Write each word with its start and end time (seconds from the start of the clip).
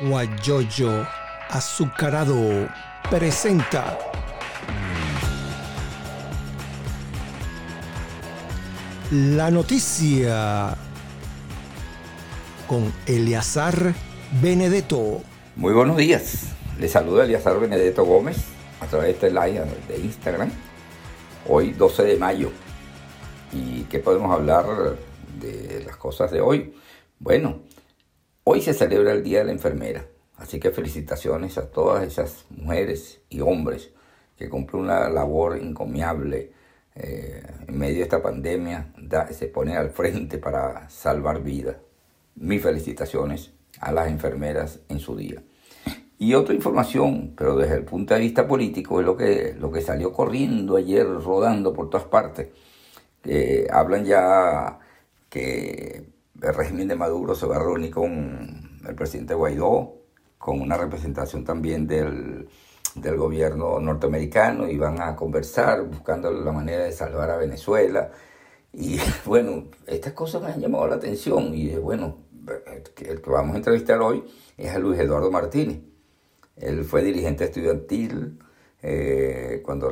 Guayoyo 0.00 1.06
Azucarado 1.48 2.68
presenta 3.08 3.98
la 9.10 9.50
noticia 9.50 10.76
con 12.66 12.92
Eleazar 13.06 13.94
Benedetto. 14.42 15.22
Muy 15.54 15.72
buenos 15.72 15.96
días. 15.96 16.48
Les 16.78 16.92
saluda 16.92 17.24
Eleazar 17.24 17.58
Benedetto 17.60 18.04
Gómez 18.04 18.38
a 18.80 18.86
través 18.86 19.06
de 19.06 19.12
este 19.12 19.30
live 19.30 19.64
de 19.88 19.98
Instagram. 19.98 20.50
Hoy 21.48 21.72
12 21.72 22.02
de 22.02 22.16
mayo. 22.16 22.50
¿Y 23.52 23.82
qué 23.84 24.00
podemos 24.00 24.32
hablar 24.32 24.66
de 25.40 25.84
las 25.86 25.96
cosas 25.96 26.30
de 26.32 26.40
hoy? 26.40 26.74
Bueno, 27.18 27.60
hoy 28.56 28.62
se 28.62 28.72
celebra 28.72 29.12
el 29.12 29.22
Día 29.22 29.40
de 29.40 29.44
la 29.44 29.52
Enfermera. 29.52 30.06
Así 30.38 30.58
que 30.58 30.70
felicitaciones 30.70 31.58
a 31.58 31.70
todas 31.70 32.02
esas 32.04 32.46
mujeres 32.48 33.20
y 33.28 33.40
hombres 33.42 33.90
que 34.34 34.48
cumplen 34.48 34.84
una 34.84 35.10
labor 35.10 35.58
encomiable 35.58 36.52
eh, 36.94 37.42
en 37.68 37.78
medio 37.78 37.96
de 37.96 38.02
esta 38.04 38.22
pandemia, 38.22 38.94
se 39.30 39.48
ponen 39.48 39.76
al 39.76 39.90
frente 39.90 40.38
para 40.38 40.88
salvar 40.88 41.42
vidas. 41.42 41.76
Mis 42.36 42.62
felicitaciones 42.62 43.52
a 43.78 43.92
las 43.92 44.08
enfermeras 44.08 44.80
en 44.88 45.00
su 45.00 45.14
día. 45.16 45.42
Y 46.18 46.32
otra 46.32 46.54
información, 46.54 47.34
pero 47.36 47.56
desde 47.58 47.74
el 47.74 47.84
punto 47.84 48.14
de 48.14 48.20
vista 48.20 48.48
político, 48.48 49.00
es 49.00 49.06
lo 49.06 49.18
que, 49.18 49.54
lo 49.58 49.70
que 49.70 49.82
salió 49.82 50.14
corriendo 50.14 50.76
ayer, 50.76 51.06
rodando 51.06 51.74
por 51.74 51.90
todas 51.90 52.06
partes. 52.06 52.48
hablan 53.70 54.06
ya 54.06 54.78
que 55.28 56.15
el 56.42 56.54
régimen 56.54 56.88
de 56.88 56.96
Maduro 56.96 57.34
se 57.34 57.46
va 57.46 57.56
a 57.56 57.60
reunir 57.60 57.90
con 57.90 58.80
el 58.86 58.94
presidente 58.94 59.34
Guaidó, 59.34 59.94
con 60.38 60.60
una 60.60 60.76
representación 60.76 61.44
también 61.44 61.86
del, 61.86 62.48
del 62.94 63.16
gobierno 63.16 63.80
norteamericano 63.80 64.68
y 64.68 64.78
van 64.78 65.00
a 65.00 65.16
conversar 65.16 65.82
buscando 65.84 66.30
la 66.30 66.52
manera 66.52 66.84
de 66.84 66.92
salvar 66.92 67.30
a 67.30 67.36
Venezuela. 67.36 68.10
Y 68.72 68.98
bueno, 69.24 69.64
estas 69.86 70.12
cosas 70.12 70.42
me 70.42 70.48
han 70.48 70.60
llamado 70.60 70.86
la 70.86 70.96
atención 70.96 71.54
y 71.54 71.74
bueno, 71.76 72.18
el 72.76 73.20
que 73.20 73.30
vamos 73.30 73.54
a 73.54 73.58
entrevistar 73.58 74.00
hoy 74.00 74.24
es 74.56 74.74
a 74.74 74.78
Luis 74.78 75.00
Eduardo 75.00 75.30
Martínez. 75.30 75.80
Él 76.56 76.84
fue 76.84 77.02
dirigente 77.02 77.44
estudiantil 77.44 78.38
eh, 78.82 79.62
cuando, 79.64 79.88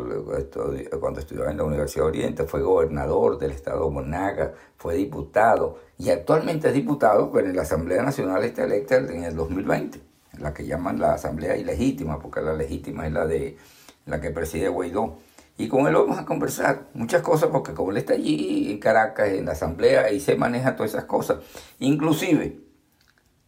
cuando 1.00 1.20
estudiaba 1.20 1.50
en 1.50 1.56
la 1.56 1.64
Universidad 1.64 2.04
de 2.04 2.08
Oriente, 2.08 2.44
fue 2.44 2.62
gobernador 2.62 3.38
del 3.38 3.50
estado 3.50 3.84
de 3.86 3.90
Monaga, 3.90 4.54
fue 4.76 4.94
diputado 4.94 5.78
y 5.98 6.10
actualmente 6.10 6.68
es 6.68 6.74
diputado, 6.74 7.30
pero 7.32 7.48
en 7.48 7.56
la 7.56 7.62
Asamblea 7.62 8.02
Nacional 8.02 8.42
está 8.44 8.64
electa 8.64 8.96
en 8.96 9.24
el 9.24 9.36
2020, 9.36 10.00
la 10.38 10.52
que 10.52 10.66
llaman 10.66 10.98
la 10.98 11.14
Asamblea 11.14 11.56
Ilegítima, 11.56 12.18
porque 12.18 12.40
la 12.40 12.54
legítima 12.54 13.06
es 13.06 13.12
la 13.12 13.26
de 13.26 13.56
la 14.06 14.20
que 14.20 14.30
preside 14.30 14.68
Guaidó. 14.68 15.18
Y 15.56 15.68
con 15.68 15.86
él 15.86 15.94
vamos 15.94 16.18
a 16.18 16.24
conversar 16.24 16.88
muchas 16.94 17.22
cosas, 17.22 17.50
porque 17.50 17.74
como 17.74 17.92
él 17.92 17.98
está 17.98 18.14
allí 18.14 18.72
en 18.72 18.78
Caracas, 18.78 19.28
en 19.28 19.46
la 19.46 19.52
Asamblea, 19.52 20.02
ahí 20.02 20.18
se 20.18 20.34
maneja 20.34 20.74
todas 20.74 20.92
esas 20.92 21.04
cosas. 21.04 21.38
Inclusive, 21.78 22.58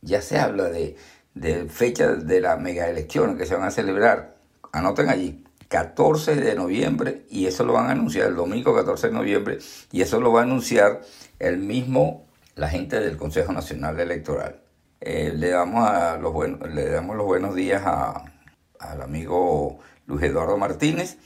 ya 0.02 0.22
se 0.22 0.39
habla 0.39 0.70
de, 0.70 0.97
de 1.34 1.69
fechas 1.69 2.27
de 2.27 2.41
las 2.41 2.61
mega 2.61 2.89
elecciones 2.89 3.36
que 3.36 3.44
se 3.44 3.56
van 3.56 3.64
a 3.64 3.70
celebrar 3.72 4.36
Anoten 4.77 5.08
allí, 5.08 5.42
14 5.69 6.36
de 6.36 6.55
noviembre, 6.55 7.24
y 7.30 7.47
eso 7.47 7.64
lo 7.64 7.72
van 7.72 7.86
a 7.86 7.92
anunciar 7.92 8.28
el 8.28 8.36
domingo 8.36 8.74
14 8.74 9.08
de 9.08 9.12
noviembre, 9.14 9.58
y 9.91 10.02
eso 10.02 10.20
lo 10.20 10.33
va 10.33 10.41
a 10.41 10.44
anunciar 10.44 11.00
el 11.39 11.56
mismo, 11.58 12.25
la 12.56 12.70
gente 12.70 12.98
del 13.00 13.18
Consejo 13.18 13.52
Nacional 13.52 14.00
Electoral. 14.00 14.62
Eh, 15.00 15.30
le, 15.34 15.50
damos 15.50 15.88
a 15.88 16.16
los 16.16 16.32
buenos, 16.32 16.68
le 16.70 16.88
damos 16.88 17.14
los 17.14 17.26
buenos 17.26 17.54
días 17.54 17.82
al 17.84 19.02
amigo 19.02 19.78
Luis 20.06 20.22
Eduardo 20.24 20.56
Martínez 20.56 21.18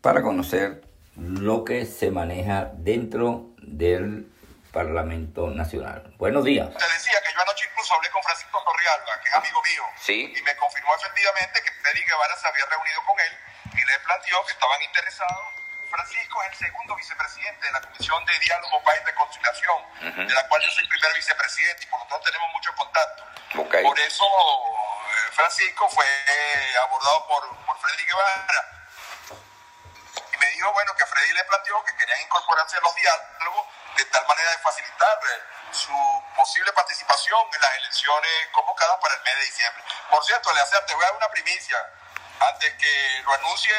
para 0.00 0.22
conocer 0.22 0.80
lo 1.14 1.64
que 1.64 1.84
se 1.84 2.10
maneja 2.10 2.72
dentro 2.74 3.52
del 3.60 4.32
Parlamento 4.72 5.50
Nacional. 5.50 6.14
Buenos 6.16 6.44
días. 6.44 6.68
Te 6.72 6.88
decía 6.88 7.20
que 7.20 7.34
yo 7.36 7.40
anoche 7.42 7.68
incluso 7.70 7.94
hablé 7.94 8.08
con 8.08 8.22
Francisco 8.22 8.58
Torrialba, 8.64 9.20
que 9.22 9.28
es 9.28 9.34
amigo 9.36 9.60
mío, 9.60 9.82
¿Sí? 10.00 10.24
y 10.24 10.42
me 10.42 10.56
confirmó 10.56 10.96
efectivamente 10.96 11.60
que 11.60 11.70
Freddy 11.84 12.00
Guevara 12.00 12.34
se 12.40 12.48
había 12.48 12.64
reunido 12.64 13.00
con 13.04 13.16
él 13.20 13.34
y 13.76 13.82
le 13.84 13.96
planteó 14.08 14.40
que 14.46 14.52
estaban 14.56 14.80
interesados. 14.80 15.57
Francisco 15.90 16.42
es 16.42 16.52
el 16.52 16.58
segundo 16.66 16.96
vicepresidente 16.96 17.66
de 17.66 17.72
la 17.72 17.80
Comisión 17.80 18.24
de 18.24 18.38
Diálogo 18.38 18.82
País 18.82 19.04
de 19.04 19.14
Conciliación, 19.14 20.26
de 20.26 20.34
la 20.34 20.48
cual 20.48 20.62
yo 20.62 20.70
soy 20.70 20.86
primer 20.86 21.12
vicepresidente 21.14 21.84
y 21.84 21.86
por 21.86 22.00
lo 22.00 22.06
tanto 22.06 22.24
tenemos 22.24 22.52
mucho 22.52 22.74
contacto. 22.74 23.24
Por 23.54 23.98
eso 24.00 24.24
eh, 24.26 25.32
Francisco 25.32 25.88
fue 25.88 26.06
abordado 26.82 27.26
por, 27.26 27.56
por 27.64 27.78
Freddy 27.80 28.04
Guevara 28.04 28.78
y 30.32 30.36
me 30.36 30.46
dijo, 30.50 30.72
bueno, 30.72 30.94
que 30.94 31.06
Freddy 31.06 31.32
le 31.32 31.44
planteó 31.44 31.84
que 31.84 31.96
querían 31.96 32.20
incorporarse 32.20 32.76
a 32.76 32.80
los 32.80 32.94
diálogos 32.94 33.66
de 33.96 34.04
tal 34.06 34.26
manera 34.26 34.50
de 34.50 34.58
facilitar 34.58 35.18
eh, 35.34 35.42
su 35.72 36.24
posible 36.36 36.72
participación 36.72 37.40
en 37.54 37.60
las 37.60 37.74
elecciones 37.76 38.30
convocadas 38.52 38.98
para 39.00 39.14
el 39.14 39.22
mes 39.22 39.34
de 39.36 39.44
diciembre. 39.44 39.84
Por 40.10 40.24
cierto, 40.24 40.52
le 40.52 40.60
te 40.86 40.94
voy 40.94 41.04
a 41.04 41.06
dar 41.06 41.16
una 41.16 41.28
primicia. 41.30 41.76
Antes 42.40 42.74
que 42.74 43.22
lo 43.24 43.34
anuncie 43.34 43.74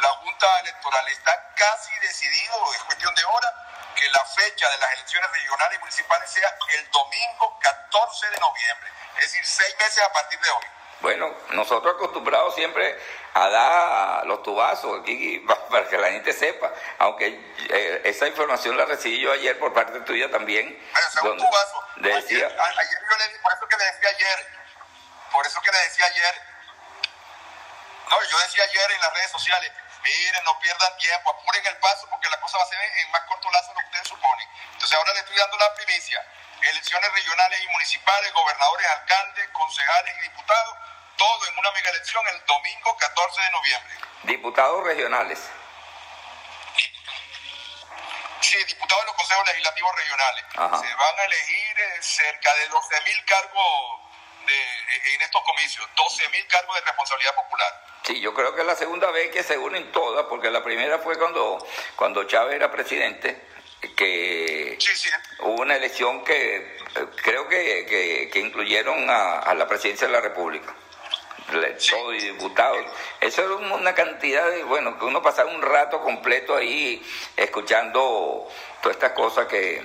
la 0.00 0.08
Junta 0.10 0.60
Electoral, 0.60 1.08
está 1.08 1.52
casi 1.54 1.98
decidido, 2.00 2.74
es 2.74 2.82
cuestión 2.84 3.14
de 3.14 3.24
hora, 3.24 3.54
que 3.96 4.08
la 4.10 4.24
fecha 4.24 4.68
de 4.70 4.78
las 4.78 4.92
elecciones 4.94 5.30
regionales 5.30 5.76
y 5.76 5.80
municipales 5.80 6.30
sea 6.30 6.56
el 6.70 6.90
domingo 6.90 7.58
14 7.60 8.30
de 8.30 8.38
noviembre, 8.38 8.90
es 9.16 9.24
decir, 9.24 9.46
seis 9.46 9.74
meses 9.78 10.02
a 10.02 10.12
partir 10.12 10.40
de 10.40 10.50
hoy. 10.50 10.64
Bueno, 11.00 11.34
nosotros 11.52 11.94
acostumbrados 11.94 12.54
siempre 12.54 12.98
a 13.32 13.48
dar 13.48 14.26
los 14.26 14.42
tubazos 14.42 15.00
aquí 15.00 15.38
para 15.70 15.88
que 15.88 15.96
la 15.96 16.10
gente 16.10 16.32
sepa, 16.32 16.72
aunque 16.98 17.26
eh, 17.70 18.02
esa 18.04 18.26
información 18.26 18.76
la 18.76 18.84
recibí 18.84 19.20
yo 19.20 19.32
ayer 19.32 19.58
por 19.58 19.72
parte 19.72 20.00
tuya 20.00 20.30
también. 20.30 20.78
Bueno, 21.22 21.36
tubazo. 21.36 21.84
Decía, 21.96 22.46
ayer, 22.46 22.60
ayer, 22.60 22.98
yo 23.10 23.16
le 23.16 23.38
por 23.40 23.52
eso 23.52 23.66
que 23.68 23.76
le 23.76 23.84
decía 23.84 24.08
ayer, 24.10 24.46
por 25.32 25.46
eso 25.46 25.60
que 25.62 25.72
le 25.72 25.78
decía 25.78 26.06
ayer, 26.06 26.42
no, 28.10 28.22
yo 28.24 28.38
decía 28.40 28.64
ayer 28.64 28.92
en 28.92 29.00
las 29.00 29.14
redes 29.14 29.30
sociales, 29.30 29.72
miren, 30.02 30.44
no 30.44 30.58
pierdan 30.60 30.96
tiempo, 30.98 31.30
apuren 31.30 31.66
el 31.66 31.76
paso 31.78 32.06
porque 32.10 32.28
la 32.28 32.40
cosa 32.40 32.58
va 32.58 32.64
a 32.64 32.68
ser 32.68 32.78
en 32.80 33.10
más 33.10 33.22
corto 33.22 33.48
plazo 33.48 33.68
de 33.68 33.74
lo 33.74 33.80
que 33.80 33.86
ustedes 33.86 34.08
suponen. 34.08 34.48
Entonces 34.72 34.98
ahora 34.98 35.12
le 35.12 35.20
estoy 35.20 35.36
dando 35.36 35.56
la 35.58 35.74
primicia, 35.74 36.26
elecciones 36.62 37.12
regionales 37.12 37.62
y 37.62 37.68
municipales, 37.68 38.32
gobernadores, 38.32 38.86
alcaldes, 38.88 39.48
concejales 39.50 40.16
y 40.18 40.20
diputados 40.22 40.76
todo 41.20 41.46
en 41.48 41.58
una 41.58 41.70
mega 41.72 41.90
elección 41.90 42.26
el 42.28 42.46
domingo 42.46 42.96
14 42.96 43.42
de 43.42 43.50
noviembre. 43.50 43.94
Diputados 44.22 44.84
regionales. 44.84 45.38
Sí, 48.40 48.64
diputados 48.64 49.02
de 49.02 49.06
los 49.06 49.16
consejos 49.16 49.46
legislativos 49.46 49.96
regionales. 49.96 50.44
Se 50.50 50.94
van 50.94 51.18
a 51.18 51.24
elegir 51.24 51.80
eh, 51.80 52.02
cerca 52.02 52.54
de 52.54 52.70
12.000 52.70 53.24
cargos 53.26 54.00
de, 54.46 55.14
en 55.14 55.22
estos 55.22 55.42
comicios, 55.44 55.86
12.000 55.94 56.46
cargos 56.46 56.74
de 56.76 56.80
responsabilidad 56.86 57.34
popular. 57.34 57.89
Sí, 58.02 58.20
yo 58.20 58.34
creo 58.34 58.54
que 58.54 58.62
es 58.62 58.66
la 58.66 58.76
segunda 58.76 59.10
vez 59.10 59.30
que 59.30 59.42
se 59.42 59.58
unen 59.58 59.92
todas, 59.92 60.26
porque 60.26 60.50
la 60.50 60.64
primera 60.64 60.98
fue 60.98 61.18
cuando, 61.18 61.64
cuando 61.96 62.24
Chávez 62.24 62.54
era 62.54 62.70
presidente, 62.70 63.40
que 63.96 64.78
hubo 65.40 65.62
una 65.62 65.76
elección 65.76 66.24
que 66.24 66.56
eh, 66.56 67.06
creo 67.22 67.48
que, 67.48 68.28
que, 68.32 68.38
incluyeron 68.38 69.08
a 69.08 69.54
la 69.54 69.66
presidencia 69.66 70.06
de 70.06 70.12
la 70.12 70.20
República. 70.20 70.74
Todo 71.90 72.14
y 72.14 72.20
diputados. 72.20 72.84
Eso 73.20 73.42
era 73.42 73.74
una 73.74 73.94
cantidad 73.94 74.48
de, 74.50 74.62
bueno, 74.62 74.98
que 74.98 75.04
uno 75.04 75.20
pasaba 75.20 75.50
un 75.50 75.62
rato 75.62 76.00
completo 76.00 76.54
ahí 76.54 77.02
escuchando 77.36 78.48
todas 78.80 78.96
estas 78.96 79.12
cosas 79.12 79.46
que, 79.46 79.82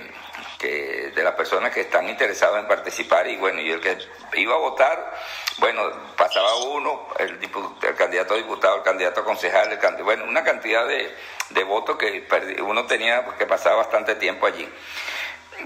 que 0.58 1.12
de 1.14 1.22
las 1.22 1.34
personas 1.34 1.72
que 1.72 1.82
están 1.82 2.08
interesadas 2.08 2.60
en 2.60 2.68
participar 2.68 3.26
y 3.26 3.36
bueno, 3.36 3.60
y 3.60 3.70
el 3.70 3.80
que 3.80 3.98
iba 4.34 4.54
a 4.54 4.58
votar, 4.58 5.14
bueno, 5.58 6.14
pasaba 6.16 6.54
uno, 6.56 7.08
el, 7.18 7.38
el 7.82 7.96
candidato 7.96 8.34
a 8.34 8.36
diputado, 8.36 8.76
el 8.76 8.82
candidato 8.82 9.20
a 9.20 9.24
concejal, 9.24 9.72
el 9.72 10.02
bueno, 10.02 10.24
una 10.24 10.44
cantidad 10.44 10.86
de, 10.86 11.16
de 11.50 11.64
votos 11.64 11.96
que 11.96 12.26
uno 12.62 12.86
tenía 12.86 13.24
que 13.38 13.46
pasar 13.46 13.76
bastante 13.76 14.14
tiempo 14.16 14.46
allí. 14.46 14.68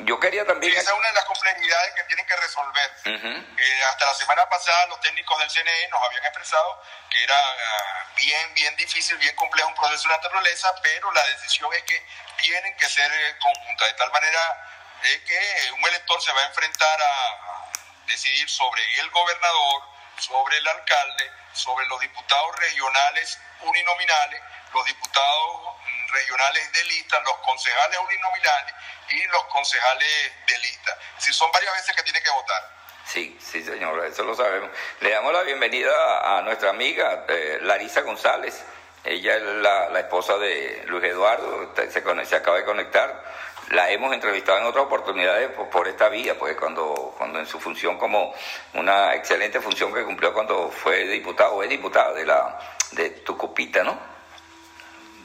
Yo 0.04 0.20
quería 0.20 0.46
también... 0.46 0.72
esa 0.72 0.92
es 0.92 0.98
una 0.98 1.08
de 1.08 1.14
las 1.14 1.25
complejidades 1.25 1.94
que 1.94 2.04
tienen 2.04 2.26
que 2.26 2.37
resolver. 2.37 2.90
Eh, 3.04 3.82
hasta 3.88 4.06
la 4.06 4.14
semana 4.14 4.48
pasada 4.48 4.87
los 4.87 5.00
técnicos 5.00 5.38
del 5.40 5.50
CNE 5.50 5.88
nos 5.90 6.02
habían 6.04 6.25
expresado 6.25 6.81
que 7.10 7.25
era 7.25 7.37
ah, 7.37 8.06
bien, 8.16 8.54
bien 8.54 8.76
difícil, 8.76 9.16
bien 9.19 9.34
complejo 9.34 9.69
un 9.69 9.75
proceso 9.75 10.08
de 10.08 10.14
naturaleza, 10.14 10.72
pero 10.82 11.10
la 11.12 11.26
decisión 11.26 11.72
es 11.75 11.82
que 11.82 12.06
tienen 12.38 12.76
que 12.76 12.88
ser 12.88 13.10
eh, 13.12 13.37
conjuntas, 13.40 13.88
de 13.88 13.94
tal 13.94 14.12
manera 14.12 14.69
que 15.00 15.73
un 15.73 15.88
elector 15.88 16.20
se 16.20 16.32
va 16.32 16.41
a 16.43 16.47
enfrentar 16.47 17.00
a 17.00 17.70
decidir 18.06 18.49
sobre 18.49 18.82
el 19.00 19.11
gobernador, 19.11 19.82
sobre 20.19 20.58
el 20.58 20.69
alcalde, 20.69 21.31
sobre 21.52 21.87
los 21.87 22.00
diputados 22.00 22.56
regionales 22.56 23.38
uninominales, 23.62 24.43
los 24.75 24.85
diputados 24.85 25.76
regionales 26.12 26.73
de 26.73 26.85
lista, 26.85 27.20
los 27.20 27.37
concejales 27.38 27.99
uninominales 27.99 28.75
y 29.11 29.25
los 29.25 29.44
concejales 29.44 30.32
de 30.47 30.58
lista. 30.58 30.99
Si 31.19 31.32
son 31.32 31.50
varias 31.52 31.73
veces 31.75 31.97
que 31.97 32.02
tiene 32.02 32.23
que 32.23 32.31
votar. 32.31 32.81
Sí, 33.06 33.38
sí, 33.41 33.64
señor, 33.64 34.05
eso 34.05 34.23
lo 34.23 34.35
sabemos. 34.35 34.70
Le 35.00 35.11
damos 35.11 35.32
la 35.32 35.43
bienvenida 35.43 36.37
a 36.38 36.43
nuestra 36.43 36.70
amiga 36.70 37.25
eh, 37.29 37.58
Larisa 37.62 38.02
González. 38.02 38.62
Ella 39.02 39.37
es 39.37 39.43
la, 39.43 39.99
esposa 39.99 40.37
de 40.37 40.85
Luis 40.87 41.05
Eduardo, 41.05 41.75
se 41.75 42.37
acaba 42.37 42.58
de 42.58 42.64
conectar 42.64 43.25
la 43.70 43.88
hemos 43.90 44.12
entrevistado 44.12 44.58
en 44.58 44.64
otras 44.64 44.84
oportunidades 44.84 45.50
por, 45.50 45.87
esta 45.87 46.08
vía, 46.08 46.37
pues 46.38 46.56
cuando, 46.56 47.14
cuando 47.17 47.38
en 47.38 47.46
su 47.46 47.61
función 47.61 47.99
como 47.99 48.34
una 48.75 49.14
excelente 49.14 49.61
función 49.61 49.94
que 49.94 50.05
cumplió 50.05 50.34
cuando 50.34 50.70
fue 50.70 51.05
diputado 51.05 51.55
o 51.55 51.62
es 51.62 51.70
diputada 51.70 52.12
de 52.12 52.26
la 52.26 52.58
de 52.93 53.11
Tucupita, 53.11 53.84
¿no? 53.84 53.96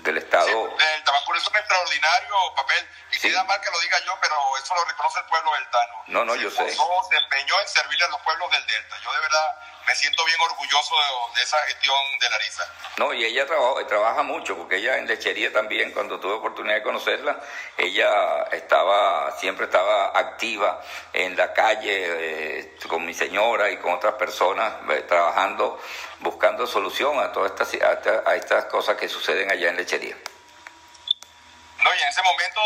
Del 0.03 0.17
Estado. 0.19 0.45
Sí, 0.45 0.85
el 0.95 1.03
Tabacuro 1.03 1.39
es 1.39 1.47
un 1.47 1.55
extraordinario 1.55 2.35
papel, 2.55 2.87
y 3.11 3.15
sí. 3.17 3.31
da 3.31 3.43
mal 3.45 3.59
que 3.59 3.71
lo 3.71 3.79
diga 3.79 3.97
yo, 4.05 4.13
pero 4.21 4.35
eso 4.61 4.75
lo 4.75 4.85
reconoce 4.85 5.19
el 5.19 5.25
pueblo 5.25 5.51
deltano. 5.53 5.93
No, 6.07 6.25
no, 6.25 6.35
yo 6.35 6.51
sé. 6.51 6.69
Se 6.69 7.17
empeñó 7.17 7.59
en 7.59 7.67
servirle 7.67 8.05
a 8.05 8.09
los 8.09 8.21
pueblos 8.21 8.51
del 8.51 8.67
Delta. 8.67 8.95
Yo 9.03 9.11
de 9.11 9.19
verdad 9.21 9.55
me 9.87 9.95
siento 9.95 10.25
bien 10.25 10.39
orgulloso 10.41 10.95
de, 11.35 11.41
esa 11.41 11.57
gestión 11.67 11.95
de 12.19 12.29
Larisa. 12.29 12.63
No, 12.97 13.13
y 13.13 13.25
ella 13.25 13.45
trabaja, 13.45 13.87
trabaja 13.87 14.23
mucho, 14.23 14.57
porque 14.57 14.77
ella 14.77 14.97
en 14.97 15.07
lechería 15.07 15.51
también, 15.51 15.91
cuando 15.91 16.19
tuve 16.19 16.33
oportunidad 16.33 16.75
de 16.75 16.83
conocerla, 16.83 17.39
ella 17.77 18.43
estaba, 18.51 19.31
siempre 19.39 19.65
estaba 19.65 20.17
activa 20.17 20.81
en 21.13 21.35
la 21.35 21.53
calle 21.53 22.59
eh, 22.59 22.75
con 22.87 23.05
mi 23.05 23.13
señora 23.13 23.69
y 23.69 23.77
con 23.77 23.93
otras 23.93 24.15
personas, 24.15 24.73
eh, 24.89 25.03
trabajando, 25.07 25.79
buscando 26.19 26.65
solución 26.65 27.19
a 27.19 27.31
todas 27.31 27.51
estas, 27.51 27.73
a 28.25 28.35
estas 28.35 28.65
cosas 28.65 28.95
que 28.97 29.07
suceden 29.07 29.51
allá 29.51 29.69
en 29.69 29.77
lechería. 29.77 30.15
No, 31.85 31.93
y 31.93 32.01
en 32.01 32.09
ese 32.09 32.23
momento 32.23 32.61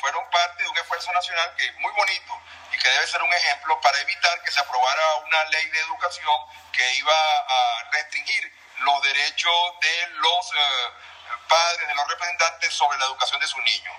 fueron 0.00 0.28
parte 0.30 0.64
de 0.64 0.68
un 0.68 0.76
esfuerzo 0.76 1.12
nacional 1.12 1.54
que 1.56 1.64
es 1.64 1.74
muy 1.76 1.92
bonito 1.92 2.40
y 2.72 2.76
que 2.76 2.88
debe 2.88 3.06
ser 3.06 3.22
un 3.22 3.32
ejemplo 3.32 3.80
para 3.80 4.00
evitar 4.00 4.42
que 4.42 4.50
se 4.50 4.58
aprobara 4.58 5.14
una 5.24 5.44
ley 5.44 5.70
de 5.70 5.78
educación 5.78 6.34
que 6.72 6.82
iba 6.96 7.12
a 7.12 7.88
restringir 7.92 8.52
los 8.80 9.00
derechos 9.02 9.80
de 9.80 10.06
los 10.14 10.52
eh, 10.54 11.38
padres, 11.48 11.86
de 11.86 11.94
los 11.94 12.08
representantes 12.08 12.74
sobre 12.74 12.98
la 12.98 13.04
educación 13.06 13.40
de 13.40 13.46
sus 13.46 13.62
niños. 13.62 13.94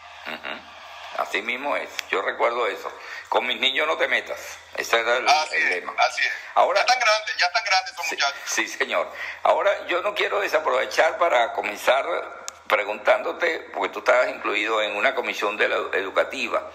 Así 1.19 1.41
mismo 1.41 1.77
es, 1.77 1.89
yo 2.09 2.21
recuerdo 2.21 2.67
eso. 2.67 2.91
Con 3.29 3.47
mis 3.47 3.57
niños 3.57 3.87
no 3.87 3.95
te 3.95 4.09
metas. 4.09 4.57
Ese 4.75 4.99
era 4.99 5.15
el, 5.15 5.25
lema. 5.69 5.93
Así 5.99 6.21
es. 6.21 6.33
Ahora, 6.55 6.81
ya 6.81 6.81
están 6.81 6.99
grandes, 6.99 7.37
ya 7.37 7.45
están 7.45 7.63
grandes 7.63 7.93
esos 7.93 8.11
muchachos. 8.11 8.41
Sí, 8.43 8.67
señor. 8.67 9.09
Ahora, 9.43 9.87
yo 9.87 10.01
no 10.01 10.13
quiero 10.13 10.41
desaprovechar 10.41 11.17
para 11.17 11.53
comenzar 11.53 12.44
preguntándote, 12.67 13.69
porque 13.73 13.93
tú 13.93 13.99
estabas 13.99 14.29
incluido 14.29 14.81
en 14.81 14.95
una 14.95 15.13
comisión 15.13 15.57
de 15.57 15.69
la 15.69 15.77
educativa, 15.93 16.69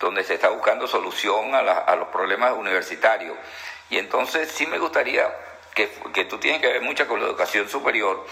donde 0.00 0.24
se 0.24 0.34
está 0.34 0.48
buscando 0.48 0.86
solución 0.86 1.54
a, 1.54 1.58
a 1.58 1.96
los 1.96 2.08
problemas 2.08 2.52
universitarios. 2.52 3.36
Y 3.90 3.98
entonces 3.98 4.50
sí 4.50 4.66
me 4.66 4.78
gustaría 4.78 5.32
que, 5.74 5.90
que 6.12 6.24
tú 6.24 6.38
tienes 6.38 6.60
que 6.60 6.68
ver 6.68 6.82
mucho 6.82 7.06
con 7.06 7.20
la 7.20 7.26
educación 7.26 7.68
superior. 7.68 8.26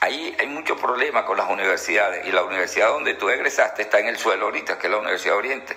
Ahí 0.00 0.36
hay 0.38 0.46
muchos 0.46 0.78
problemas 0.78 1.24
con 1.24 1.36
las 1.36 1.48
universidades 1.48 2.26
y 2.26 2.32
la 2.32 2.44
universidad 2.44 2.88
donde 2.88 3.14
tú 3.14 3.30
egresaste 3.30 3.82
está 3.82 4.00
en 4.00 4.08
el 4.08 4.18
suelo 4.18 4.46
ahorita, 4.46 4.78
que 4.78 4.86
es 4.86 4.90
la 4.90 4.98
Universidad 4.98 5.36
Oriente. 5.36 5.76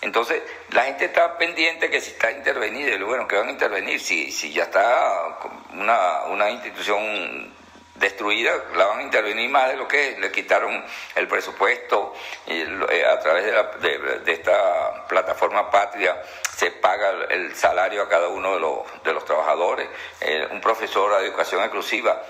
Entonces, 0.00 0.42
la 0.70 0.84
gente 0.84 1.06
está 1.06 1.36
pendiente 1.36 1.90
que 1.90 2.00
si 2.00 2.12
está 2.12 2.30
intervenida, 2.30 2.94
y 2.94 3.02
bueno, 3.02 3.28
que 3.28 3.36
van 3.36 3.48
a 3.48 3.50
intervenir, 3.50 4.00
si, 4.00 4.30
si 4.32 4.52
ya 4.52 4.64
está 4.64 5.38
una, 5.72 6.22
una 6.24 6.50
institución 6.50 7.54
destruida, 7.98 8.52
la 8.74 8.86
van 8.86 9.00
a 9.00 9.02
intervenir 9.02 9.48
más 9.50 9.68
de 9.68 9.76
lo 9.76 9.88
que 9.88 10.16
le 10.18 10.30
quitaron 10.30 10.84
el 11.14 11.28
presupuesto 11.28 12.14
eh, 12.46 13.04
a 13.06 13.18
través 13.20 13.44
de, 13.80 13.98
de, 14.20 14.32
esta 14.32 15.06
plataforma 15.06 15.70
patria 15.70 16.22
se 16.54 16.70
paga 16.70 17.10
el 17.30 17.54
salario 17.54 18.02
a 18.02 18.08
cada 18.08 18.28
uno 18.28 18.54
de 18.54 18.60
los, 18.60 19.02
de 19.02 19.12
los 19.12 19.24
trabajadores, 19.24 19.88
eh, 20.20 20.46
un 20.50 20.60
profesor 20.60 21.18
de 21.18 21.26
educación 21.26 21.62
exclusiva 21.62 22.22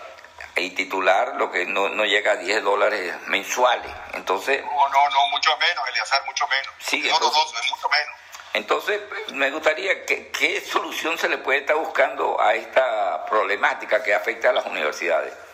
y 0.57 0.71
titular 0.71 1.35
lo 1.37 1.51
que 1.51 1.67
no, 1.67 1.89
no 1.89 2.05
llega 2.05 2.33
a 2.33 2.37
10 2.37 2.63
dólares 2.63 3.15
mensuales. 3.27 3.91
Entonces... 4.15 4.63
No, 4.65 4.89
no, 4.89 5.11
no, 5.11 5.27
mucho 5.31 5.57
menos, 5.59 5.89
Eliazar, 5.89 6.25
mucho 6.27 6.47
menos. 6.49 6.73
Sí, 6.79 7.01
no, 7.01 7.15
entonces, 7.15 7.53
no, 7.53 7.61
es 7.61 7.71
mucho 7.71 7.89
menos. 7.89 8.15
Entonces, 8.55 9.01
me 9.33 9.51
gustaría 9.51 10.07
que 10.07 10.29
qué 10.29 10.63
solución 10.63 11.19
se 11.19 11.29
le 11.29 11.39
puede 11.39 11.59
estar 11.59 11.77
buscando 11.77 12.41
a 12.41 12.55
esta 12.55 13.27
problemática 13.27 14.03
que 14.03 14.15
afecta 14.15 14.49
a 14.49 14.53
las 14.55 14.65
universidades 14.65 15.46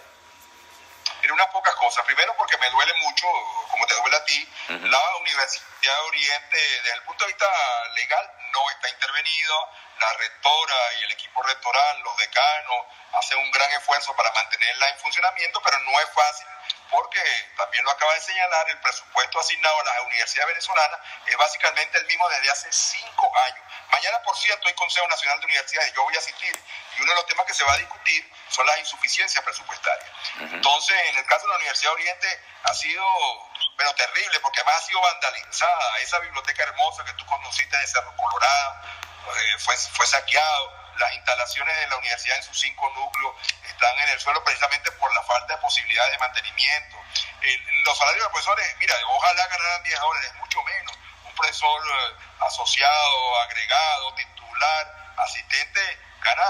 unas 1.33 1.49
pocas 1.49 1.75
cosas. 1.77 2.05
Primero 2.05 2.35
porque 2.37 2.57
me 2.59 2.71
duele 2.71 2.93
mucho, 3.03 3.27
como 3.71 3.87
te 3.87 3.95
duele 3.95 4.17
a 4.17 4.25
ti, 4.25 4.49
la 4.69 5.17
Universidad 5.17 5.95
de 5.95 6.09
Oriente 6.09 6.57
desde 6.57 6.95
el 6.95 7.03
punto 7.03 7.25
de 7.25 7.33
vista 7.33 7.47
legal 7.95 8.31
no 8.53 8.71
está 8.71 8.89
intervenido. 8.89 9.69
La 9.99 10.13
rectora 10.15 10.95
y 10.99 11.05
el 11.05 11.13
equipo 11.13 11.43
rectoral, 11.43 12.01
los 12.01 12.17
decanos, 12.17 12.87
hacen 13.13 13.39
un 13.39 13.51
gran 13.53 13.71
esfuerzo 13.73 14.15
para 14.17 14.33
mantenerla 14.33 14.89
en 14.89 14.99
funcionamiento, 14.99 15.61
pero 15.63 15.79
no 15.81 16.01
es 16.01 16.11
fácil 16.11 16.47
porque 16.91 17.21
también 17.57 17.85
lo 17.85 17.91
acaba 17.91 18.13
de 18.15 18.21
señalar, 18.21 18.69
el 18.69 18.79
presupuesto 18.81 19.41
asignado 19.41 19.81
a 19.81 19.85
las 19.85 20.01
universidades 20.03 20.49
venezolanas 20.49 21.01
es 21.27 21.37
básicamente 21.37 21.99
el 21.99 22.07
mismo 22.07 22.29
desde 22.29 22.51
hace 22.51 22.73
cinco 22.73 23.33
años. 23.37 23.65
Mañana, 23.91 24.23
por 24.23 24.37
cierto, 24.37 24.69
hay 24.69 24.75
Consejo 24.75 25.09
Nacional 25.09 25.41
de 25.41 25.47
Universidades, 25.47 25.93
yo 25.95 26.03
voy 26.03 26.15
a 26.15 26.19
asistir, 26.19 26.59
y 26.97 27.03
uno 27.03 27.13
de 27.13 27.17
los 27.17 27.27
temas 27.27 27.47
que 27.47 27.55
se 27.55 27.65
va 27.65 27.73
a 27.73 27.79
discutir 27.79 28.31
son 28.49 28.67
las 28.67 28.79
insuficiencias 28.79 29.43
presupuestarias. 29.43 30.11
Entonces, 30.41 30.97
en 31.09 31.19
el 31.19 31.27
caso 31.27 31.47
de 31.47 31.51
la 31.51 31.57
Universidad 31.57 31.93
Oriente 31.93 32.41
ha 32.65 32.75
sido, 32.75 33.05
pero 33.77 33.95
terrible, 33.95 34.41
porque 34.41 34.61
además 34.61 34.83
ha 34.83 34.87
sido 34.87 35.01
vandalizada. 35.01 35.99
Esa 36.01 36.19
biblioteca 36.21 36.63
hermosa 36.63 37.05
que 37.05 37.13
tú 37.15 37.25
conociste 37.27 37.77
de 37.77 37.87
Cerro 37.87 38.15
Colorado 38.17 38.83
eh, 39.35 39.59
fue, 39.59 39.77
fue 39.77 40.07
saqueado 40.07 40.82
las 41.03 41.15
instalaciones 41.15 41.77
de 41.77 41.87
la 41.89 41.97
universidad 41.97 42.37
en 42.37 42.45
sus 42.45 42.59
cinco 42.61 42.89
núcleos 42.95 43.35
están 43.67 43.99
en 43.99 44.09
el 44.11 44.21
suelo 44.21 44.43
precisamente 44.45 44.93
por 44.93 45.13
la 45.13 45.23
falta 45.25 45.55
de 45.55 45.61
posibilidades 45.61 46.13
de 46.13 46.19
mantenimiento. 46.19 46.97
los 47.85 47.99
salarios 47.99 48.25
de 48.25 48.31
profesores, 48.31 48.77
mira, 48.79 48.95
ojalá 49.09 49.47
ganaran 49.49 49.83
10 49.83 50.01
dólares, 50.01 50.35
mucho 50.35 50.63
menos. 50.63 50.97
Un 51.25 51.35
profesor 51.35 51.83
eh, 51.83 52.17
asociado, 52.47 53.41
agregado, 53.41 54.15
titular, 54.15 55.15
asistente, 55.17 55.99
gana 56.23 56.45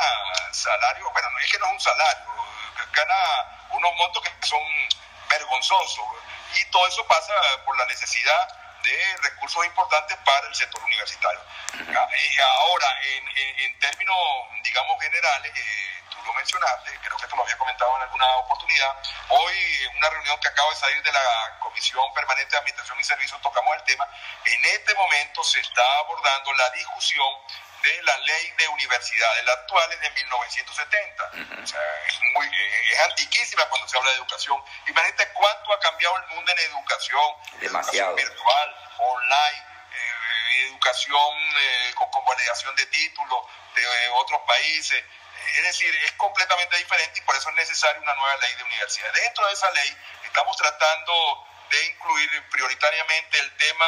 salario, 0.53 1.11
bueno, 1.11 1.31
no 1.31 1.39
es 1.39 1.51
que 1.51 1.59
no 1.59 1.67
es 1.67 1.73
un 1.73 1.81
salario, 1.81 2.31
gana 2.93 3.69
unos 3.71 3.95
montos 3.95 4.23
que 4.23 4.47
son 4.47 4.63
vergonzosos. 5.31 6.05
Y 6.57 6.65
todo 6.67 6.87
eso 6.87 7.07
pasa 7.07 7.33
por 7.65 7.77
la 7.79 7.87
necesidad 7.87 8.62
de 8.83 9.17
recursos 9.23 9.65
importantes 9.65 10.17
para 10.25 10.47
el 10.47 10.55
sector 10.55 10.83
universitario. 10.83 11.41
Eh, 11.75 12.43
ahora, 12.59 12.89
en, 13.03 13.79
términos, 13.79 14.17
digamos, 14.63 15.03
generales, 15.03 15.53
eh, 15.55 16.03
tú 16.11 16.23
lo 16.25 16.33
mencionaste, 16.35 16.99
creo 17.03 17.17
que 17.17 17.25
esto 17.25 17.37
lo 17.37 17.43
había 17.43 17.59
comentado 17.59 17.97
en 17.97 18.03
alguna 18.03 18.37
oportunidad, 18.37 18.97
hoy 19.29 19.55
en 19.91 19.97
una 19.97 20.11
reunión 20.11 20.39
que 20.41 20.49
acaba 20.49 20.71
de 20.71 20.77
salir 20.77 21.03
de 21.03 21.13
la 21.13 21.59
Comisión 21.61 22.03
Permanente 22.15 22.51
de 22.51 22.59
Administración 22.59 23.01
y 23.01 23.05
Servicios 23.05 23.41
tocamos 23.41 23.75
el 23.77 23.83
tema, 23.85 24.07
en 24.45 24.65
este 24.65 24.95
momento 24.95 25.43
se 25.45 25.61
está 25.61 25.83
abordando 25.99 26.53
la 26.55 26.71
discusión 26.71 27.29
de 27.83 28.03
la 28.05 28.17
ley 28.19 28.55
de 28.59 28.69
universidades. 28.69 29.45
La 29.45 29.53
actual 29.53 29.93
es 29.93 30.01
de 30.01 30.11
1970. 30.11 31.31
O 31.63 31.67
sea, 31.67 31.81
es, 32.07 32.21
muy, 32.35 32.47
es 32.47 33.01
antiquísima 33.01 33.65
cuando 33.69 33.89
se 33.89 33.97
habla 33.97 34.11
de 34.11 34.17
educación. 34.19 34.63
Imagínate 34.87 35.29
cuánto 35.33 35.73
ha 35.73 35.81
cambiado 35.81 36.02
el 36.23 36.35
mundo 36.35 36.53
en 36.53 36.59
educación. 36.59 37.35
Demasiado. 37.61 38.17
Educación 38.17 38.37
virtual, 38.37 38.77
online, 38.99 39.65
eh, 39.93 40.67
educación 40.69 41.35
eh, 41.59 41.93
con 41.95 42.11
convalidación 42.11 42.75
de 42.77 42.87
títulos 42.87 43.47
de 43.75 43.83
eh, 43.83 44.09
otros 44.15 44.41
países. 44.47 45.05
Es 45.57 45.63
decir, 45.65 45.95
es 46.05 46.13
completamente 46.13 46.77
diferente 46.77 47.19
y 47.19 47.23
por 47.23 47.37
eso 47.37 47.49
es 47.51 47.57
necesaria 47.57 48.01
una 48.01 48.15
nueva 48.15 48.37
ley 48.37 48.55
de 48.55 48.65
universidades. 48.65 49.23
Dentro 49.23 49.47
de 49.47 49.53
esa 49.53 49.71
ley 49.73 49.97
estamos 50.25 50.57
tratando 50.57 51.47
de 51.71 51.87
incluir 51.87 52.49
prioritariamente 52.51 53.39
el 53.39 53.57
tema 53.57 53.87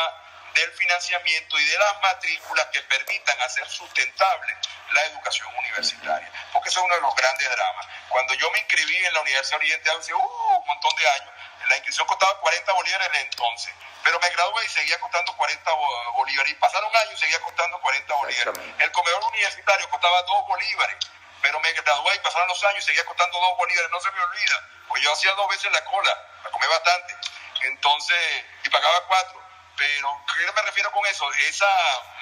del 0.54 0.72
financiamiento 0.72 1.58
y 1.58 1.64
de 1.64 1.78
las 1.78 2.00
matrículas 2.00 2.66
que 2.66 2.80
permitan 2.82 3.40
hacer 3.42 3.68
sustentable 3.68 4.56
la 4.92 5.04
educación 5.06 5.48
universitaria. 5.56 6.30
Porque 6.52 6.68
eso 6.68 6.80
es 6.80 6.86
uno 6.86 6.94
de 6.94 7.00
los 7.00 7.14
grandes 7.14 7.50
dramas. 7.50 7.86
Cuando 8.08 8.34
yo 8.34 8.50
me 8.52 8.58
inscribí 8.60 8.96
en 9.04 9.14
la 9.14 9.20
Universidad 9.20 9.58
Oriental 9.58 9.98
hace 9.98 10.14
uh, 10.14 10.18
un 10.18 10.66
montón 10.66 10.96
de 10.96 11.10
años, 11.10 11.30
la 11.68 11.76
inscripción 11.76 12.06
costaba 12.06 12.38
40 12.40 12.73
bolívares 12.73 13.08
en 13.08 13.14
entonces. 13.26 13.75
Pero 14.02 14.20
me 14.20 14.30
gradué 14.30 14.64
y 14.64 14.68
seguía 14.68 15.00
costando 15.00 15.37
40 15.37 15.73
bolívares. 16.14 16.52
Y 16.52 16.54
pasaron 16.56 16.94
años 16.96 17.14
y 17.14 17.16
seguía 17.16 17.40
costando 17.40 17.80
40 17.80 18.14
bolívares. 18.14 18.61
El 18.78 18.92
comedor 18.92 19.25
universitario 19.25 19.88
costaba 19.90 20.23
2 20.23 20.46
bolívares. 20.46 20.96
Pero 21.42 21.61
me 21.61 21.73
gradué 21.73 22.14
y 22.14 22.18
pasaron 22.20 22.49
los 22.49 22.64
años 22.64 22.84
y 22.84 22.87
seguía 22.87 23.04
costando 23.06 23.38
2 23.38 23.56
bolívares. 23.56 23.90
No 23.90 24.00
se 24.00 24.11
me 24.11 24.20
olvida. 24.20 24.68
Pues 24.88 25.02
yo 25.02 25.12
hacía 25.12 25.32
dos 25.32 25.49
veces 25.49 25.73
la 25.73 25.84
cola. 25.84 26.18
Me 26.44 26.50
comí 26.50 26.66
bastante. 26.66 27.16
Entonces, 27.62 28.44
y 28.64 28.68
pagaba 28.68 29.06
4 29.06 29.44
pero, 29.76 30.25
¿qué 30.32 30.52
me 30.52 30.62
refiero 30.62 30.90
con 30.92 31.04
eso? 31.06 31.30
Esa 31.49 31.66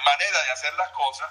manera 0.05 0.43
de 0.43 0.53
hacer 0.53 0.73
las 0.75 0.89
cosas, 0.91 1.29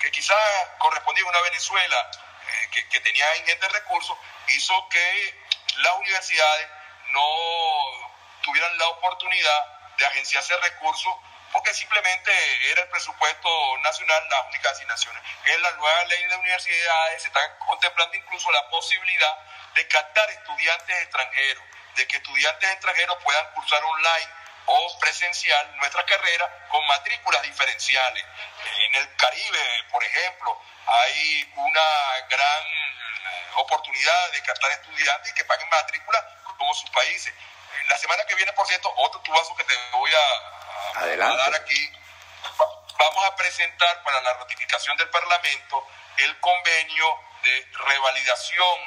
que 0.00 0.10
quizás 0.10 0.36
correspondía 0.78 1.24
a 1.24 1.28
una 1.28 1.40
Venezuela 1.40 2.10
eh, 2.46 2.70
que, 2.70 2.88
que, 2.88 3.00
tenía 3.00 3.36
ingentes 3.36 3.72
recursos, 3.72 4.16
hizo 4.48 4.88
que 4.90 5.44
las 5.76 5.94
universidades 5.96 6.68
no 7.12 8.12
tuvieran 8.42 8.76
la 8.78 8.88
oportunidad 8.88 9.96
de 9.96 10.06
agenciarse 10.06 10.56
recursos, 10.56 11.14
porque 11.52 11.70
que 11.70 11.76
simplemente 11.76 12.32
era 12.70 12.82
el 12.82 12.88
presupuesto 12.88 13.78
nacional 13.82 14.28
las 14.30 14.46
únicas 14.46 14.72
asignaciones. 14.72 15.22
En 15.44 15.62
la 15.62 15.70
nueva 15.72 16.04
ley 16.06 16.24
de 16.24 16.36
universidades 16.36 17.22
se 17.22 17.28
está 17.28 17.58
contemplando 17.58 18.16
incluso 18.16 18.50
la 18.50 18.68
posibilidad 18.70 19.38
de 19.74 19.86
captar 19.86 20.30
estudiantes 20.30 21.02
extranjeros, 21.02 21.64
de 21.96 22.06
que 22.06 22.16
estudiantes 22.16 22.70
extranjeros 22.70 23.18
puedan 23.22 23.46
cursar 23.52 23.84
online 23.84 24.28
o 24.66 24.98
presencial 24.98 25.76
nuestra 25.76 26.04
carrera 26.06 26.68
con 26.68 26.86
matrículas 26.86 27.42
diferenciales. 27.42 28.24
En 28.64 28.94
el 28.94 29.16
Caribe, 29.16 29.84
por 29.90 30.02
ejemplo, 30.02 30.60
hay 30.86 31.52
una 31.54 32.26
gran 32.28 32.64
oportunidad 33.56 34.32
de 34.32 34.42
captar 34.42 34.70
estudiantes 34.72 35.32
que 35.34 35.44
paguen 35.44 35.68
matrícula 35.68 36.41
como 36.62 36.74
sus 36.74 36.90
países. 36.90 37.34
La 37.88 37.98
semana 37.98 38.24
que 38.28 38.36
viene, 38.36 38.52
por 38.52 38.66
cierto, 38.68 38.92
otro 38.98 39.20
tubazo 39.22 39.52
que 39.56 39.64
te 39.64 39.74
voy 39.90 40.12
a, 40.14 41.06
dar 41.26 41.54
aquí. 41.56 41.92
Vamos 42.98 43.24
a 43.24 43.34
presentar 43.34 44.02
para 44.04 44.20
la 44.20 44.34
ratificación 44.34 44.96
del 44.96 45.10
Parlamento 45.10 45.88
el 46.18 46.38
convenio 46.38 47.18
de 47.42 47.68
revalidación, 47.72 48.78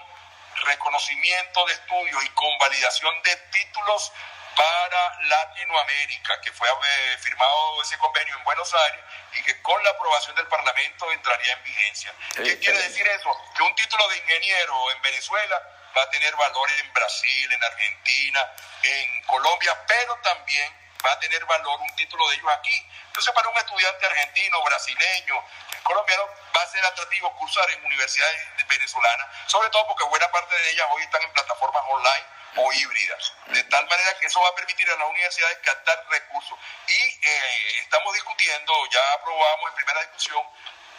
reconocimiento 0.63 1.65
de 1.65 1.73
estudios 1.73 2.23
y 2.23 2.29
convalidación 2.29 3.21
de 3.23 3.35
títulos 3.35 4.13
para 4.55 5.21
Latinoamérica, 5.23 6.39
que 6.39 6.53
fue 6.53 6.69
eh, 6.69 7.17
firmado 7.19 7.81
ese 7.81 7.97
convenio 7.97 8.37
en 8.37 8.43
Buenos 8.45 8.73
Aires 8.73 9.01
y 9.33 9.43
que 9.43 9.61
con 9.61 9.83
la 9.83 9.89
aprobación 9.89 10.33
del 10.37 10.47
Parlamento 10.47 11.11
entraría 11.11 11.51
en 11.51 11.63
vigencia. 11.63 12.13
¿Qué 12.35 12.57
quiere 12.57 12.81
decir 12.83 13.05
eso? 13.05 13.37
Que 13.53 13.63
un 13.63 13.75
título 13.75 14.07
de 14.07 14.17
ingeniero 14.19 14.91
en 14.91 15.01
Venezuela 15.01 15.74
va 15.95 16.03
a 16.03 16.09
tener 16.09 16.35
valor 16.35 16.71
en 16.71 16.93
Brasil, 16.93 17.53
en 17.53 17.63
Argentina, 17.63 18.51
en 18.83 19.23
Colombia, 19.23 19.83
pero 19.87 20.15
también 20.17 20.73
va 21.05 21.11
a 21.11 21.19
tener 21.19 21.43
valor 21.45 21.79
un 21.79 21.95
título 21.95 22.27
de 22.29 22.35
ellos 22.35 22.51
aquí. 22.51 22.89
Entonces, 23.07 23.33
para 23.33 23.47
un 23.49 23.57
estudiante 23.57 24.05
argentino, 24.05 24.63
brasileño, 24.63 25.43
colombiano, 25.83 26.27
va 26.55 26.61
a 26.61 26.67
ser 26.67 26.83
atractivo 26.85 27.33
cursar 27.37 27.69
en 27.71 27.85
universidades 27.85 28.67
venezolanas, 28.67 29.27
sobre 29.47 29.69
todo 29.69 29.87
porque 29.87 30.03
buena 30.05 30.29
parte 30.31 30.55
de 30.55 30.71
ellas 30.71 30.87
hoy 30.91 31.03
están 31.03 31.21
en 31.21 31.31
plataformas 31.31 31.83
online 31.87 32.25
o 32.57 32.71
híbridas, 32.73 33.33
de 33.47 33.63
tal 33.65 33.85
manera 33.87 34.17
que 34.19 34.27
eso 34.27 34.41
va 34.41 34.49
a 34.49 34.55
permitir 34.55 34.89
a 34.89 34.95
las 34.95 35.07
universidades 35.09 35.57
captar 35.59 36.05
recursos. 36.09 36.57
Y 36.87 36.93
eh, 36.93 37.79
estamos 37.81 38.13
discutiendo, 38.13 38.73
ya 38.91 39.13
aprobamos 39.13 39.69
en 39.69 39.75
primera 39.75 40.01
discusión, 40.01 40.43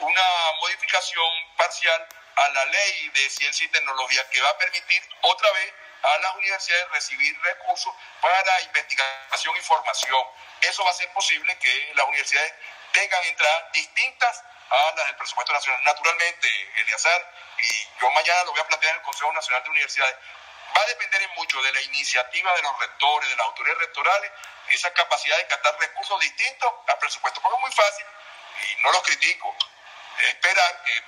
una 0.00 0.52
modificación 0.60 1.56
parcial 1.56 2.08
a 2.36 2.48
la 2.50 2.64
ley 2.66 3.08
de 3.14 3.30
ciencia 3.30 3.64
y 3.64 3.68
tecnología 3.68 4.28
que 4.30 4.40
va 4.40 4.50
a 4.50 4.58
permitir 4.58 5.02
otra 5.22 5.50
vez 5.52 5.74
a 6.02 6.18
las 6.18 6.34
universidades 6.36 6.90
recibir 6.90 7.40
recursos 7.42 7.94
para 8.20 8.60
investigación 8.62 9.56
y 9.56 9.60
formación. 9.60 10.24
Eso 10.60 10.84
va 10.84 10.90
a 10.90 10.94
ser 10.94 11.10
posible 11.12 11.56
que 11.58 11.92
las 11.94 12.06
universidades 12.06 12.54
tengan 12.92 13.24
entradas 13.24 13.72
distintas 13.72 14.42
a 14.70 14.94
las 14.96 15.06
del 15.06 15.16
presupuesto 15.16 15.52
nacional. 15.52 15.82
Naturalmente, 15.84 16.48
Eliazar, 16.80 17.32
y 17.58 18.00
yo 18.00 18.10
mañana 18.10 18.44
lo 18.44 18.52
voy 18.52 18.60
a 18.60 18.66
plantear 18.66 18.94
en 18.94 19.00
el 19.00 19.04
Consejo 19.04 19.32
Nacional 19.32 19.62
de 19.64 19.70
Universidades, 19.70 20.16
va 20.76 20.82
a 20.82 20.86
depender 20.86 21.22
en 21.22 21.30
mucho 21.30 21.62
de 21.62 21.72
la 21.72 21.80
iniciativa 21.82 22.54
de 22.54 22.62
los 22.62 22.78
rectores, 22.78 23.28
de 23.28 23.36
las 23.36 23.46
autoridades 23.46 23.80
rectorales, 23.80 24.30
esa 24.68 24.92
capacidad 24.92 25.36
de 25.38 25.46
captar 25.46 25.78
recursos 25.78 26.20
distintos 26.20 26.72
al 26.88 26.98
presupuesto. 26.98 27.40
Porque 27.40 27.56
es 27.56 27.62
muy 27.62 27.72
fácil, 27.72 28.06
y 28.62 28.82
no 28.82 28.92
lo 28.92 29.02
critico, 29.02 29.56
esperar 30.18 30.82
que 30.84 31.02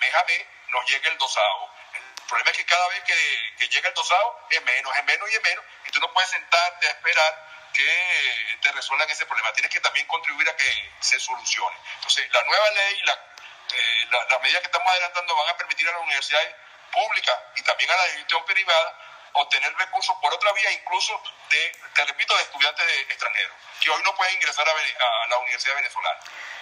nos 0.70 0.90
llegue 0.90 1.08
el 1.08 1.18
dosado. 1.18 1.70
El 1.94 2.26
problema 2.28 2.50
es 2.50 2.56
que 2.56 2.66
cada 2.66 2.88
vez 2.88 3.02
que, 3.04 3.54
que 3.58 3.68
llega 3.68 3.88
el 3.88 3.94
dosado 3.94 4.46
es 4.50 4.62
menos, 4.62 4.96
es 4.96 5.04
menos 5.04 5.30
y 5.30 5.34
es 5.34 5.42
menos, 5.42 5.64
y 5.86 5.90
tú 5.90 6.00
no 6.00 6.12
puedes 6.12 6.30
sentarte 6.30 6.86
a 6.86 6.90
esperar 6.90 7.48
que 7.72 8.58
te 8.60 8.72
resuelvan 8.72 9.08
ese 9.10 9.26
problema. 9.26 9.52
Tienes 9.52 9.72
que 9.72 9.80
también 9.80 10.06
contribuir 10.06 10.48
a 10.48 10.56
que 10.56 10.92
se 11.00 11.18
solucione. 11.20 11.76
Entonces, 11.94 12.28
la 12.32 12.42
nueva 12.44 12.70
ley, 12.70 13.00
la, 13.04 13.14
eh, 13.14 14.08
las 14.30 14.40
medidas 14.40 14.60
que 14.62 14.68
estamos 14.68 14.88
adelantando 14.88 15.36
van 15.36 15.48
a 15.48 15.56
permitir 15.56 15.88
a 15.88 15.92
las 15.92 16.02
universidades 16.02 16.54
públicas 16.92 17.38
y 17.56 17.62
también 17.62 17.90
a 17.90 17.96
la 17.96 18.04
gestión 18.04 18.44
privada 18.44 18.98
obtener 19.34 19.74
recursos 19.76 20.16
por 20.20 20.32
otra 20.32 20.52
vía, 20.52 20.72
incluso 20.72 21.22
de, 21.50 21.72
te 21.94 22.04
repito, 22.04 22.36
de 22.36 22.42
estudiantes 22.42 22.86
extranjeros, 23.08 23.56
que 23.80 23.90
hoy 23.90 24.02
no 24.02 24.14
pueden 24.14 24.34
ingresar 24.34 24.66
a, 24.68 25.26
la 25.28 25.38
Universidad 25.38 25.76
Venezolana. 25.76 26.20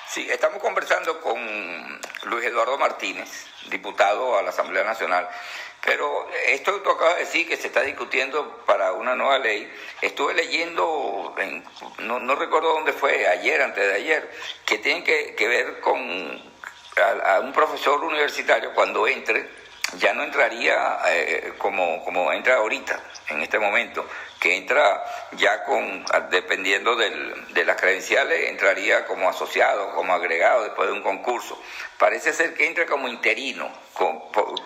Sí, 0.08 0.26
estamos 0.30 0.62
conversando 0.62 1.20
con 1.20 1.36
Luis 2.24 2.46
Eduardo 2.46 2.78
Martínez, 2.78 3.46
diputado 3.68 4.38
a 4.38 4.42
la 4.42 4.50
Asamblea 4.50 4.84
Nacional. 4.84 5.28
Pero 5.84 6.28
esto 6.46 6.74
que 6.74 6.80
tú 6.80 6.90
acabas 6.90 7.16
de 7.16 7.24
decir, 7.24 7.48
que 7.48 7.56
se 7.56 7.66
está 7.66 7.82
discutiendo 7.82 8.64
para 8.66 8.92
una 8.92 9.14
nueva 9.14 9.38
ley, 9.38 9.70
estuve 10.00 10.34
leyendo, 10.34 11.34
no, 11.98 12.20
no, 12.20 12.34
recuerdo 12.34 12.72
dónde 12.72 12.92
fue, 12.92 13.26
ayer, 13.26 13.60
antes 13.62 13.84
de 13.84 13.94
ayer, 13.94 14.30
que 14.64 14.78
tiene 14.78 15.04
que 15.04 15.48
ver 15.48 15.80
con 15.80 16.40
a, 16.96 17.40
un 17.40 17.52
profesor 17.52 18.02
universitario 18.02 18.72
cuando 18.74 19.06
entre 19.06 19.48
ya 19.98 20.12
no 20.14 20.24
entraría 20.24 20.98
eh, 21.08 21.52
como, 21.58 22.04
como 22.04 22.32
entra 22.32 22.56
ahorita, 22.56 23.00
en 23.28 23.42
este 23.42 23.58
momento, 23.58 24.06
que 24.40 24.56
entra 24.56 25.04
ya 25.32 25.64
con, 25.64 26.04
dependiendo 26.30 26.96
del, 26.96 27.54
de 27.54 27.64
las 27.64 27.76
credenciales, 27.76 28.50
entraría 28.50 29.06
como 29.06 29.28
asociado, 29.28 29.94
como 29.94 30.12
agregado 30.12 30.64
después 30.64 30.88
de 30.88 30.94
un 30.94 31.02
concurso. 31.02 31.60
Parece 31.98 32.32
ser 32.32 32.54
que 32.54 32.66
entra 32.66 32.86
como 32.86 33.08
interino 33.08 33.70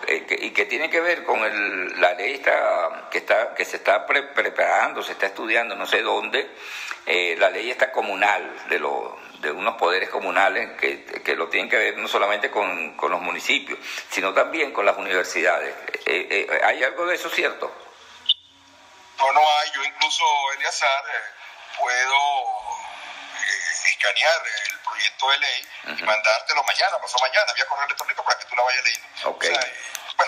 eh, 0.07 0.25
y 0.41 0.49
que 0.51 0.65
tiene 0.65 0.89
que 0.89 0.99
ver 0.99 1.23
con 1.23 1.39
el, 1.43 1.99
la 2.01 2.13
ley 2.13 2.33
está, 2.33 3.07
que, 3.09 3.19
está, 3.19 3.53
que 3.55 3.63
se 3.63 3.77
está 3.77 4.05
preparando, 4.05 5.01
se 5.01 5.13
está 5.13 5.27
estudiando, 5.27 5.75
no 5.75 5.85
sé 5.85 6.01
dónde, 6.01 6.49
eh, 7.05 7.35
la 7.39 7.49
ley 7.49 7.71
está 7.71 7.91
comunal 7.91 8.51
de 8.69 8.79
los 8.79 9.13
de 9.41 9.51
unos 9.51 9.75
poderes 9.75 10.09
comunales 10.09 10.79
que, 10.79 11.03
que, 11.03 11.35
lo 11.35 11.49
tienen 11.49 11.69
que 11.69 11.77
ver 11.77 11.97
no 11.97 12.07
solamente 12.07 12.51
con, 12.51 12.95
con, 12.95 13.11
los 13.11 13.19
municipios, 13.21 13.79
sino 14.09 14.33
también 14.33 14.71
con 14.71 14.85
las 14.85 14.95
universidades. 14.95 15.75
Eh, 16.05 16.47
eh, 16.49 16.61
¿Hay 16.63 16.83
algo 16.83 17.07
de 17.07 17.15
eso 17.15 17.29
cierto? 17.29 17.73
No, 19.17 19.33
no 19.33 19.41
hay. 19.41 19.71
Yo 19.71 19.83
incluso, 19.83 20.23
Eliazar, 20.53 21.03
eh, 21.07 21.77
puedo 21.79 22.17
escanear 23.85 24.41
el 24.69 24.79
proyecto 24.79 25.29
de 25.31 25.39
ley 25.39 25.67
y 25.97 26.03
mandártelo 26.03 26.63
mañana, 26.63 26.97
pasó 27.01 27.17
mañana, 27.19 27.53
vía 27.53 27.65
correo 27.65 27.85
electrónico 27.85 28.23
para 28.23 28.39
que 28.39 28.45
tú 28.45 28.55
la 28.55 28.63
vayas 28.63 28.83
leyendo. 28.83 29.07
Okay. 29.23 29.55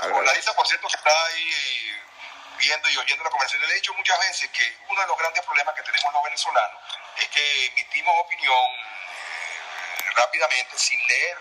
bueno, 0.02 0.22
la 0.24 0.34
lista, 0.34 0.54
por 0.54 0.68
cierto, 0.68 0.88
que 0.88 0.96
está 0.96 1.12
ahí 1.28 1.54
viendo 2.58 2.90
y 2.90 2.98
oyendo 2.98 3.24
la 3.24 3.30
conversación, 3.30 3.68
le 3.68 3.74
he 3.74 3.76
dicho 3.76 3.94
muchas 3.94 4.20
veces 4.20 4.50
que 4.50 4.78
uno 4.90 5.02
de 5.02 5.08
los 5.08 5.18
grandes 5.18 5.44
problemas 5.46 5.76
que 5.76 5.84
tenemos 5.84 6.14
los 6.14 6.24
venezolanos 6.24 6.80
es 7.18 7.28
que 7.30 7.66
emitimos 7.68 8.16
opinión 8.20 8.93
rápidamente 10.16 10.78
sin 10.78 11.00
leer 11.08 11.38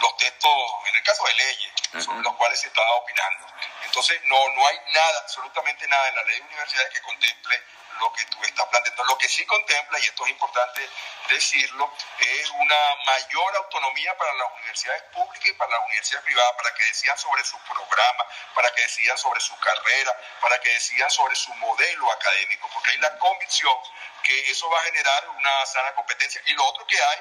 los, 0.00 0.16
textos, 0.16 0.52
en 0.86 0.96
el 0.96 1.02
caso 1.02 1.24
de 1.24 1.34
leyes, 1.34 1.72
sobre 2.04 2.22
los 2.22 2.34
cuales 2.36 2.60
se 2.60 2.68
estaba 2.68 2.92
opinando. 2.94 3.46
Entonces, 3.84 4.20
no, 4.24 4.48
no 4.50 4.66
hay 4.66 4.78
nada, 4.92 5.20
absolutamente 5.20 5.86
nada 5.88 6.08
en 6.08 6.14
la 6.16 6.22
ley 6.24 6.38
de 6.38 6.46
universidades 6.46 6.92
que 6.92 7.02
contemple 7.02 7.62
lo 8.00 8.12
que 8.12 8.24
tú 8.26 8.42
estás 8.42 8.66
planteando. 8.68 9.04
Lo 9.04 9.18
que 9.18 9.28
sí 9.28 9.44
contempla, 9.46 9.98
y 9.98 10.04
esto 10.04 10.24
es 10.24 10.30
importante 10.30 10.88
decirlo, 11.28 11.92
es 12.18 12.50
una 12.50 12.94
mayor 13.06 13.56
autonomía 13.56 14.16
para 14.16 14.32
las 14.34 14.52
universidades 14.52 15.02
públicas 15.04 15.48
y 15.48 15.52
para 15.54 15.70
las 15.70 15.86
universidades 15.86 16.24
privadas, 16.24 16.52
para 16.56 16.74
que 16.74 16.84
decidan 16.84 17.18
sobre 17.18 17.44
su 17.44 17.58
programa, 17.60 18.26
para 18.54 18.74
que 18.74 18.82
decidan 18.82 19.18
sobre 19.18 19.40
su 19.40 19.58
carrera, 19.58 20.20
para 20.40 20.60
que 20.60 20.70
decidan 20.70 21.10
sobre 21.10 21.36
su 21.36 21.54
modelo 21.54 22.10
académico, 22.12 22.68
porque 22.72 22.90
hay 22.92 22.98
la 22.98 23.18
convicción 23.18 23.76
que 24.22 24.50
eso 24.50 24.68
va 24.70 24.80
a 24.80 24.84
generar 24.84 25.28
una 25.28 25.66
sana 25.66 25.94
competencia. 25.94 26.40
Y 26.46 26.54
lo 26.54 26.64
otro 26.66 26.86
que 26.86 27.00
hay 27.00 27.18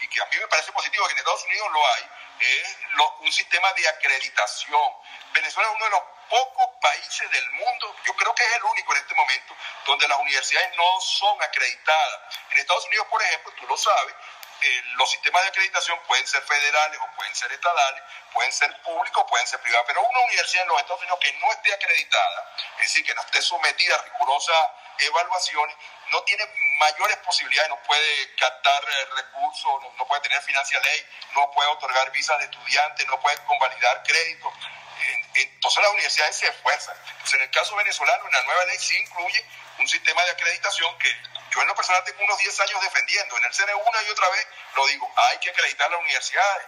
y 0.00 0.08
que 0.08 0.20
a 0.20 0.26
mí 0.26 0.36
me 0.38 0.48
parece 0.48 0.72
positivo 0.72 1.06
que 1.06 1.12
en 1.12 1.18
Estados 1.18 1.44
Unidos 1.44 1.72
lo 1.72 1.86
hay, 1.86 2.08
es 2.40 2.76
un 3.20 3.32
sistema 3.32 3.72
de 3.72 3.88
acreditación. 3.88 4.92
Venezuela 5.32 5.68
es 5.68 5.76
uno 5.76 5.84
de 5.84 5.90
los 5.90 6.02
pocos 6.28 6.68
países 6.80 7.30
del 7.30 7.50
mundo, 7.52 7.96
yo 8.04 8.14
creo 8.14 8.34
que 8.34 8.44
es 8.44 8.56
el 8.56 8.64
único 8.64 8.92
en 8.94 9.00
este 9.00 9.14
momento, 9.14 9.56
donde 9.86 10.08
las 10.08 10.18
universidades 10.18 10.76
no 10.76 11.00
son 11.00 11.42
acreditadas. 11.42 12.20
En 12.50 12.58
Estados 12.58 12.84
Unidos, 12.86 13.06
por 13.08 13.22
ejemplo, 13.22 13.52
tú 13.58 13.66
lo 13.66 13.76
sabes, 13.76 14.14
eh, 14.60 14.82
los 14.96 15.10
sistemas 15.10 15.42
de 15.42 15.48
acreditación 15.48 15.98
pueden 16.06 16.26
ser 16.26 16.42
federales 16.42 16.98
o 17.02 17.16
pueden 17.16 17.34
ser 17.34 17.52
estatales, 17.52 18.02
pueden 18.32 18.52
ser 18.52 18.80
públicos, 18.82 19.24
pueden 19.28 19.46
ser 19.46 19.60
privados, 19.60 19.86
pero 19.86 20.02
una 20.02 20.20
universidad 20.20 20.62
en 20.62 20.68
los 20.68 20.80
Estados 20.80 21.02
Unidos 21.02 21.18
que 21.20 21.32
no 21.34 21.52
esté 21.52 21.74
acreditada, 21.74 22.54
es 22.78 22.82
decir, 22.82 23.04
que 23.04 23.14
no 23.14 23.20
esté 23.20 23.42
sometida 23.42 23.94
a 23.96 24.02
rigurosas 24.02 24.56
evaluaciones, 24.98 25.76
no 26.10 26.22
tiene 26.22 26.46
mayores 26.78 27.16
posibilidades, 27.18 27.70
no 27.70 27.82
puede 27.82 28.34
captar 28.36 28.82
eh, 28.84 29.08
recursos, 29.16 29.72
no, 29.96 30.06
puede 30.06 30.22
tener 30.22 30.42
financia 30.42 30.80
ley, 30.80 31.06
no 31.34 31.50
puede 31.52 31.68
otorgar 31.70 32.10
visas 32.12 32.38
de 32.38 32.44
estudiantes, 32.44 33.06
no 33.06 33.20
puede 33.20 33.36
convalidar 33.44 34.02
créditos. 34.02 34.52
Entonces 35.34 35.82
las 35.82 35.92
universidades 35.92 36.36
se 36.36 36.46
esfuerzan. 36.48 36.96
Entonces 37.10 37.34
en 37.34 37.42
el 37.42 37.50
caso 37.50 37.74
venezolano, 37.76 38.26
en 38.26 38.32
la 38.32 38.42
nueva 38.42 38.64
ley 38.66 38.78
sí 38.78 38.96
incluye 38.96 39.44
un 39.78 39.88
sistema 39.88 40.22
de 40.24 40.30
acreditación 40.30 40.96
que 40.98 41.10
yo 41.50 41.62
en 41.62 41.68
lo 41.68 41.74
personal 41.74 42.02
tengo 42.04 42.22
unos 42.22 42.38
10 42.38 42.60
años 42.60 42.80
defendiendo. 42.80 43.36
En 43.38 43.44
el 43.44 43.52
CNE 43.52 43.74
una 43.74 44.02
y 44.02 44.10
otra 44.10 44.28
vez 44.30 44.46
lo 44.74 44.86
digo, 44.86 45.12
hay 45.16 45.38
que 45.38 45.50
acreditar 45.50 45.90
las 45.90 46.00
universidades. 46.00 46.66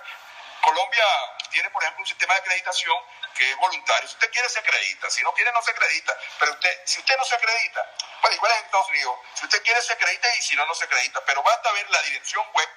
Colombia 0.60 1.04
tiene, 1.50 1.70
por 1.70 1.82
ejemplo, 1.82 2.02
un 2.02 2.08
sistema 2.08 2.34
de 2.34 2.40
acreditación 2.40 2.96
que 3.36 3.50
es 3.50 3.56
voluntario. 3.56 4.08
Si 4.08 4.14
usted 4.14 4.30
quiere, 4.30 4.48
se 4.48 4.58
acredita. 4.58 5.10
Si 5.10 5.22
no 5.22 5.32
quiere, 5.34 5.52
no 5.52 5.62
se 5.62 5.70
acredita. 5.70 6.16
Pero 6.38 6.52
usted, 6.52 6.80
si 6.84 7.00
usted 7.00 7.16
no 7.16 7.24
se 7.24 7.34
acredita, 7.34 7.90
Bueno, 8.20 8.36
igual 8.36 8.52
en 8.52 8.64
Estados 8.64 8.88
Unidos. 8.88 9.18
Si 9.34 9.44
usted 9.44 9.62
quiere, 9.62 9.80
se 9.82 9.92
acredita 9.92 10.36
y 10.36 10.42
si 10.42 10.56
no, 10.56 10.66
no 10.66 10.74
se 10.74 10.84
acredita. 10.84 11.24
Pero 11.24 11.42
basta 11.42 11.72
ver 11.72 11.90
la 11.90 12.02
dirección 12.02 12.44
web 12.52 12.68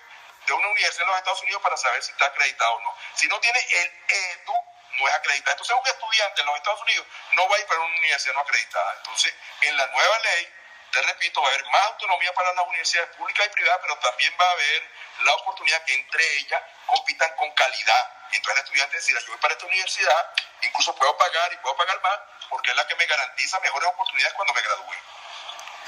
de 0.46 0.54
una 0.54 0.68
universidad 0.68 1.04
en 1.04 1.10
los 1.10 1.18
Estados 1.18 1.42
Unidos 1.44 1.62
para 1.62 1.78
saber 1.78 2.04
si 2.04 2.12
está 2.12 2.26
acreditado 2.26 2.74
o 2.74 2.82
no. 2.82 2.96
Si 3.16 3.28
no 3.28 3.40
tiene 3.40 3.60
el 3.60 3.92
EDU, 4.08 4.54
no 5.00 5.08
es 5.08 5.14
acreditado. 5.14 5.52
Entonces, 5.52 5.76
un 5.76 5.88
estudiante 5.88 6.42
en 6.42 6.48
los 6.48 6.56
Estados 6.58 6.82
Unidos 6.82 7.08
no 7.34 7.50
va 7.50 7.56
a 7.56 7.60
ir 7.60 7.66
para 7.68 7.80
una 7.80 7.98
universidad 7.98 8.34
no 8.34 8.42
acreditada. 8.42 8.94
Entonces, 8.98 9.34
en 9.62 9.78
la 9.78 9.88
nueva 9.88 10.20
ley, 10.20 10.54
te 10.92 11.02
repito, 11.04 11.42
va 11.42 11.48
a 11.48 11.52
haber 11.52 11.66
más 11.66 11.82
autonomía 11.88 12.34
para 12.34 12.52
las 12.54 12.66
universidades 12.66 13.16
públicas 13.16 13.46
y 13.46 13.50
privadas, 13.50 13.80
pero 13.82 13.98
también 14.00 14.34
va 14.42 14.46
a 14.46 14.52
haber 14.52 14.92
la 15.20 15.34
oportunidad 15.36 15.84
que 15.84 15.94
entre 15.94 16.38
ellas 16.38 16.62
compitan 16.88 17.32
con 17.36 17.52
calidad. 17.52 18.12
Entonces 18.32 18.58
el 18.58 18.64
estudiante 18.66 18.96
decir, 18.96 19.18
yo 19.20 19.28
voy 19.28 19.38
para 19.38 19.54
esta 19.54 19.66
universidad, 19.66 20.34
incluso 20.62 20.96
puedo 20.96 21.16
pagar 21.18 21.54
y 21.54 21.58
puedo 21.58 21.76
pagar 21.76 22.02
más, 22.02 22.20
porque 22.50 22.72
es 22.72 22.76
la 22.76 22.88
que 22.88 22.96
me 22.96 23.06
garantiza 23.06 23.60
mejores 23.60 23.90
oportunidades 23.90 24.34
cuando 24.34 24.54
me 24.54 24.62
gradúe. 24.62 24.96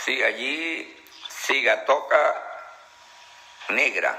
Sí, 0.04 0.22
allí 0.24 0.98
siga, 1.30 1.86
toca 1.86 2.18
negra. 3.70 4.18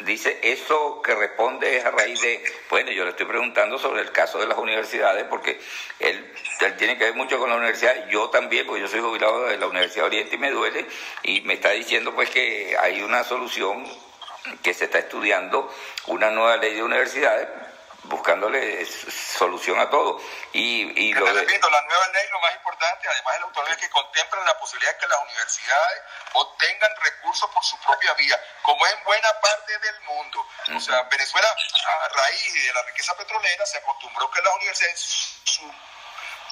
Dice, 0.00 0.38
eso 0.42 1.00
que 1.00 1.14
responde 1.14 1.78
es 1.78 1.84
a 1.86 1.90
raíz 1.90 2.20
de, 2.20 2.44
bueno, 2.68 2.90
yo 2.90 3.04
le 3.04 3.10
estoy 3.10 3.24
preguntando 3.24 3.78
sobre 3.78 4.02
el 4.02 4.12
caso 4.12 4.38
de 4.38 4.46
las 4.46 4.58
universidades, 4.58 5.24
porque 5.24 5.58
él, 6.00 6.34
él, 6.60 6.76
tiene 6.76 6.98
que 6.98 7.04
ver 7.04 7.14
mucho 7.14 7.38
con 7.38 7.48
la 7.48 7.56
universidad, 7.56 8.06
yo 8.08 8.28
también, 8.28 8.66
porque 8.66 8.82
yo 8.82 8.88
soy 8.88 9.00
jubilado 9.00 9.46
de 9.46 9.56
la 9.56 9.66
Universidad 9.68 10.02
de 10.02 10.08
Oriente 10.08 10.34
y 10.34 10.38
me 10.38 10.50
duele, 10.50 10.86
y 11.22 11.40
me 11.42 11.54
está 11.54 11.70
diciendo 11.70 12.14
pues 12.14 12.28
que 12.28 12.76
hay 12.78 13.00
una 13.00 13.24
solución 13.24 13.86
que 14.62 14.74
se 14.74 14.84
está 14.84 14.98
estudiando, 14.98 15.74
una 16.08 16.30
nueva 16.30 16.58
ley 16.58 16.74
de 16.74 16.82
universidades, 16.82 17.48
buscándole 18.04 18.84
solución 18.84 19.80
a 19.80 19.88
todo. 19.88 20.20
Y, 20.52 20.92
y 21.00 21.14
lo 21.14 21.24
de... 21.24 21.40
repito, 21.40 21.70
la 21.70 21.82
nueva 21.82 22.06
ley, 22.12 22.22
lo 22.32 22.40
más 22.40 22.54
importante, 22.54 22.65
además 22.84 23.34
de 23.34 23.40
la 23.40 23.46
autonomía, 23.46 23.76
que 23.76 23.90
contempla 23.90 24.40
la 24.44 24.58
posibilidad 24.58 24.92
de 24.92 24.98
que 24.98 25.06
las 25.06 25.20
universidades 25.22 26.02
obtengan 26.32 26.90
recursos 27.02 27.50
por 27.50 27.64
su 27.64 27.78
propia 27.80 28.14
vía, 28.14 28.40
como 28.62 28.86
es 28.86 28.92
en 28.92 29.04
buena 29.04 29.40
parte 29.40 29.78
del 29.78 30.00
mundo. 30.02 30.46
O 30.76 30.80
sea, 30.80 31.02
Venezuela, 31.02 31.48
a 31.48 32.08
raíz 32.08 32.54
de 32.54 32.72
la 32.72 32.82
riqueza 32.82 33.16
petrolera, 33.16 33.66
se 33.66 33.78
acostumbró 33.78 34.30
que 34.30 34.42
las 34.42 34.54
universidades, 34.54 35.00
su 35.44 35.74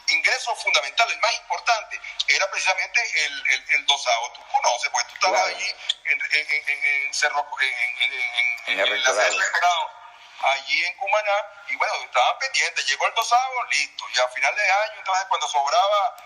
ingreso 0.08 0.54
fundamental, 0.56 1.10
el 1.10 1.18
más 1.20 1.34
importante, 1.34 2.00
era 2.28 2.50
precisamente 2.50 3.24
el, 3.26 3.46
el, 3.48 3.70
el 3.70 3.86
dosado. 3.86 4.32
Tú 4.32 4.40
conoces, 4.52 4.90
pues 4.90 5.06
tú 5.08 5.14
estabas 5.14 5.46
allí 5.46 5.74
en, 6.04 6.20
en, 6.20 6.46
en, 6.50 6.84
en 7.06 7.14
Cerro, 7.14 7.46
en, 8.66 8.80
el 8.80 9.02
la 9.02 9.12
sede 9.12 9.36
allí 10.52 10.84
en 10.84 10.96
Cumaná, 10.96 11.46
y 11.68 11.76
bueno, 11.76 11.94
estaban 12.04 12.38
pendientes, 12.38 12.86
llegó 12.86 13.06
el 13.06 13.14
dosado, 13.14 13.64
listo, 13.70 14.04
y 14.12 14.18
a 14.18 14.28
final 14.28 14.54
de 14.54 14.70
año, 14.70 14.94
entonces 14.98 15.24
cuando 15.28 15.48
sobraba 15.48 16.16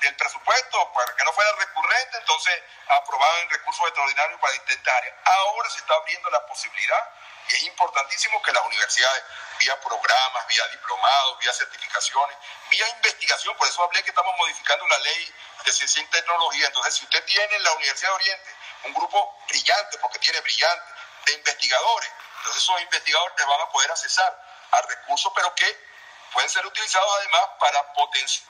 del 0.00 0.16
presupuesto, 0.16 0.92
para 0.94 1.14
que 1.14 1.24
no 1.24 1.32
fuera 1.32 1.52
recurrente, 1.52 2.18
entonces 2.18 2.62
aprobaban 2.88 3.50
recursos 3.50 3.86
extraordinarios 3.86 4.40
para 4.40 4.54
intentar. 4.54 5.20
Ahora 5.24 5.68
se 5.68 5.78
está 5.78 5.94
abriendo 5.94 6.30
la 6.30 6.46
posibilidad 6.46 7.10
y 7.48 7.54
es 7.54 7.62
importantísimo 7.64 8.40
que 8.42 8.52
las 8.52 8.64
universidades, 8.64 9.22
vía 9.58 9.78
programas, 9.80 10.46
vía 10.46 10.66
diplomados, 10.68 11.38
vía 11.40 11.52
certificaciones, 11.52 12.36
vía 12.70 12.88
investigación, 12.88 13.54
por 13.56 13.68
eso 13.68 13.82
hablé 13.82 14.02
que 14.02 14.10
estamos 14.10 14.34
modificando 14.38 14.86
la 14.88 14.98
ley 14.98 15.34
de 15.64 15.72
ciencia 15.72 16.02
y 16.02 16.06
tecnología. 16.06 16.66
Entonces, 16.66 16.94
si 16.94 17.04
usted 17.04 17.22
tiene 17.24 17.56
en 17.56 17.64
la 17.64 17.72
Universidad 17.72 18.10
de 18.10 18.14
Oriente 18.14 18.54
un 18.84 18.94
grupo 18.94 19.44
brillante, 19.48 19.98
porque 19.98 20.18
tiene 20.20 20.40
brillante, 20.40 20.92
de 21.26 21.32
investigadores, 21.34 22.10
entonces 22.40 22.62
esos 22.62 22.80
investigadores 22.80 23.46
van 23.46 23.60
a 23.60 23.68
poder 23.68 23.90
accesar 23.90 24.42
a 24.72 24.82
recursos, 24.82 25.30
pero 25.34 25.54
que 25.54 25.90
pueden 26.32 26.48
ser 26.48 26.64
utilizados 26.64 27.16
además 27.18 27.42
para 27.58 27.92
potenciar, 27.92 28.48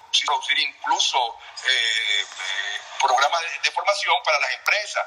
incluso 0.59 1.39
eh, 1.67 2.21
eh, 2.23 2.81
programas 3.01 3.43
de, 3.63 3.71
formación 3.73 4.15
para 4.23 4.39
las 4.39 4.53
empresas, 4.53 5.07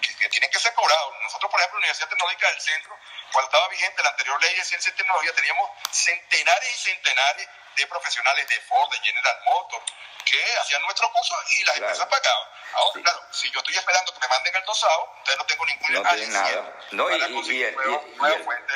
que, 0.00 0.28
tienen 0.28 0.50
que 0.50 0.58
ser 0.58 0.72
cobrados. 0.74 1.14
Nosotros, 1.22 1.50
por 1.50 1.60
ejemplo, 1.60 1.78
la 1.78 1.84
Universidad 1.84 2.08
Tecnológica 2.08 2.48
del 2.48 2.60
Centro, 2.60 2.98
cuando 3.32 3.50
estaba 3.50 3.68
vigente 3.68 4.02
la 4.02 4.10
anterior 4.10 4.40
ley 4.42 4.54
de 4.54 4.64
ciencia 4.64 4.90
y 4.90 4.94
tecnología, 4.94 5.34
teníamos 5.34 5.70
centenares 5.90 6.70
y 6.72 6.76
centenares 6.76 7.48
de 7.76 7.86
profesionales 7.86 8.48
de 8.48 8.60
Ford, 8.62 8.90
de 8.90 9.00
General 9.00 9.40
Motors, 9.44 9.92
que 10.24 10.42
hacían 10.60 10.82
nuestro 10.82 11.10
curso 11.12 11.34
y 11.58 11.64
las 11.64 11.76
empresas 11.76 12.06
pagaban. 12.06 12.48
Ahora, 12.74 13.02
claro, 13.02 13.20
si 13.30 13.50
yo 13.50 13.58
estoy 13.60 13.74
esperando 13.76 14.12
que 14.12 14.20
me 14.20 14.28
manden 14.28 14.56
el 14.56 14.64
dosado, 14.64 15.08
entonces 15.18 15.38
no 15.38 15.46
tengo 15.46 15.66
ningún 15.66 16.02
No 16.02 16.10
tiene 16.10 16.26
nada. 16.32 16.72
No, 16.90 17.10
y, 17.10 17.14
y, 17.14 17.62
el, 17.62 17.76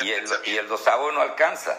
y, 0.00 0.12
el, 0.12 0.28
y, 0.44 0.56
el, 0.56 0.68
dosado 0.68 1.11
no 1.11 1.20
alcanza 1.20 1.76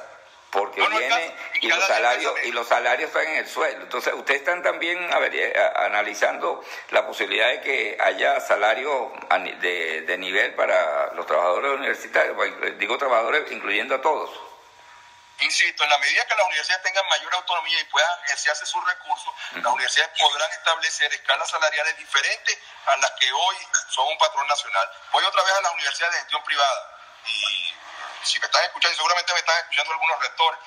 porque 0.51 0.81
viene 0.81 1.35
y, 1.61 1.67
los 1.67 1.85
salarios 1.85 2.33
y 2.43 2.51
los 2.51 2.67
salarios 2.67 3.09
están 3.09 3.27
en 3.27 3.37
el 3.37 3.47
suelo. 3.47 3.83
Entonces, 3.83 4.13
ustedes 4.13 4.41
están 4.41 4.63
también 4.63 5.13
a 5.13 5.19
ver, 5.19 5.35
eh, 5.35 5.53
analizando 5.75 6.63
la 6.89 7.05
posibilidad 7.05 7.49
de 7.49 7.61
que 7.61 7.97
haya 7.99 8.39
salarios 8.41 9.11
de, 9.61 10.01
de 10.01 10.17
nivel 10.17 10.55
para 10.55 11.13
los 11.13 11.25
trabajadores 11.25 11.71
universitarios, 11.73 12.35
pues, 12.35 12.77
digo 12.79 12.97
trabajadores 12.97 13.51
incluyendo 13.51 13.95
a 13.95 14.01
todos. 14.01 14.48
Insisto, 15.41 15.83
en 15.83 15.89
la 15.89 15.97
medida 15.99 16.25
que 16.25 16.35
las 16.35 16.45
universidades 16.47 16.83
tengan 16.83 17.07
mayor 17.07 17.33
autonomía 17.35 17.79
y 17.79 17.83
puedan 17.85 18.23
ejercerse 18.25 18.65
sus 18.65 18.83
recursos, 18.85 19.33
las 19.53 19.73
universidades 19.73 20.11
podrán 20.19 20.51
establecer 20.51 21.13
escalas 21.13 21.49
salariales 21.49 21.97
diferentes 21.97 22.57
a 22.87 22.97
las 22.97 23.11
que 23.11 23.31
hoy 23.31 23.55
son 23.89 24.07
un 24.07 24.17
patrón 24.17 24.47
nacional. 24.47 24.91
Voy 25.13 25.23
otra 25.23 25.43
vez 25.43 25.53
a 25.53 25.61
las 25.61 25.73
universidades 25.73 26.15
de 26.15 26.19
gestión 26.21 26.43
privada 26.43 26.99
y 27.25 27.73
si 28.23 28.39
me 28.39 28.45
están 28.45 28.63
escuchando, 28.65 28.97
seguramente 28.97 29.33
me 29.33 29.39
están 29.39 29.59
escuchando 29.59 29.93
algunos 29.93 30.19
rectores. 30.19 30.59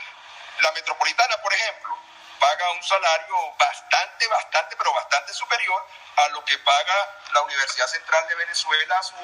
La 0.61 0.73
metropolitana, 0.73 1.37
por 1.43 1.53
ejemplo, 1.53 1.99
paga 2.43 2.71
un 2.73 2.83
salario 2.83 3.37
bastante, 3.57 4.27
bastante, 4.27 4.77
pero 4.77 4.93
bastante 4.93 5.33
superior 5.33 5.87
a 6.17 6.29
lo 6.31 6.45
que 6.45 6.59
paga 6.59 7.21
la 7.35 7.43
Universidad 7.43 7.87
Central 7.87 8.27
de 8.27 8.35
Venezuela 8.35 8.99
a 8.99 9.03
sus 9.05 9.17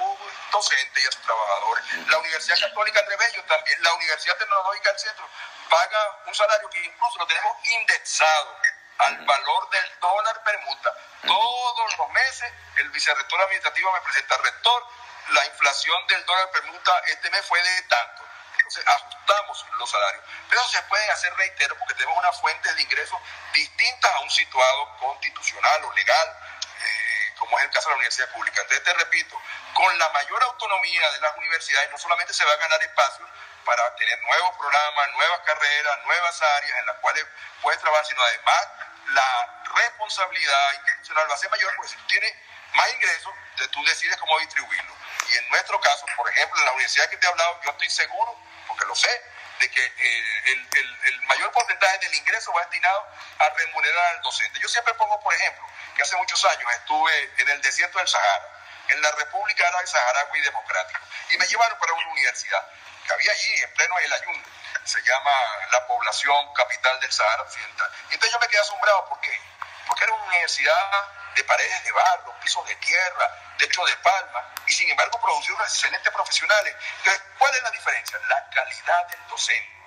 docentes 0.53 1.03
y 1.03 1.07
a 1.09 1.11
sus 1.11 1.23
trabajadores. 1.23 1.85
La 2.07 2.19
Universidad 2.19 2.61
Católica 2.61 3.03
de 3.03 3.17
Bello 3.17 3.43
también, 3.45 3.83
la 3.83 3.93
Universidad 3.95 4.37
Tecnológica 4.37 4.91
del 4.91 5.01
Centro, 5.01 5.29
paga 5.69 6.23
un 6.27 6.35
salario 6.35 6.71
que 6.71 6.79
incluso 6.85 7.19
lo 7.19 7.27
tenemos 7.27 7.57
indexado 7.67 8.57
al 8.99 9.17
valor 9.27 9.71
del 9.71 9.99
dólar 10.01 10.45
permuta. 10.45 10.95
Todos 11.27 11.99
los 11.99 12.09
meses 12.11 12.53
el 12.77 12.89
vicerrector 12.91 13.41
administrativo 13.43 13.93
me 13.93 14.01
presenta, 14.03 14.39
rector, 14.39 14.87
la 15.31 15.45
inflación 15.45 16.07
del 16.07 16.25
dólar 16.25 16.51
permuta 16.53 16.93
este 17.09 17.31
mes 17.31 17.45
fue 17.47 17.61
de 17.61 17.83
tanto. 17.83 18.28
Entonces 18.69 18.87
ajustamos 18.87 19.67
los 19.79 19.91
salarios. 19.91 20.25
Pero 20.51 20.63
se 20.69 20.83
puede 20.83 21.11
hacer, 21.11 21.35
reitero, 21.37 21.75
porque 21.79 21.95
tenemos 21.95 22.19
una 22.19 22.33
fuente 22.33 22.75
de 22.75 22.83
ingresos 22.83 23.19
distintas 23.55 24.13
a 24.13 24.21
un 24.21 24.31
situado 24.31 24.97
constitucional 24.99 25.85
o 25.85 25.93
legal, 25.95 26.37
eh, 26.79 27.35
como 27.39 27.59
es 27.59 27.65
el 27.65 27.71
caso 27.71 27.89
de 27.89 27.95
la 27.95 27.97
universidad 27.97 28.29
pública. 28.31 28.61
Entonces 28.61 28.85
te 28.85 28.93
repito, 28.93 29.41
con 29.73 29.99
la 29.99 30.11
mayor 30.11 30.43
autonomía 30.43 31.11
de 31.13 31.21
las 31.21 31.35
universidades 31.39 31.91
no 31.91 31.97
solamente 31.97 32.35
se 32.35 32.45
va 32.45 32.53
a 32.53 32.57
ganar 32.57 32.83
espacio 32.83 33.27
para 33.65 33.97
tener 33.97 34.21
nuevos 34.21 34.55
programas, 34.59 35.13
nuevas 35.13 35.41
carreras, 35.47 36.05
nuevas 36.05 36.43
áreas 36.43 36.79
en 36.79 36.87
las 36.87 36.97
cuales 36.97 37.25
puedes 37.63 37.81
trabajar, 37.81 38.05
sino 38.05 38.23
además 38.23 38.69
la 39.07 39.63
responsabilidad 39.77 40.75
institucional 40.75 41.31
va 41.31 41.35
a 41.35 41.39
ser 41.39 41.51
mayor 41.51 41.75
porque 41.75 41.89
si 41.89 41.97
tú 41.97 42.07
tienes 42.07 42.35
más 42.75 42.93
ingresos, 42.93 43.33
tú 43.73 43.83
decides 43.85 44.19
cómo 44.19 44.39
distribuirlo. 44.41 44.95
Y 45.33 45.39
en 45.39 45.49
nuestro 45.49 45.81
caso, 45.81 46.05
por 46.17 46.29
ejemplo, 46.31 46.59
en 46.59 46.67
la 46.67 46.73
universidad 46.73 47.09
que 47.09 47.17
te 47.17 47.27
he 47.27 47.29
hablado, 47.29 47.61
yo 47.65 47.71
estoy 47.71 47.91
seguro, 47.91 48.48
porque 48.79 48.87
lo 48.87 48.95
sé, 48.95 49.23
de 49.59 49.71
que 49.71 49.85
eh, 49.85 50.53
el, 50.53 50.99
el, 51.05 51.21
mayor 51.23 51.51
porcentaje 51.51 51.99
del 51.99 52.15
ingreso 52.15 52.53
va 52.53 52.61
destinado 52.61 53.09
a 53.41 53.49
remunerar 53.51 54.17
al 54.17 54.23
docente. 54.23 54.61
Yo 54.61 54.69
siempre 54.69 54.95
pongo, 54.95 55.19
por 55.21 55.35
ejemplo, 55.35 55.67
que 55.97 56.03
hace 56.03 56.17
muchos 56.17 56.45
años 56.45 56.73
estuve 56.75 57.33
en 57.39 57.49
el 57.49 57.61
desierto 57.61 57.99
del 57.99 58.07
Sahara, 58.07 58.49
en 58.89 59.03
la 59.03 59.11
República 59.13 59.67
Árabe 59.67 59.87
Saharaui 59.87 60.41
Democrática, 60.43 61.01
y 61.31 61.39
me 61.39 61.47
llevaron 61.47 61.77
para 61.79 61.93
una 61.93 62.09
universidad 62.09 62.65
que 63.05 63.13
había 63.15 63.33
allí, 63.33 63.63
en 63.63 63.75
pleno 63.75 63.99
el 63.99 64.13
Ayun, 64.13 64.45
se 64.85 65.03
llama 65.03 65.33
la 65.73 65.87
población 65.87 66.55
capital 66.55 67.01
del 67.01 67.13
Sahara 67.13 67.43
Occidental. 67.43 67.91
Y 68.11 68.15
entonces 68.15 68.33
yo 68.33 68.39
me 68.39 68.49
quedé 68.49 68.61
asombrado, 68.61 69.09
¿por 69.09 69.21
qué? 69.21 69.41
Porque 69.89 70.05
era 70.05 70.15
una 70.15 70.25
universidad 70.25 71.18
de 71.39 71.45
paredes 71.45 71.85
de 71.85 71.93
barro, 71.93 72.35
pisos 72.41 72.67
de 72.67 72.75
tierra, 72.77 73.55
techo 73.59 73.85
de 73.85 73.97
palma, 73.99 74.53
y 74.67 74.73
sin 74.73 74.91
embargo 74.91 75.21
produció 75.21 75.55
unos 75.55 75.69
excelentes 75.69 76.13
profesionales. 76.13 76.75
Entonces, 76.99 77.23
¿cuál 77.39 77.55
es 77.55 77.63
la 77.63 77.71
diferencia? 77.71 78.19
La 78.29 78.51
calidad 78.51 79.07
del 79.07 79.27
docente. 79.29 79.79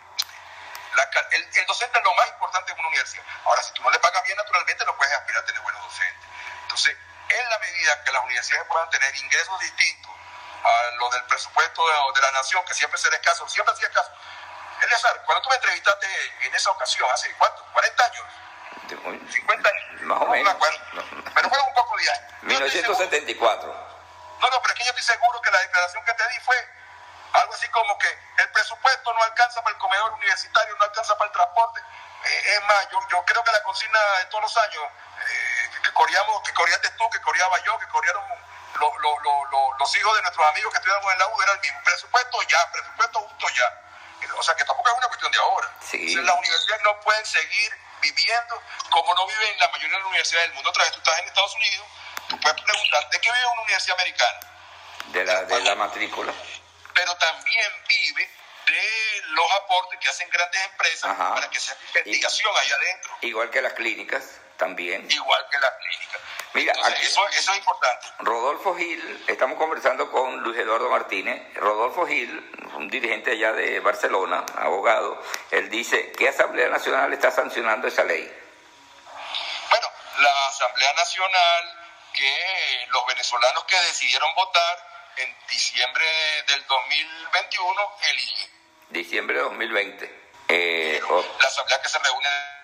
El, 1.32 1.66
docente 1.66 1.98
es 1.98 2.04
lo 2.04 2.14
más 2.14 2.28
importante 2.30 2.72
en 2.72 2.80
una 2.80 2.88
universidad. 2.88 3.24
Ahora, 3.46 3.62
si 3.64 3.74
tú 3.74 3.82
no 3.84 3.90
le 3.90 4.00
pagas 4.00 4.24
bien, 4.24 4.38
naturalmente 4.38 4.86
no 4.86 4.96
puedes 4.96 5.14
aspirar 5.14 5.44
a 5.44 5.46
tener 5.46 5.62
buenos 5.62 5.84
docentes. 5.84 6.30
Entonces, 6.64 6.98
en 7.30 7.50
la 7.50 7.60
medida 7.60 8.04
que 8.04 8.12
las 8.12 8.24
universidades 8.24 8.68
puedan 8.68 8.90
tener 8.90 9.16
ingresos 9.16 9.60
distintos 9.60 10.12
a 10.64 10.92
los 11.00 11.12
del 11.12 11.24
presupuesto 11.26 12.12
de, 12.14 12.22
la 12.22 12.32
nación, 12.32 12.64
que 12.66 12.74
siempre 12.74 12.98
será 12.98 13.16
escaso, 13.16 13.48
siempre 13.50 13.74
hacía 13.74 13.90
caso. 13.92 14.12
Eleazar, 14.82 15.22
cuando 15.26 15.42
tú 15.42 15.50
me 15.50 15.56
entrevistaste 15.56 16.08
en 16.42 16.56
esa 16.56 16.72
ocasión, 16.72 17.10
hace 17.12 17.34
cuánto, 17.36 17.64
40 17.74 18.06
años, 18.06 18.26
50 18.98 19.70
años. 19.70 20.02
Más 20.02 20.22
o 20.22 20.26
menos. 20.28 20.38
No 20.38 20.44
me 20.44 20.50
acuerdo. 20.52 20.80
Pero 21.36 21.50
fue 21.50 21.60
un 21.60 21.74
poco 21.74 21.98
de 21.98 22.12
años. 22.12 22.44
1974. 22.44 23.68
No, 24.42 24.50
no, 24.50 24.62
pero 24.62 24.74
es 24.74 24.80
que 24.80 24.86
yo 24.86 24.90
estoy 24.90 25.04
seguro 25.04 25.42
que 25.42 25.52
la 25.52 25.60
declaración 25.60 26.04
que 26.06 26.14
te 26.14 26.28
di 26.30 26.40
fue 26.42 26.58
algo 27.34 27.54
así 27.54 27.68
como 27.70 27.98
que 27.98 28.08
el 28.38 28.50
presupuesto 28.50 29.14
no 29.14 29.24
alcanza 29.24 29.62
para 29.62 29.76
el 29.76 29.80
comedor 29.80 30.12
universitario, 30.14 30.76
no 30.78 30.86
alcanza 30.86 31.18
para 31.18 31.28
el 31.28 31.34
transporte. 31.34 31.82
Eh, 32.26 32.54
es 32.56 32.64
más, 32.64 32.90
yo, 32.92 33.00
yo, 33.10 33.24
creo 33.26 33.44
que 33.44 33.52
la 33.52 33.64
consigna 33.64 34.00
de 34.20 34.26
todos 34.26 34.44
los 34.44 34.58
años, 34.58 34.84
eh, 34.84 35.92
corríamos, 35.94 36.42
que 36.44 36.54
corriaste 36.54 36.90
tú, 36.92 37.10
que 37.10 37.22
corriaba 37.22 37.58
yo, 37.64 37.80
que 37.80 37.88
corrieron 37.88 38.24
los 39.80 39.96
hijos 39.96 40.16
de 40.16 40.22
nuestros 40.22 40.48
amigos 40.48 40.72
que 40.72 40.78
estudiamos 40.78 41.14
en 41.14 41.20
la 41.20 41.28
U, 41.28 41.42
era 41.42 41.52
el 41.54 41.60
mismo 41.60 41.80
presupuesto 41.84 42.42
ya, 42.44 42.72
presupuesto 42.72 43.20
justo 43.22 43.50
ya. 43.50 43.82
O 44.38 44.44
sea 44.44 44.56
que 44.56 44.64
tampoco 44.66 44.90
es 44.90 44.98
una 44.98 45.08
cuestión 45.08 45.32
de 45.32 45.40
ahora. 45.40 45.68
las 45.82 46.38
universidades 46.38 46.84
no 46.84 47.00
pueden 47.02 47.26
seguir 47.26 47.74
viviendo 48.02 48.62
como 48.90 49.14
no 49.16 49.28
viven 49.28 49.60
la 49.60 49.68
mayoría 49.70 49.98
de 49.98 50.00
las 50.00 50.08
universidades 50.08 50.48
del 50.48 50.56
mundo. 50.56 50.70
Otra 50.70 50.84
vez 50.84 50.94
tú 50.94 51.00
estás 51.00 51.20
en 51.20 51.28
Estados 51.28 51.56
Unidos, 51.56 51.88
tú 52.28 52.40
puedes 52.40 52.62
preguntar, 52.62 53.10
¿de 53.10 53.20
qué 53.20 53.32
vive 53.32 53.46
una 53.46 53.62
universidad 53.62 54.00
americana? 54.00 54.40
De 55.08 55.26
la, 55.26 55.44
de 55.44 55.62
la 55.62 55.76
matrícula. 55.76 56.34
Pero 56.94 57.16
también 57.18 57.72
vive 57.88 58.30
de 58.68 59.22
los 59.28 59.52
aportes 59.54 60.00
que 60.00 60.10
hacen 60.10 60.30
grandes 60.30 60.62
empresas 60.66 61.16
para 61.18 61.50
que 61.50 61.60
se 61.60 61.72
haga 61.72 61.82
investigación 61.96 62.52
ahí 62.58 62.72
adentro. 62.72 63.18
Igual 63.22 63.50
que 63.50 63.62
las 63.62 63.74
clínicas 63.74 64.41
también. 64.62 65.10
Igual 65.10 65.48
que 65.50 65.60
las 65.60 65.74
clínicas. 65.82 66.22
Mira, 66.54 66.74
eso, 67.02 67.28
eso, 67.30 67.52
es 67.52 67.58
importante. 67.58 68.08
Rodolfo 68.20 68.76
Gil, 68.76 69.26
estamos 69.28 69.58
conversando 69.58 70.12
con 70.12 70.44
Luis 70.44 70.60
Eduardo 70.60 70.88
Martínez. 70.88 71.42
Rodolfo 71.56 72.06
Gil, 72.06 72.30
un 72.76 72.88
dirigente 72.88 73.32
allá 73.32 73.54
de 73.54 73.80
Barcelona, 73.80 74.46
abogado, 74.58 75.20
él 75.50 75.68
dice, 75.72 76.12
¿qué 76.12 76.30
Asamblea 76.30 76.70
Nacional 76.70 77.12
está 77.12 77.32
sancionando 77.32 77.88
esa 77.88 78.04
ley? 78.04 78.22
Bueno, 79.70 79.88
la 80.20 80.48
Asamblea 80.50 80.94
Nacional 80.94 81.78
que 82.14 82.86
los 82.92 83.04
venezolanos 83.08 83.64
que 83.64 83.78
decidieron 83.88 84.30
votar 84.36 84.78
en 85.18 85.36
diciembre 85.50 86.06
del 86.48 86.68
2021 86.68 87.82
eligen. 88.12 88.52
Diciembre 88.90 89.38
de 89.38 89.44
2020. 89.44 90.22
Eh, 90.50 91.02
la 91.40 91.48
asamblea 91.48 91.82
que 91.82 91.90
se 91.90 91.98
reúne. 91.98 92.61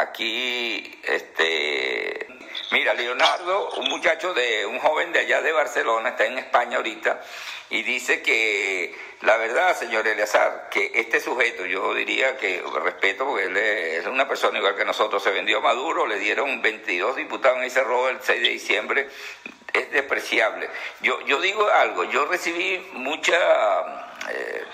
Aquí, 0.00 0.98
este, 1.02 2.26
mira, 2.70 2.94
Leonardo, 2.94 3.70
un 3.76 3.88
muchacho 3.90 4.32
de, 4.32 4.64
un 4.64 4.78
joven 4.78 5.12
de 5.12 5.20
allá 5.20 5.42
de 5.42 5.52
Barcelona, 5.52 6.10
está 6.10 6.24
en 6.24 6.38
España 6.38 6.78
ahorita, 6.78 7.20
y 7.68 7.82
dice 7.82 8.22
que 8.22 8.94
la 9.20 9.36
verdad, 9.36 9.76
señor 9.76 10.08
Eleazar, 10.08 10.70
que 10.70 10.90
este 10.94 11.20
sujeto, 11.20 11.66
yo 11.66 11.92
diría 11.92 12.38
que 12.38 12.62
respeto, 12.82 13.26
porque 13.26 13.44
él 13.44 13.56
es 13.58 14.06
una 14.06 14.26
persona 14.26 14.56
igual 14.58 14.74
que 14.74 14.86
nosotros, 14.86 15.22
se 15.22 15.30
vendió 15.30 15.58
a 15.58 15.60
Maduro, 15.60 16.06
le 16.06 16.18
dieron 16.18 16.62
22 16.62 17.16
diputados 17.16 17.58
en 17.58 17.64
ese 17.64 17.84
robo 17.84 18.08
el 18.08 18.20
6 18.22 18.40
de 18.40 18.48
diciembre, 18.48 19.08
es 19.74 19.90
despreciable. 19.90 20.70
Yo, 21.02 21.20
yo 21.26 21.38
digo 21.42 21.68
algo, 21.68 22.04
yo 22.04 22.24
recibí 22.24 22.78
mucha 22.94 23.36
eh, 24.30 24.64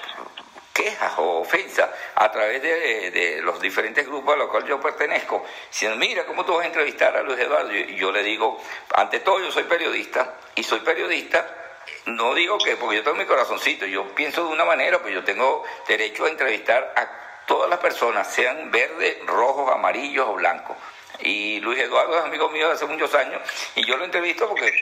quejas 0.76 1.14
o 1.16 1.40
ofensas 1.40 1.88
a 2.16 2.30
través 2.30 2.60
de, 2.60 3.40
los 3.42 3.58
diferentes 3.60 4.06
grupos 4.06 4.34
a 4.34 4.36
los 4.36 4.50
cuales 4.50 4.68
yo 4.68 4.78
pertenezco, 4.78 5.42
diciendo, 5.70 5.96
mira, 5.96 6.26
¿cómo 6.26 6.44
tú 6.44 6.54
vas 6.54 6.64
a 6.64 6.66
entrevistar 6.66 7.16
a 7.16 7.22
Luis 7.22 7.38
Eduardo? 7.38 7.74
Y 7.74 7.96
yo 7.96 8.12
le 8.12 8.22
digo, 8.22 8.60
ante 8.94 9.20
todo 9.20 9.40
yo 9.40 9.50
soy 9.50 9.64
periodista, 9.64 10.34
y 10.54 10.62
soy 10.62 10.80
periodista 10.80 11.62
no 12.06 12.34
digo 12.34 12.58
que, 12.58 12.76
porque 12.76 12.96
yo 12.96 13.02
tengo 13.02 13.16
mi 13.16 13.24
corazoncito, 13.24 13.86
yo 13.86 14.14
pienso 14.14 14.44
de 14.44 14.52
una 14.52 14.64
manera, 14.64 15.00
pues 15.00 15.14
yo 15.14 15.24
tengo 15.24 15.64
derecho 15.88 16.24
a 16.24 16.28
entrevistar 16.28 16.92
a 16.96 17.44
todas 17.46 17.70
las 17.70 17.78
personas, 17.78 18.32
sean 18.32 18.70
verdes, 18.70 19.24
rojos, 19.26 19.72
amarillos 19.72 20.26
o 20.28 20.34
blancos. 20.34 20.76
Y 21.20 21.60
Luis 21.60 21.80
Eduardo 21.80 22.18
es 22.18 22.24
amigo 22.24 22.48
mío 22.50 22.68
de 22.68 22.74
hace 22.74 22.86
muchos 22.86 23.14
años 23.14 23.40
y 23.74 23.86
yo 23.86 23.96
lo 23.96 24.04
entrevisto 24.04 24.48
porque 24.48 24.72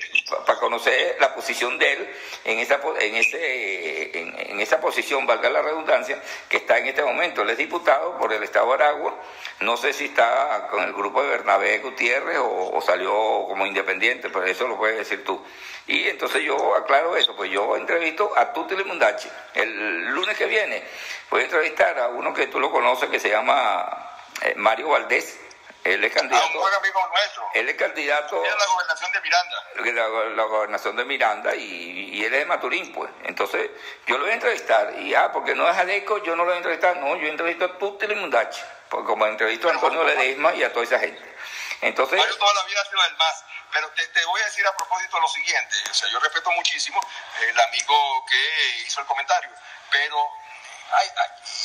para 0.47 0.59
conocer 0.59 1.17
la 1.21 1.35
posición 1.35 1.79
de 1.79 1.93
él 1.93 2.11
en 2.45 2.59
esa 2.59 2.81
en 3.01 3.15
ese 3.17 4.19
en, 4.19 4.61
esa 4.61 4.81
posición, 4.81 5.27
valga 5.27 5.51
la 5.51 5.63
redundancia, 5.63 6.21
que 6.49 6.59
está 6.59 6.79
en 6.79 6.87
este 6.87 7.03
momento. 7.03 7.43
Él 7.43 7.51
es 7.51 7.59
diputado 7.59 8.19
por 8.19 8.33
el 8.33 8.43
Estado 8.43 8.69
de 8.69 8.75
Aragua. 8.75 9.15
No 9.61 9.77
sé 9.77 9.93
si 9.93 10.07
está 10.07 10.69
con 10.71 10.83
el 10.83 10.93
grupo 10.93 11.23
de 11.23 11.29
Bernabé 11.31 11.79
Gutiérrez 11.79 12.39
o, 12.41 12.81
salió 12.81 13.13
como 13.49 13.67
independiente, 13.67 14.29
pero 14.31 14.45
eso 14.45 14.67
lo 14.69 14.77
puedes 14.77 14.99
decir 14.99 15.25
tú. 15.25 15.43
Y 15.87 16.09
entonces 16.09 16.43
yo 16.43 16.75
aclaro 16.75 17.17
eso, 17.17 17.37
pues 17.37 17.51
yo 17.51 17.77
entrevisto 17.77 18.33
a 18.37 18.53
Tuti 18.53 18.77
Limundachi. 18.77 19.29
El 19.55 20.07
lunes 20.07 20.37
que 20.37 20.47
viene 20.47 20.83
voy 21.31 21.43
a 21.43 21.45
entrevistar 21.45 21.99
a 21.99 22.09
uno 22.09 22.33
que 22.33 22.47
tú 22.47 22.59
lo 22.61 22.71
conoces 22.71 23.09
que 23.11 23.21
se 23.21 23.29
llama 23.29 24.11
eh, 24.43 24.55
Mario 24.57 24.89
Valdés 24.89 25.41
él 25.85 26.03
es 26.03 26.15
candidato. 26.15 26.47
un 26.47 26.61
buen 26.61 26.75
amigo 26.75 27.09
nuestro. 27.09 27.51
Él 27.53 27.69
es 27.69 27.77
candidato. 27.77 28.43
a 28.43 28.57
la 28.57 28.67
gobernación 28.67 29.13
de 29.13 29.21
Miranda. 29.21 30.35
La, 30.35 30.45
gobernación 30.45 30.97
de 30.97 31.05
Miranda 31.05 31.55
y, 31.55 32.25
él 32.25 32.33
es 32.33 32.41
de 32.41 32.47
Maturín, 32.47 32.91
pues. 32.93 33.11
Entonces, 33.25 33.71
yo 34.07 34.17
lo 34.17 34.25
voy 34.25 34.31
a 34.31 34.35
entrevistar. 34.35 34.99
Y 35.01 35.15
ah, 35.15 35.31
porque 35.31 35.55
no 35.55 35.69
es 35.69 35.77
Adeco, 35.77 36.23
yo 36.23 36.37
no 36.37 36.45
lo 36.45 36.45
voy 36.47 36.55
a 36.55 36.57
entrevistar. 36.57 36.97
No, 36.97 37.17
yo 37.17 37.29
entrevisto 37.29 37.67
a 37.67 37.79
Tutti 37.79 38.07
Mundachi. 38.15 38.63
Porque 38.89 39.07
como 39.07 39.27
entrevisto 39.27 39.69
a 39.69 39.73
Antonio 39.73 40.05
Ledesma 40.05 40.55
y 40.55 40.63
a 40.63 40.73
toda 40.73 40.85
esa 40.87 40.99
gente. 40.99 41.37
Entonces. 41.83 42.19
Yo 42.19 42.39
toda 42.39 42.55
la 42.55 42.65
vida 42.65 42.81
ha 42.81 42.89
sido 42.89 43.05
el 43.05 43.17
más. 43.17 43.45
Pero 43.71 43.89
te, 43.91 44.07
te, 44.07 44.25
voy 44.25 44.41
a 44.41 44.45
decir 44.47 44.67
a 44.67 44.75
propósito 44.77 45.21
lo 45.21 45.29
siguiente. 45.29 45.77
O 45.91 45.95
sea, 45.95 46.09
yo 46.09 46.19
respeto 46.21 46.51
muchísimo 46.53 46.99
el 47.43 47.61
amigo 47.61 48.25
que 48.31 48.87
hizo 48.87 49.01
el 49.01 49.07
comentario. 49.07 49.51
Pero 49.91 50.31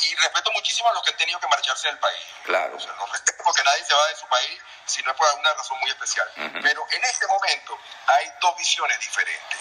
y 0.02 0.14
respeto 0.16 0.50
muchísimo 0.52 0.88
a 0.88 0.94
los 0.94 1.02
que 1.02 1.10
han 1.10 1.16
tenido 1.16 1.40
que 1.40 1.48
marcharse 1.48 1.88
del 1.88 1.98
país. 1.98 2.24
Claro. 2.44 2.76
O 2.76 2.80
sea, 2.80 2.92
los 2.92 3.10
respeto 3.10 3.42
porque 3.44 3.62
nadie 3.62 3.84
se 3.84 3.94
va 3.94 4.06
de 4.08 4.16
su 4.16 4.26
país 4.26 4.60
si 4.86 5.02
no 5.02 5.10
es 5.10 5.16
por 5.16 5.28
alguna 5.28 5.52
razón 5.54 5.78
muy 5.80 5.90
especial. 5.90 6.30
Pero 6.62 6.86
en 6.90 7.04
este 7.04 7.26
momento 7.26 7.78
hay 8.06 8.32
dos 8.40 8.56
visiones 8.56 8.98
diferentes. 9.00 9.60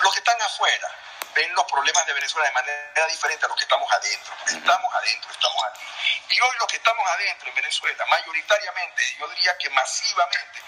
Los 0.00 0.12
que 0.12 0.20
están 0.20 0.40
afuera 0.42 0.88
ven 1.34 1.54
los 1.54 1.64
problemas 1.64 2.06
de 2.06 2.12
Venezuela 2.12 2.46
de 2.46 2.54
manera 2.54 3.06
diferente 3.06 3.44
a 3.44 3.48
los 3.48 3.56
que 3.56 3.64
estamos 3.64 3.90
adentro. 3.92 4.34
Estamos 4.46 4.94
adentro, 4.94 5.30
estamos 5.30 5.64
aquí. 5.70 5.86
Y 6.30 6.40
hoy 6.40 6.56
los 6.58 6.68
que 6.68 6.76
estamos 6.76 7.06
adentro 7.10 7.48
en 7.48 7.54
Venezuela, 7.54 8.04
mayoritariamente, 8.06 9.16
yo 9.18 9.28
diría 9.28 9.56
que 9.58 9.70
masivamente, 9.70 10.62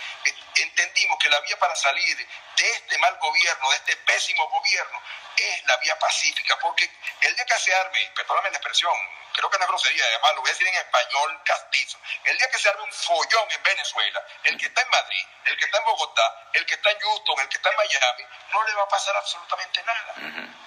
entendimos 0.56 1.18
que 1.18 1.28
la 1.28 1.40
vía 1.40 1.58
para 1.58 1.74
salir 1.76 2.16
de 2.16 2.70
este 2.70 2.98
mal 2.98 3.16
gobierno, 3.18 3.70
de 3.70 3.76
este 3.76 3.96
pésimo 3.96 4.48
gobierno, 4.48 5.02
es 5.36 5.66
la 5.66 5.76
vía 5.78 5.98
pacífica, 5.98 6.58
porque 6.60 6.90
el 7.20 7.34
día 7.34 7.44
que 7.44 7.58
se 7.58 7.74
arme, 7.74 8.12
perdóname 8.14 8.50
la 8.50 8.56
expresión, 8.56 8.94
creo 9.32 9.50
que 9.50 9.58
no 9.58 9.64
es 9.64 9.68
grosería, 9.68 10.04
además 10.04 10.34
lo 10.34 10.40
voy 10.42 10.50
a 10.50 10.52
decir 10.52 10.66
en 10.68 10.74
español 10.74 11.42
castizo, 11.44 11.98
el 12.24 12.38
día 12.38 12.50
que 12.50 12.58
se 12.58 12.68
arme 12.68 12.82
un 12.82 12.92
follón 12.92 13.50
en 13.50 13.62
Venezuela, 13.62 14.22
el 14.44 14.58
que 14.58 14.66
está 14.66 14.82
en 14.82 14.90
Madrid, 14.90 15.26
el 15.46 15.56
que 15.56 15.64
está 15.64 15.78
en 15.78 15.84
Bogotá, 15.84 16.48
el 16.52 16.66
que 16.66 16.74
está 16.74 16.90
en 16.90 17.00
Houston, 17.00 17.40
el 17.40 17.48
que 17.48 17.56
está 17.56 17.70
en 17.70 17.76
Miami, 17.76 18.24
no 18.50 18.62
le 18.64 18.74
va 18.74 18.82
a 18.82 18.88
pasar 18.88 19.16
absolutamente 19.16 19.82
nada. 19.82 20.14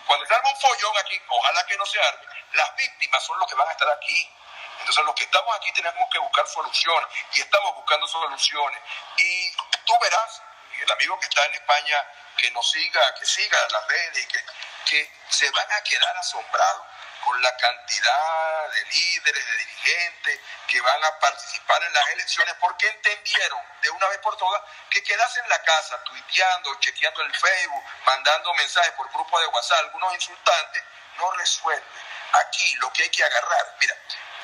Cuando 0.05 0.25
se 0.25 0.33
arme 0.33 0.49
un 0.49 0.59
follón 0.59 0.97
aquí, 0.97 1.21
ojalá 1.27 1.65
que 1.65 1.77
no 1.77 1.85
se 1.85 1.99
arme, 2.01 2.25
las 2.53 2.75
víctimas 2.75 3.23
son 3.23 3.39
los 3.39 3.47
que 3.47 3.55
van 3.55 3.67
a 3.67 3.71
estar 3.71 3.89
aquí. 3.89 4.33
Entonces 4.79 5.03
los 5.05 5.15
que 5.15 5.23
estamos 5.23 5.55
aquí 5.55 5.71
tenemos 5.73 6.09
que 6.11 6.19
buscar 6.19 6.47
soluciones 6.47 7.09
y 7.33 7.41
estamos 7.41 7.75
buscando 7.75 8.07
soluciones. 8.07 8.79
Y 9.17 9.51
tú 9.85 9.97
verás, 9.99 10.41
el 10.81 10.91
amigo 10.91 11.19
que 11.19 11.27
está 11.27 11.45
en 11.45 11.53
España, 11.55 12.05
que 12.37 12.51
nos 12.51 12.69
siga, 12.69 13.15
que 13.15 13.25
siga 13.25 13.57
las 13.69 13.87
redes, 13.87 14.23
y 14.23 14.27
que, 14.27 14.45
que 14.85 15.11
se 15.29 15.49
van 15.51 15.71
a 15.71 15.81
quedar 15.81 16.17
asombrados 16.17 16.85
con 17.27 17.41
la 17.41 17.57
cantidad 17.57 18.69
de 18.71 18.85
líderes, 18.85 19.45
de 19.45 19.57
dirigentes 19.57 20.39
que 20.67 20.79
van 20.79 21.03
a 21.03 21.19
participar 21.19 21.83
en 21.83 21.93
las 21.93 22.09
elecciones 22.11 22.55
porque 22.59 22.87
entendieron 22.87 23.59
de 23.81 23.89
una 23.89 24.07
vez 24.07 24.19
por 24.19 24.37
todas 24.37 24.61
que 24.89 25.03
quedarse 25.03 25.39
en 25.41 25.49
la 25.49 25.61
casa 25.63 26.01
tuiteando, 26.03 26.79
chequeando 26.79 27.21
el 27.23 27.35
Facebook, 27.35 27.83
mandando 28.05 28.53
mensajes 28.53 28.91
por 28.93 29.11
grupo 29.11 29.39
de 29.41 29.47
WhatsApp, 29.47 29.79
algunos 29.79 30.13
insultantes, 30.13 30.83
no 31.17 31.31
resuelve. 31.31 31.85
Aquí 32.33 32.75
lo 32.75 32.91
que 32.93 33.03
hay 33.03 33.09
que 33.09 33.23
agarrar, 33.23 33.75
mira, 33.79 33.95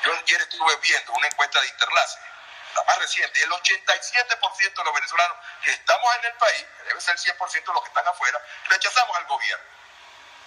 yo 0.04 0.12
ayer 0.14 0.40
estuve 0.42 0.76
viendo 0.76 1.12
una 1.12 1.26
encuesta 1.26 1.60
de 1.60 1.68
Interlace, 1.68 2.18
la 2.74 2.84
más 2.84 2.98
reciente, 2.98 3.42
el 3.42 3.50
87% 3.50 4.74
de 4.74 4.84
los 4.84 4.94
venezolanos 4.94 5.38
que 5.62 5.70
estamos 5.72 6.14
en 6.16 6.24
el 6.24 6.34
país, 6.34 6.66
debe 6.86 7.00
ser 7.00 7.14
el 7.14 7.20
100% 7.20 7.52
de 7.52 7.72
los 7.72 7.82
que 7.82 7.88
están 7.88 8.06
afuera, 8.08 8.42
rechazamos 8.66 9.16
al 9.16 9.24
gobierno. 9.26 9.64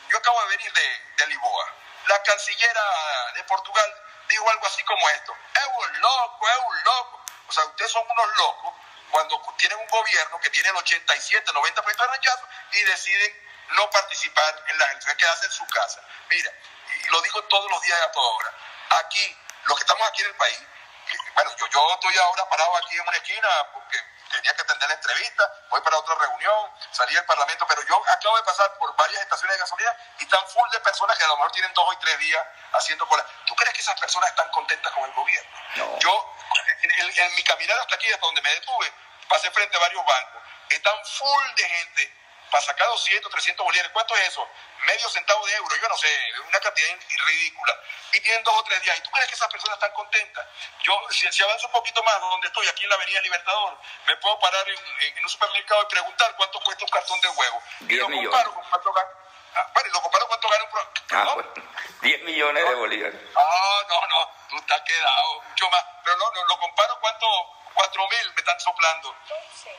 Yo 0.10 0.18
acabo 0.18 0.42
de 0.44 0.58
venir 0.58 0.72
de, 0.74 1.02
de 1.18 1.28
Lisboa. 1.28 1.74
La 2.06 2.22
cancillera 2.24 3.32
de 3.34 3.44
Portugal 3.44 3.96
dijo 4.30 4.50
algo 4.50 4.68
así 4.68 4.84
como 4.84 5.10
esto, 5.10 5.38
es 5.54 5.68
un 5.78 6.02
loco, 6.02 6.50
es 6.50 6.58
un 6.66 6.84
loco. 6.84 7.22
O 7.48 7.52
sea, 7.52 7.66
ustedes 7.66 7.92
son 7.92 8.06
unos 8.10 8.38
locos 8.38 8.74
cuando 9.12 9.42
tienen 9.58 9.78
un 9.80 9.88
gobierno 9.88 10.40
que 10.40 10.50
tiene 10.50 10.70
el 10.70 10.76
87, 10.76 11.52
90% 11.52 11.98
de 11.98 12.08
rechazo 12.08 12.48
y 12.72 12.84
deciden 12.84 13.48
no 13.70 13.90
participar 13.90 14.63
en 14.68 14.78
las 14.78 14.90
elecciones, 14.92 15.18
quedarse 15.18 15.46
en 15.46 15.52
su 15.52 15.66
casa. 15.68 16.02
Mira, 16.30 16.52
y 17.04 17.10
lo 17.10 17.22
digo 17.22 17.44
todos 17.46 17.70
los 17.72 17.82
días 17.82 18.00
y 18.00 18.04
a 18.04 18.12
toda 18.12 18.36
hora. 18.36 18.54
Aquí 19.00 19.38
los 19.66 19.78
que 19.78 19.84
estamos 19.84 20.08
aquí 20.08 20.22
en 20.22 20.28
el 20.28 20.36
país, 20.36 20.60
bueno, 21.36 21.52
yo, 21.58 21.67
yo 21.67 21.93
estoy 21.93 22.17
ahora 22.17 22.50
parado 22.50 22.78
aquí 22.78 22.96
en 22.96 23.08
una 23.08 23.17
esquina 23.17 23.48
porque 23.74 23.98
tenía 24.32 24.54
que 24.54 24.62
atender 24.62 24.89
la 24.89 24.96
entrevista, 24.96 25.54
voy 25.70 25.82
para 25.82 25.98
otra 25.98 26.15
reunión, 26.15 26.72
salí 26.91 27.13
del 27.13 27.26
Parlamento, 27.26 27.65
pero 27.67 27.82
yo 27.88 28.02
acabo 28.10 28.38
de 28.38 28.43
pasar 28.43 28.78
por 28.78 28.96
varias 28.96 29.22
estaciones 29.22 29.56
de 29.56 29.62
gasolina 29.62 29.98
y 30.20 30.24
están 30.24 30.48
full 30.50 30.70
de 30.72 30.80
personas 30.82 31.17
que 31.17 31.24
a 31.24 31.28
lo 31.28 31.38
mejor 31.38 31.52
tienen 31.52 31.74
dos 31.74 31.86
o 31.88 31.98
tres 32.00 32.20
días 32.20 32.46
haciendo 32.74 33.08
cola. 33.08 33.26
¿Tú 33.46 33.56
crees 33.56 33.74
que 33.74 33.82
esas 33.82 34.00
personas 34.00 34.30
están 34.30 34.50
contentas 34.50 34.91
con 34.93 35.04
el 35.06 35.13
gobierno? 35.13 35.98
Yo, 36.00 36.36
en, 36.82 36.91
en, 37.17 37.36
mi 37.36 37.43
caminada 37.43 37.82
hasta 37.82 37.96
aquí, 37.96 38.08
hasta 38.12 38.26
donde 38.26 38.41
me 38.41 38.50
detuve, 38.52 38.93
pasé 39.28 39.50
frente 39.52 39.78
a 39.78 39.80
varios 39.80 40.06
bancos, 40.06 40.41
están 40.70 41.06
full 41.06 41.54
de 41.56 41.70
gente 41.70 42.27
para 42.52 42.64
sacar 42.64 42.88
200, 42.88 43.32
300 43.32 43.64
bolívares. 43.64 43.92
¿Cuánto 43.92 44.16
es 44.16 44.30
eso? 44.30 44.48
Medio 44.86 45.10
centavo 45.10 45.46
de 45.46 45.56
euro, 45.56 45.76
yo 45.76 45.90
no 45.90 45.98
sé, 45.98 46.08
una 46.48 46.60
cantidad 46.60 46.90
ridícula. 47.26 47.80
Y 48.14 48.20
tienen 48.22 48.44
dos 48.44 48.56
o 48.56 48.64
tres 48.64 48.82
días. 48.82 48.98
¿Y 48.98 49.02
tú 49.02 49.12
crees 49.12 49.28
que 49.28 49.36
esas 49.36 49.50
personas 49.50 49.76
están 49.76 49.92
contentas? 49.94 50.46
Yo, 50.84 50.94
si, 51.10 51.32
si 51.32 51.44
avanzo 51.44 51.68
un 51.68 51.74
poquito 51.74 52.02
más, 52.04 52.20
donde 52.20 52.48
estoy, 52.48 52.68
aquí 52.68 52.84
en 52.84 52.90
la 52.90 52.96
Avenida 52.96 53.22
Libertador, 53.22 53.78
me 54.06 54.16
puedo 54.18 54.40
parar 54.40 54.66
en, 54.70 55.24
un 55.24 55.30
supermercado 55.30 55.84
y 55.84 55.86
preguntar 55.88 56.36
cuánto 56.38 56.60
cuesta 56.62 56.86
un 56.86 56.92
cartón 56.92 57.22
de 57.22 57.30
huevo. 57.30 57.64
y 57.82 57.96
lo 57.96 58.06
comparo 58.08 58.54
con 58.54 58.64
cuánto 58.70 58.94
gana. 58.94 59.10
Ah, 59.56 59.72
bueno, 59.74 59.90
lo 59.94 60.02
comparo 60.02 60.28
cuánto 60.28 60.50
gana 60.50 60.64
un. 60.64 60.88
Ah, 61.10 61.32
pues, 61.34 61.48
10 62.02 62.24
millones 62.24 62.64
de 62.64 62.76
bolívares. 62.76 63.22
Ah, 63.36 63.82
no, 63.90 64.08
no, 64.08 64.32
tú 64.50 64.58
estás 64.58 64.82
quedado 64.82 65.42
mucho 65.42 65.70
más. 65.70 65.84
Pero 66.04 66.18
no, 66.18 66.32
no 66.32 66.46
lo 66.46 66.60
comparo 66.60 66.87
4 67.98 68.08
mil 68.10 68.34
me 68.34 68.40
están 68.40 68.60
soplando. 68.60 69.16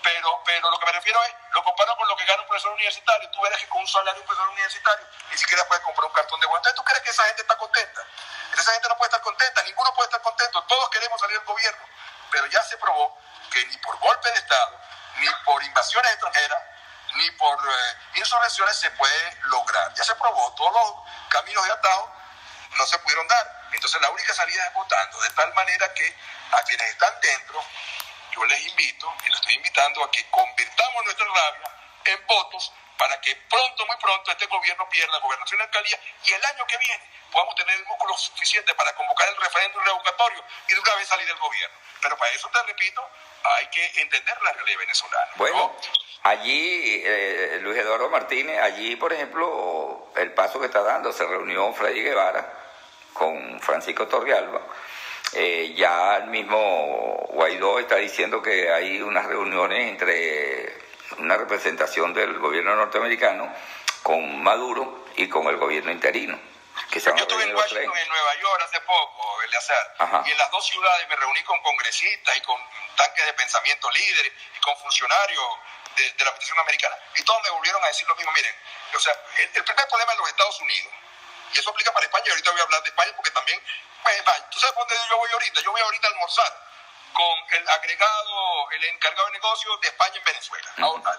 Pero, 0.03 0.43
pero 0.45 0.71
lo 0.71 0.79
que 0.79 0.87
me 0.87 0.93
refiero 0.93 1.23
es, 1.25 1.35
lo 1.53 1.63
comparo 1.63 1.97
con 1.97 2.09
lo 2.09 2.17
que 2.17 2.25
gana 2.25 2.43
un 2.43 2.49
profesor 2.49 2.73
universitario. 2.73 3.31
Tú 3.31 3.41
verás 3.41 3.61
que 3.61 3.69
con 3.69 3.81
un 3.81 3.87
salario 3.87 4.15
de 4.15 4.21
un 4.21 4.27
profesor 4.27 4.49
universitario 4.49 5.07
ni 5.31 5.39
siquiera 5.39 5.65
puedes 5.67 5.85
comprar 5.85 6.07
un 6.07 6.13
cartón 6.13 6.41
de 6.41 6.47
agua. 6.47 6.59
Entonces, 6.59 6.77
¿tú 6.77 6.85
crees 6.85 7.03
que 7.03 7.11
esa 7.11 7.25
gente 7.25 7.43
está 7.43 7.57
contenta? 7.57 8.03
Esa 8.53 8.73
gente 8.73 8.89
no 8.89 8.97
puede 8.97 9.09
estar 9.09 9.23
contenta, 9.23 9.63
ninguno 9.63 9.95
puede 9.95 10.07
estar 10.09 10.23
contento. 10.23 10.63
Todos 10.65 10.91
queremos 10.91 11.21
salir 11.21 11.39
del 11.39 11.47
gobierno. 11.47 11.85
Pero 12.31 12.47
ya 12.47 12.63
se 12.65 12.77
probó 12.79 13.17
que 13.51 13.65
ni 13.67 13.77
por 13.79 13.97
golpe 13.99 14.31
de 14.31 14.39
Estado, 14.39 14.81
ni 15.17 15.29
por 15.45 15.63
invasiones 15.63 16.13
extranjeras, 16.13 16.63
ni 17.15 17.31
por 17.33 17.59
eh, 17.59 17.97
insurrecciones 18.17 18.77
se 18.77 18.91
puede 18.93 19.39
lograr. 19.45 19.95
Ya 19.95 20.05
se 20.05 20.15
probó, 20.17 20.53
todos 20.55 20.73
los 20.73 21.29
caminos 21.29 21.65
de 21.65 21.73
atado 21.73 22.13
no 22.77 22.87
se 22.87 22.99
pudieron 22.99 23.27
dar. 23.29 23.69
Entonces 23.73 24.01
la 24.01 24.11
única 24.11 24.35
salida 24.35 24.67
es 24.67 24.75
votando, 24.75 25.21
de 25.21 25.31
tal 25.31 25.53
manera 25.55 25.93
que 25.95 26.17
a 26.53 26.63
quienes 26.63 26.89
están 26.91 27.15
dentro, 27.21 27.63
yo 28.39 28.45
les 28.47 28.67
invito, 28.69 29.13
y 29.25 29.29
les 29.29 29.41
estoy 29.41 29.55
invitando 29.55 30.05
a 30.05 30.11
que 30.11 30.25
convirtamos 30.31 31.05
nuestra 31.05 31.27
rabia 31.27 31.71
en 32.05 32.27
votos 32.27 32.73
para 32.97 33.21
que 33.21 33.35
pronto, 33.49 33.87
muy 33.87 33.97
pronto, 33.97 34.31
este 34.31 34.47
gobierno 34.47 34.89
pierda 34.89 35.19
gobernación 35.19 35.61
y 35.61 35.63
alcaldía 35.63 36.01
y 36.25 36.33
el 36.33 36.45
año 36.45 36.67
que 36.67 36.77
viene 36.79 37.05
podamos 37.31 37.55
tener 37.55 37.77
el 37.77 37.85
músculo 37.87 38.17
suficiente 38.17 38.75
para 38.75 38.95
convocar 38.95 39.29
el 39.29 39.37
referéndum 39.37 39.83
revocatorio 39.85 40.45
y 40.69 40.75
de 40.75 40.81
una 40.81 40.95
vez 40.97 41.09
salir 41.09 41.27
del 41.27 41.39
gobierno. 41.39 41.77
Pero 42.03 42.17
para 42.17 42.33
eso, 42.33 42.49
te 42.49 42.63
repito, 42.63 43.09
hay 43.57 43.67
que 43.69 44.01
entender 44.01 44.43
la 44.43 44.53
realidad 44.53 44.79
venezolana. 44.79 45.31
Bueno, 45.37 45.77
allí, 46.23 47.03
eh, 47.05 47.59
Luis 47.61 47.79
Eduardo 47.79 48.09
Martínez, 48.09 48.61
allí, 48.61 48.97
por 48.97 49.13
ejemplo, 49.13 50.11
el 50.17 50.33
paso 50.33 50.59
que 50.59 50.67
está 50.67 50.83
dando, 50.83 51.13
se 51.13 51.27
reunió 51.27 51.73
Freddy 51.75 52.03
Guevara 52.03 52.53
con 53.13 53.61
Francisco 53.61 54.09
Torrealba. 54.09 54.61
Eh, 55.35 55.75
ya 55.77 56.17
el 56.17 56.27
mismo 56.29 57.27
Guaidó 57.31 57.79
está 57.79 57.97
diciendo 57.97 58.41
que 58.41 58.73
hay 58.73 59.01
unas 59.03 59.27
reuniones 59.27 59.89
entre 59.89 60.75
una 61.19 61.37
representación 61.37 62.15
del 62.15 62.39
gobierno 62.39 62.75
norteamericano 62.77 63.53
con 64.03 64.43
Maduro 64.43 65.05
y 65.17 65.29
con 65.29 65.47
el 65.49 65.57
gobierno 65.57 65.91
interino. 65.91 66.39
Que 66.91 67.01
Yo 67.01 67.11
estuve 67.15 67.43
en 67.43 67.55
Washington, 67.55 67.99
en 67.99 68.09
Nueva 68.09 68.35
York 68.41 68.63
hace 68.65 68.81
poco, 68.81 69.43
Eleazar, 69.43 70.25
y 70.25 70.31
en 70.31 70.39
las 70.39 70.51
dos 70.51 70.67
ciudades 70.67 71.09
me 71.09 71.17
reuní 71.17 71.43
con 71.43 71.61
congresistas 71.61 72.37
y 72.37 72.41
con 72.41 72.59
tanques 72.97 73.27
de 73.27 73.33
pensamiento 73.35 73.91
líderes 73.91 74.33
y 74.57 74.61
con 74.61 74.77
funcionarios 74.79 75.45
de, 75.97 76.25
la 76.25 76.31
Administración 76.31 76.59
Americana. 76.61 76.97
Y 77.17 77.23
todos 77.25 77.43
me 77.43 77.51
volvieron 77.51 77.83
a 77.83 77.89
decir 77.89 78.09
lo 78.09 78.15
mismo. 78.17 78.33
Miren, 78.33 78.55
o 78.95 79.01
sea, 79.01 79.13
el, 79.37 79.51
el 79.57 79.65
primer 79.65 79.89
problema 79.89 80.13
de 80.13 80.19
los 80.19 80.29
Estados 80.29 80.61
Unidos 80.61 80.93
y 81.55 81.59
eso 81.59 81.71
aplica 81.71 81.93
para 81.93 82.05
España, 82.05 82.25
y 82.27 82.31
ahorita 82.31 82.51
voy 82.51 82.61
a 82.61 82.65
hablar 82.65 82.83
de 82.83 82.89
España 82.89 83.13
porque 83.17 83.31
también, 83.31 83.61
tú 84.51 84.59
sabes 84.59 84.75
dónde 84.77 84.95
yo 85.09 85.17
voy 85.17 85.31
ahorita, 85.33 85.61
yo 85.61 85.73
voy 85.73 85.81
ahorita 85.81 86.09
a 86.09 86.11
almorzar 86.11 86.69
con 87.13 87.39
el 87.51 87.69
agregado, 87.69 88.71
el 88.71 88.85
encargado 88.85 89.27
de 89.27 89.33
negocios 89.33 89.81
de 89.81 89.89
España 89.89 90.17
en 90.17 90.25
Venezuela. 90.25 90.73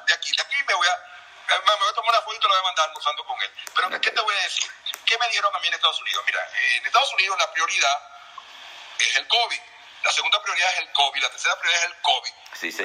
de 0.08 0.13
aquí, 0.13 0.32
de 0.36 0.42
aquí 0.42 0.56
me 0.68 0.74
voy 0.74 0.88
a, 0.88 1.58
me 1.58 1.76
voy 1.76 1.89
a 1.89 1.94
tomar 1.94 2.12
una 2.12 2.22
foto 2.22 2.36
y 2.36 2.39
te 2.39 2.48
lo 2.48 2.54
voy 2.54 2.60
a 2.60 2.63
mandar 2.63 2.88
almorzando 2.88 3.26
con 3.26 3.42
él. 3.42 3.54
Pero 3.76 4.02
¿qué 4.02 4.12
te 4.12 4.22
voy 4.22 4.36
a 4.36 4.44
decir? 4.44 4.72
¿Qué 5.06 5.18
me 5.18 5.28
dijeron 5.28 5.56
a 5.56 5.60
mí 5.60 5.68
en 5.68 5.74
Estados 5.74 6.02
Unidos? 6.02 6.24
Mira, 6.26 6.50
en 6.76 6.86
Estados 6.86 7.13
Unidos 7.13 7.38
la 7.39 7.52
prioridad 7.52 8.02
es 9.00 9.15
el 9.18 9.28
COVID. 9.28 9.62
La 10.04 10.12
segunda 10.12 10.42
prioridad 10.42 10.70
es 10.74 10.80
el 10.80 10.92
COVID, 10.94 11.22
la 11.22 11.30
tercera 11.30 11.60
prioridad 11.60 11.84
es 11.84 11.90
el 11.92 12.02
COVID. 12.02 12.32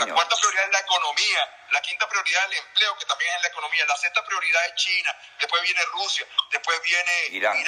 La 0.09 0.15
cuarta 0.15 0.37
prioridad 0.37 0.65
es 0.65 0.73
la 0.73 0.79
economía, 0.81 1.67
la 1.71 1.81
quinta 1.83 2.09
prioridad 2.09 2.45
es 2.45 2.59
el 2.59 2.65
empleo, 2.67 2.99
que 2.99 3.07
también 3.07 3.35
es 3.37 3.43
la 3.43 3.49
economía, 3.49 3.87
la 3.87 3.97
sexta 3.97 4.25
prioridad 4.25 4.67
es 4.67 4.75
China, 4.75 5.17
después 5.39 5.63
viene 5.63 5.85
Rusia, 5.93 6.27
después 6.51 6.81
viene 6.83 7.27
Irán, 7.31 7.65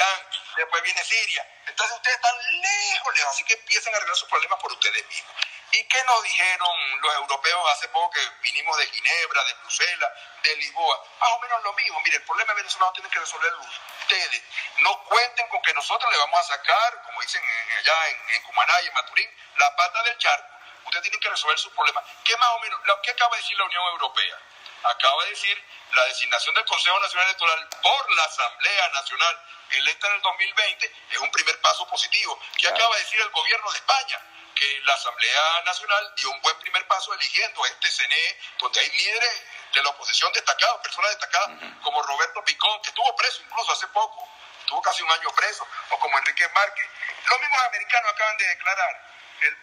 después 0.56 0.82
viene 0.82 1.04
Siria. 1.04 1.46
Entonces 1.66 1.96
ustedes 1.96 2.16
están 2.16 2.36
lejos, 2.60 3.14
lejos, 3.14 3.32
así 3.32 3.44
que 3.44 3.54
empiecen 3.54 3.94
a 3.94 3.96
arreglar 3.96 4.16
sus 4.16 4.28
problemas 4.28 4.60
por 4.60 4.72
ustedes 4.72 5.06
mismos. 5.06 5.32
¿Y 5.72 5.84
qué 5.84 6.02
nos 6.04 6.22
dijeron 6.22 7.00
los 7.00 7.14
europeos 7.16 7.72
hace 7.72 7.88
poco 7.88 8.10
que 8.10 8.20
vinimos 8.42 8.76
de 8.78 8.86
Ginebra, 8.86 9.44
de 9.44 9.54
Bruselas, 9.54 10.12
de 10.42 10.56
Lisboa? 10.56 11.04
Más 11.20 11.30
o 11.30 11.40
menos 11.40 11.62
lo 11.62 11.72
mismo. 11.74 12.00
Mire, 12.00 12.16
el 12.16 12.22
problema 12.24 12.54
venezolano 12.54 12.92
tienen 12.92 13.10
que 13.10 13.18
resolverlo 13.18 13.60
ustedes. 13.60 14.42
No 14.78 15.02
cuenten 15.04 15.48
con 15.48 15.60
que 15.62 15.74
nosotros 15.74 16.10
le 16.12 16.18
vamos 16.18 16.40
a 16.40 16.44
sacar, 16.44 17.02
como 17.02 17.20
dicen 17.20 17.42
allá 17.78 18.08
en, 18.08 18.30
en 18.30 18.42
Cumaná 18.42 18.80
y 18.82 18.86
en 18.86 18.94
Maturín, 18.94 19.30
la 19.56 19.76
pata 19.76 20.02
del 20.04 20.18
charco. 20.18 20.48
Ustedes 20.84 21.02
tienen 21.02 21.20
que 21.20 21.30
resolver 21.30 21.58
sus 21.58 21.72
problemas. 21.72 22.04
¿Qué 22.24 22.36
más 22.36 22.48
o 22.50 22.58
menos? 22.60 22.80
¿Qué 23.02 23.10
acaba 23.10 23.36
de 23.36 23.42
decir 23.42 23.58
la 23.58 23.64
Unión 23.64 23.84
Europea? 23.92 24.38
Acaba 24.84 25.24
de 25.24 25.30
decir 25.30 25.64
la 25.92 26.04
designación 26.04 26.54
del 26.54 26.64
Consejo 26.64 26.98
Nacional 27.00 27.26
Electoral 27.26 27.68
por 27.82 28.12
la 28.14 28.24
Asamblea 28.24 28.88
Nacional 28.90 29.42
electa 29.70 30.06
en 30.08 30.14
el 30.14 30.22
2020 30.22 30.92
es 31.10 31.18
un 31.18 31.30
primer 31.30 31.60
paso 31.60 31.86
positivo. 31.88 32.38
¿Qué 32.56 32.68
acaba 32.68 32.94
de 32.94 33.02
decir 33.02 33.20
el 33.20 33.30
gobierno 33.30 33.70
de 33.70 33.78
España? 33.78 34.20
Que 34.56 34.80
la 34.84 34.94
Asamblea 34.94 35.62
Nacional 35.66 36.12
dio 36.16 36.30
un 36.30 36.40
buen 36.40 36.58
primer 36.58 36.86
paso 36.88 37.12
eligiendo 37.14 37.62
a 37.62 37.68
este 37.68 37.90
CNE, 37.90 38.40
donde 38.58 38.80
hay 38.80 38.90
líderes 38.90 39.42
de 39.74 39.82
la 39.82 39.90
oposición 39.90 40.32
destacados, 40.32 40.80
personas 40.80 41.10
destacadas, 41.10 41.50
como 41.82 42.02
Roberto 42.02 42.42
Picón, 42.44 42.80
que 42.82 42.88
estuvo 42.88 43.14
preso 43.16 43.42
incluso 43.42 43.72
hace 43.72 43.86
poco, 43.88 44.28
estuvo 44.60 44.80
casi 44.82 45.02
un 45.02 45.10
año 45.12 45.30
preso, 45.32 45.68
o 45.90 45.98
como 45.98 46.18
Enrique 46.18 46.48
Márquez. 46.48 46.88
Los 47.26 47.40
mismos 47.40 47.58
americanos 47.66 48.12
acaban 48.12 48.36
de 48.38 48.46
declarar, 48.46 49.14
el, 49.42 49.56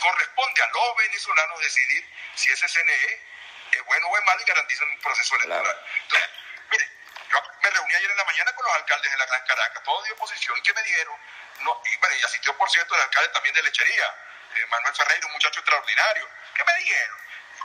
corresponde 0.00 0.62
a 0.62 0.66
los 0.66 0.96
venezolanos 0.96 1.60
decidir 1.60 2.12
si 2.34 2.50
ese 2.50 2.68
CNE 2.68 3.22
es 3.70 3.84
bueno 3.86 4.08
o 4.08 4.18
es 4.18 4.24
malo 4.24 4.42
y 4.42 4.44
garantiza 4.44 4.84
un 4.84 4.98
proceso 4.98 5.36
electoral. 5.36 5.80
Entonces, 6.02 6.30
mire, 6.70 6.90
yo 7.30 7.38
me 7.62 7.70
reuní 7.70 7.94
ayer 7.94 8.10
en 8.10 8.16
la 8.16 8.24
mañana 8.24 8.52
con 8.52 8.66
los 8.66 8.74
alcaldes 8.74 9.10
de 9.12 9.18
la 9.18 9.26
Gran 9.26 9.46
Caracas, 9.46 9.82
todos 9.84 10.04
de 10.04 10.12
oposición, 10.12 10.58
y 10.58 10.62
que 10.62 10.72
me 10.72 10.82
dijeron, 10.82 11.16
no, 11.60 11.82
y, 11.84 11.96
bueno, 11.96 12.16
y 12.16 12.24
asistió 12.24 12.56
por 12.56 12.70
cierto 12.70 12.94
el 12.94 13.02
alcalde 13.02 13.28
también 13.30 13.54
de 13.54 13.62
Lechería, 13.62 14.14
eh, 14.56 14.66
Manuel 14.66 14.94
Ferreira, 14.94 15.26
un 15.26 15.32
muchacho 15.32 15.60
extraordinario. 15.60 16.28
¿Qué 16.54 16.64
me 16.64 16.74
dijeron? 16.76 17.18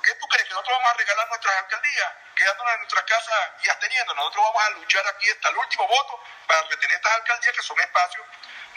¿Qué 0.04 0.15
tú 0.15 0.28
crees 0.28 0.47
que 0.47 0.54
nosotros 0.54 0.78
vamos 0.78 0.91
a 0.91 0.97
regalar 0.97 1.28
nuestras 1.28 1.56
alcaldías, 1.58 2.13
quedándonos 2.36 2.73
en 2.73 2.80
nuestras 2.80 3.04
casas 3.04 3.52
y 3.63 3.69
absteniendo? 3.69 4.13
Nosotros 4.15 4.45
vamos 4.45 4.63
a 4.63 4.69
luchar 4.71 5.08
aquí 5.08 5.30
hasta 5.30 5.49
el 5.49 5.58
último 5.58 5.88
voto 5.88 6.23
para 6.47 6.62
retener 6.63 6.95
estas 6.95 7.13
alcaldías 7.13 7.56
que 7.56 7.63
son 7.63 7.80
espacios 7.80 8.25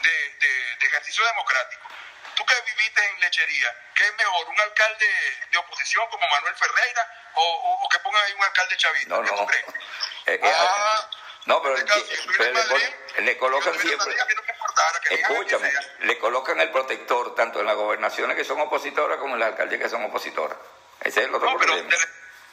de, 0.02 0.30
de, 0.40 0.86
ejercicio 0.86 1.24
democrático. 1.24 1.88
Tú 2.34 2.44
que 2.44 2.60
viviste 2.62 3.04
en 3.04 3.20
lechería, 3.20 3.76
¿qué 3.94 4.04
es 4.04 4.14
mejor, 4.14 4.48
un 4.48 4.60
alcalde 4.60 5.06
de 5.50 5.58
oposición 5.58 6.08
como 6.08 6.28
Manuel 6.28 6.54
Ferreira 6.56 7.30
o, 7.34 7.80
o, 7.84 7.88
que 7.88 7.98
pongan 8.00 8.24
ahí 8.24 8.32
un 8.32 8.44
alcalde 8.44 8.76
chavista? 8.76 9.08
No, 9.08 9.22
¿Qué 9.22 9.30
no. 9.30 9.36
tú 9.36 9.46
crees? 9.46 9.64
Eh, 10.26 10.40
eh, 10.42 10.52
ah, 10.54 11.10
no, 11.46 11.60
pero, 11.60 11.74
le, 13.18 13.36
colocan 13.36 13.78
siempre. 13.78 14.16
Escúchame, 15.10 15.72
le 16.00 16.18
colocan 16.18 16.60
el 16.60 16.70
protector 16.70 17.34
tanto 17.34 17.60
en 17.60 17.66
las 17.66 17.74
gobernaciones 17.74 18.36
que 18.36 18.44
son 18.44 18.60
opositoras 18.60 19.18
como 19.18 19.34
en 19.34 19.40
las 19.40 19.50
alcaldías 19.50 19.82
que 19.82 19.88
son 19.88 20.04
opositoras. 20.04 20.56
Ese 21.00 21.20
es 21.20 21.26
el 21.26 21.34
otro 21.34 21.56
problema. 21.56 21.90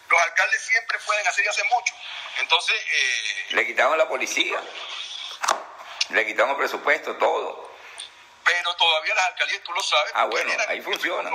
los 0.10 0.21
alcaldes 0.21 0.62
siempre 0.63 0.97
pueden 1.06 1.28
hacer 1.28 1.45
y 1.45 1.47
hace 1.47 1.63
mucho. 1.65 1.93
Entonces. 2.39 2.75
Eh, 2.75 3.45
le 3.52 3.67
quitaron 3.67 3.97
la 3.97 4.08
policía, 4.08 4.60
le 6.10 6.25
quitaron 6.25 6.52
el 6.52 6.58
presupuesto, 6.58 7.15
todo. 7.17 7.68
Pero 8.50 8.76
todavía 8.76 9.14
las 9.14 9.26
alcaldías, 9.28 9.62
tú 9.64 9.72
lo 9.74 9.84
sabes. 9.84 10.12
Ah, 10.16 10.26
bueno, 10.26 10.52
ahí 10.68 10.82
funciona. 10.82 11.30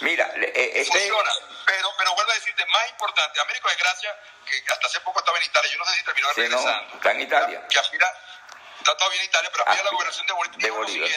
Mira, 0.00 0.30
eh, 0.36 0.70
este... 0.74 1.00
Funciona, 1.00 1.32
pero, 1.66 1.92
pero 1.98 2.14
vuelvo 2.14 2.30
a 2.30 2.34
decirte, 2.34 2.64
más 2.66 2.90
importante, 2.90 3.40
Américo 3.40 3.68
de 3.68 3.74
Gracia, 3.74 4.16
que 4.46 4.72
hasta 4.72 4.86
hace 4.86 5.00
poco 5.00 5.18
estaba 5.18 5.36
en 5.38 5.44
Italia, 5.44 5.70
yo 5.72 5.78
no 5.78 5.84
sé 5.84 5.94
si 5.96 6.04
terminó 6.04 6.28
de 6.28 6.34
sí, 6.34 6.48
No, 6.48 6.94
está 6.94 7.10
en 7.10 7.20
Italia. 7.22 7.66
Que 7.68 7.78
aspira, 7.80 8.06
está 8.78 8.96
todavía 8.96 9.20
en 9.20 9.26
Italia, 9.26 9.50
pero 9.52 9.64
aspira 9.64 9.80
a 9.80 9.84
la 9.84 9.90
gobernación 9.90 10.26
de 10.28 10.70
Bolívar. 10.70 11.10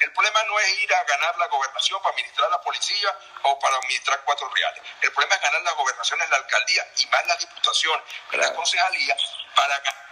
El, 0.00 0.12
problema 0.12 0.42
no 0.44 0.58
es 0.58 0.80
ir 0.80 0.94
a 0.94 1.04
ganar 1.04 1.36
la 1.38 1.46
gobernación 1.46 2.00
para 2.02 2.10
administrar 2.14 2.50
la 2.50 2.60
policía 2.60 3.16
o 3.42 3.58
para 3.58 3.76
administrar 3.76 4.20
cuatro 4.24 4.48
reales. 4.48 4.82
El 5.00 5.12
problema 5.12 5.36
es 5.36 5.42
ganar 5.42 5.62
las 5.62 5.74
gobernaciones, 5.74 6.30
la 6.30 6.36
alcaldía 6.36 6.86
y 6.98 7.06
más 7.06 7.26
la 7.26 7.36
diputación 7.36 8.02
y 8.32 8.36
la 8.36 8.54
concejalía 8.54 9.16
para 9.54 9.78
ganar 9.78 10.03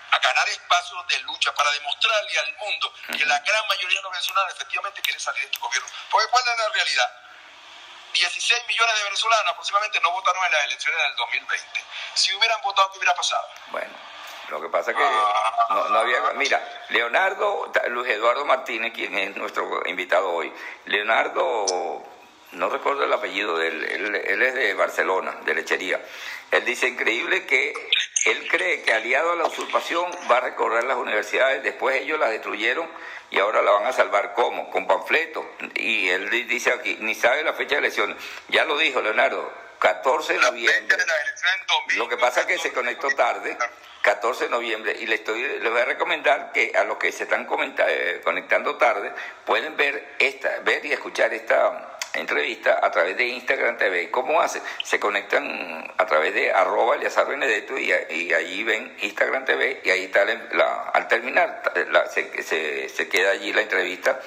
espacios 0.52 1.06
de 1.08 1.18
lucha, 1.20 1.54
para 1.54 1.70
demostrarle 1.72 2.38
al 2.38 2.56
mundo 2.56 2.92
que 3.06 3.24
la 3.24 3.38
gran 3.40 3.66
mayoría 3.68 3.98
de 3.98 4.02
los 4.02 4.12
venezolanos 4.12 4.54
efectivamente 4.54 5.00
quieren 5.02 5.20
salir 5.20 5.40
de 5.42 5.46
este 5.46 5.58
gobierno. 5.58 5.88
Porque 6.10 6.28
¿cuál 6.28 6.42
es 6.42 6.58
la 6.58 6.68
realidad? 6.68 7.12
16 8.12 8.66
millones 8.66 8.94
de 8.96 9.04
venezolanos 9.04 9.52
aproximadamente 9.52 10.00
no 10.00 10.10
votaron 10.12 10.44
en 10.44 10.52
las 10.52 10.64
elecciones 10.64 11.00
del 11.02 11.16
2020. 11.16 11.84
Si 12.14 12.34
hubieran 12.34 12.60
votado, 12.62 12.90
¿qué 12.92 12.98
hubiera 12.98 13.14
pasado? 13.14 13.48
Bueno. 13.68 14.12
Lo 14.48 14.60
que 14.60 14.68
pasa 14.68 14.90
es 14.90 14.96
que 14.98 15.02
no, 15.02 15.98
había... 15.98 16.20
Mira, 16.34 16.60
Leonardo, 16.90 17.72
Luis 17.88 18.10
Eduardo 18.10 18.44
Martínez, 18.44 18.92
quien 18.92 19.16
es 19.16 19.34
nuestro 19.34 19.86
invitado 19.86 20.30
hoy, 20.30 20.52
Leonardo 20.84 22.04
no 22.52 22.68
recuerdo 22.68 23.04
el 23.04 23.12
apellido 23.12 23.56
de 23.56 23.68
él, 23.68 24.14
él, 24.14 24.42
es 24.42 24.54
de 24.54 24.74
Barcelona, 24.74 25.36
de 25.44 25.54
lechería. 25.54 26.04
Él 26.50 26.64
dice, 26.66 26.88
increíble 26.88 27.46
que 27.46 27.72
él 28.24 28.48
cree 28.48 28.82
que 28.82 28.92
aliado 28.92 29.32
a 29.32 29.36
la 29.36 29.44
usurpación 29.44 30.10
va 30.30 30.38
a 30.38 30.40
recorrer 30.40 30.84
las 30.84 30.96
universidades, 30.96 31.62
después 31.62 32.00
ellos 32.00 32.18
las 32.18 32.30
destruyeron 32.30 32.88
y 33.30 33.38
ahora 33.38 33.62
la 33.62 33.72
van 33.72 33.86
a 33.86 33.92
salvar 33.92 34.34
¿cómo? 34.34 34.70
Con 34.70 34.86
panfletos. 34.86 35.44
Y 35.74 36.08
él 36.10 36.30
dice 36.46 36.72
aquí, 36.72 36.98
ni 37.00 37.14
sabe 37.14 37.42
la 37.42 37.54
fecha 37.54 37.76
de 37.76 37.80
elección. 37.80 38.16
Ya 38.48 38.64
lo 38.64 38.76
dijo 38.76 39.00
Leonardo, 39.00 39.52
14 39.78 40.34
de 40.34 40.38
noviembre. 40.38 40.98
Lo 41.96 42.08
que 42.08 42.16
pasa 42.16 42.40
es 42.40 42.46
que 42.46 42.58
se 42.58 42.72
conectó 42.72 43.08
tarde. 43.10 43.56
14 44.02 44.44
de 44.44 44.50
noviembre 44.50 44.96
y 44.98 45.06
les, 45.06 45.20
estoy, 45.20 45.40
les 45.40 45.70
voy 45.70 45.80
a 45.80 45.84
recomendar 45.84 46.50
que 46.52 46.72
a 46.76 46.82
los 46.82 46.96
que 46.98 47.12
se 47.12 47.22
están 47.22 47.46
eh, 47.86 48.20
conectando 48.24 48.76
tarde 48.76 49.12
pueden 49.44 49.76
ver 49.76 50.16
esta, 50.18 50.58
ver 50.64 50.84
y 50.84 50.92
escuchar 50.92 51.32
esta 51.32 51.91
entrevista 52.14 52.80
a 52.82 52.90
través 52.90 53.16
de 53.16 53.26
Instagram 53.26 53.76
TV. 53.78 54.10
¿Cómo 54.10 54.40
hacen? 54.40 54.62
Se 54.84 55.00
conectan 55.00 55.92
a 55.96 56.06
través 56.06 56.34
de 56.34 56.52
arroba 56.52 56.96
Eliazar 56.96 57.26
Benedetto 57.26 57.78
y, 57.78 57.92
y 58.10 58.32
allí 58.32 58.64
ven 58.64 58.96
Instagram 59.00 59.44
TV 59.44 59.80
y 59.84 59.90
ahí 59.90 60.04
está 60.04 60.24
la, 60.24 60.90
al 60.92 61.08
terminar 61.08 61.62
se, 62.10 62.42
se, 62.42 62.88
se 62.88 63.08
queda 63.08 63.30
allí 63.30 63.52
la 63.52 63.62
entrevista 63.62 64.20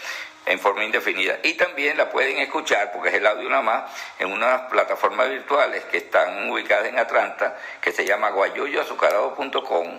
en 0.45 0.59
forma 0.59 0.83
indefinida. 0.83 1.39
Y 1.43 1.53
también 1.53 1.97
la 1.97 2.09
pueden 2.09 2.37
escuchar, 2.37 2.91
porque 2.91 3.09
es 3.09 3.15
el 3.15 3.25
audio 3.25 3.49
nada 3.49 3.61
más, 3.61 3.91
en 4.19 4.31
unas 4.31 4.61
plataformas 4.69 5.29
virtuales 5.29 5.83
que 5.85 5.97
están 5.97 6.49
ubicadas 6.49 6.87
en 6.87 6.99
Atlanta, 6.99 7.57
que 7.81 7.91
se 7.91 8.05
llama 8.05 8.29
guayuyoazucarado.com 8.29 9.97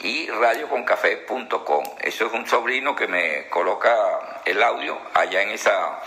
y 0.00 0.28
radioconcafé.com. 0.28 1.84
Eso 2.00 2.26
es 2.26 2.32
un 2.32 2.46
sobrino 2.46 2.94
que 2.94 3.06
me 3.06 3.48
coloca 3.48 4.42
el 4.44 4.62
audio 4.62 4.98
allá 5.14 5.42
en 5.42 5.50
esa 5.50 6.00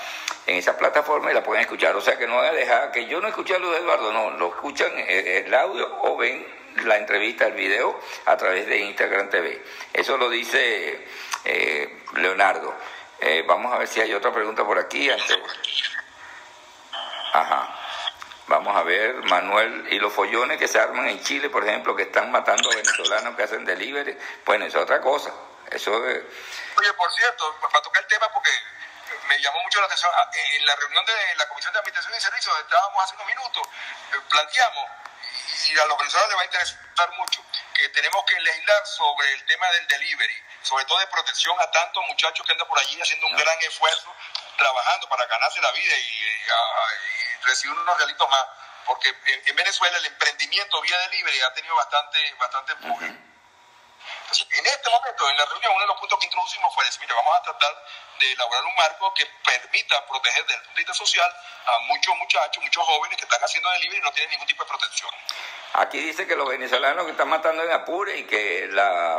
en 0.49 0.55
esa 0.57 0.77
plataforma 0.77 1.31
y 1.31 1.33
la 1.33 1.43
pueden 1.43 1.61
escuchar. 1.61 1.95
O 1.95 2.01
sea 2.01 2.17
que 2.17 2.27
no 2.27 2.37
van 2.37 2.47
a 2.47 2.51
dejar 2.51 2.91
que 2.91 3.05
yo 3.05 3.21
no 3.21 3.27
escuché 3.27 3.55
a 3.55 3.59
Luz 3.59 3.77
Eduardo, 3.77 4.11
no, 4.11 4.31
lo 4.31 4.47
escuchan 4.47 4.91
eh, 4.95 5.43
el 5.45 5.53
audio 5.53 5.87
o 6.01 6.17
ven 6.17 6.45
la 6.85 6.97
entrevista, 6.97 7.47
el 7.47 7.53
video 7.53 7.99
a 8.25 8.37
través 8.37 8.65
de 8.67 8.79
Instagram 8.79 9.29
TV. 9.29 9.61
Eso 9.93 10.17
lo 10.17 10.29
dice 10.29 11.05
eh, 11.45 12.03
Leonardo. 12.15 12.73
Eh, 13.21 13.43
vamos 13.47 13.73
a 13.73 13.77
ver 13.77 13.87
si 13.87 14.01
hay 14.01 14.13
otra 14.13 14.31
pregunta 14.31 14.65
por 14.65 14.79
aquí. 14.79 15.09
Ajá. 17.33 17.78
Vamos 18.49 18.75
a 18.75 18.81
ver, 18.81 19.13
Manuel, 19.29 19.93
y 19.93 19.99
los 19.99 20.11
follones 20.11 20.57
que 20.57 20.67
se 20.67 20.79
arman 20.79 21.07
en 21.07 21.23
Chile, 21.23 21.51
por 21.51 21.63
ejemplo, 21.63 21.95
que 21.95 22.01
están 22.01 22.31
matando 22.31 22.71
a 22.71 22.75
venezolanos 22.75 23.35
que 23.35 23.43
hacen 23.43 23.63
delivery, 23.63 24.17
bueno, 24.43 24.65
eso 24.65 24.79
es 24.79 24.83
otra 24.85 24.99
cosa. 25.01 25.31
Eso 25.69 25.93
es... 26.07 26.23
Oye, 26.75 26.93
por 26.93 27.13
cierto, 27.13 27.55
para 27.61 27.79
tocar 27.83 28.01
el 28.01 28.09
tema, 28.09 28.27
porque 28.33 28.49
me 29.27 29.39
llamó 29.39 29.61
mucho 29.61 29.79
la 29.79 29.85
atención, 29.85 30.11
ah, 30.15 30.31
en 30.33 30.65
la 30.65 30.75
reunión 30.77 31.05
de 31.05 31.35
la 31.35 31.47
Comisión 31.47 31.73
de 31.73 31.79
Administración 31.79 32.17
y 32.17 32.21
Servicios, 32.21 32.59
estábamos 32.59 33.03
hace 33.03 33.13
unos 33.13 33.27
minutos, 33.27 33.67
eh, 33.67 34.17
planteamos, 34.27 34.85
y 35.69 35.77
a 35.77 35.85
los 35.85 35.97
venezolanos 35.99 36.29
les 36.29 36.37
va 36.39 36.41
a 36.41 36.45
interesar 36.45 37.11
mucho, 37.19 37.45
que 37.75 37.89
tenemos 37.89 38.25
que 38.25 38.39
legislar 38.41 38.87
sobre 38.87 39.31
el 39.31 39.45
tema 39.45 39.69
del 39.73 39.87
delivery 39.89 40.43
sobre 40.63 40.85
todo 40.85 40.99
de 40.99 41.07
protección 41.07 41.55
a 41.59 41.71
tantos 41.71 42.03
muchachos 42.07 42.45
que 42.45 42.51
andan 42.51 42.67
por 42.67 42.79
allí 42.79 42.99
haciendo 43.01 43.27
un 43.27 43.35
gran 43.35 43.59
esfuerzo, 43.61 44.13
trabajando 44.57 45.07
para 45.07 45.25
ganarse 45.25 45.61
la 45.61 45.71
vida 45.71 45.95
y, 45.97 46.25
recibir 47.45 47.75
unos 47.77 47.97
realitos 47.97 48.29
más. 48.29 48.45
Porque 48.85 49.09
en, 49.45 49.55
Venezuela 49.55 49.97
el 49.97 50.05
emprendimiento 50.05 50.81
vía 50.81 50.97
delivery 51.09 51.39
ha 51.41 51.53
tenido 51.53 51.75
bastante, 51.75 52.35
bastante 52.39 52.71
empuje. 52.73 53.28
Entonces, 54.29 54.59
en 54.59 54.65
este 54.67 54.89
momento, 54.91 55.27
en 55.27 55.37
la 55.37 55.45
reunión, 55.45 55.71
uno 55.73 55.81
de 55.81 55.87
los 55.87 55.97
puntos 55.97 56.19
que 56.19 56.25
introducimos 56.27 56.75
fue 56.75 56.85
decir, 56.85 57.01
mira, 57.01 57.15
vamos 57.15 57.35
a 57.35 57.41
tratar 57.41 57.73
de 58.19 58.31
elaborar 58.31 58.63
un 58.63 58.75
marco 58.75 59.11
que 59.15 59.25
permita 59.25 60.05
proteger 60.05 60.45
desde 60.45 60.53
el 60.53 60.61
punto 60.61 60.75
de 60.75 60.81
vista 60.81 60.93
social 60.93 61.35
a 61.65 61.79
muchos 61.87 62.15
muchachos, 62.15 62.63
muchos 62.63 62.85
jóvenes 62.85 63.17
que 63.17 63.23
están 63.23 63.41
haciendo 63.41 63.71
delivery 63.71 63.97
y 63.97 64.01
no 64.01 64.11
tienen 64.11 64.29
ningún 64.29 64.45
tipo 64.45 64.63
de 64.63 64.69
protección. 64.69 65.09
Aquí 65.73 65.99
dice 65.99 66.27
que 66.27 66.35
los 66.35 66.47
venezolanos 66.47 67.05
que 67.05 67.11
están 67.11 67.27
matando 67.27 67.63
en 67.63 67.71
Apure 67.71 68.17
y 68.17 68.27
que 68.27 68.67
la, 68.69 69.17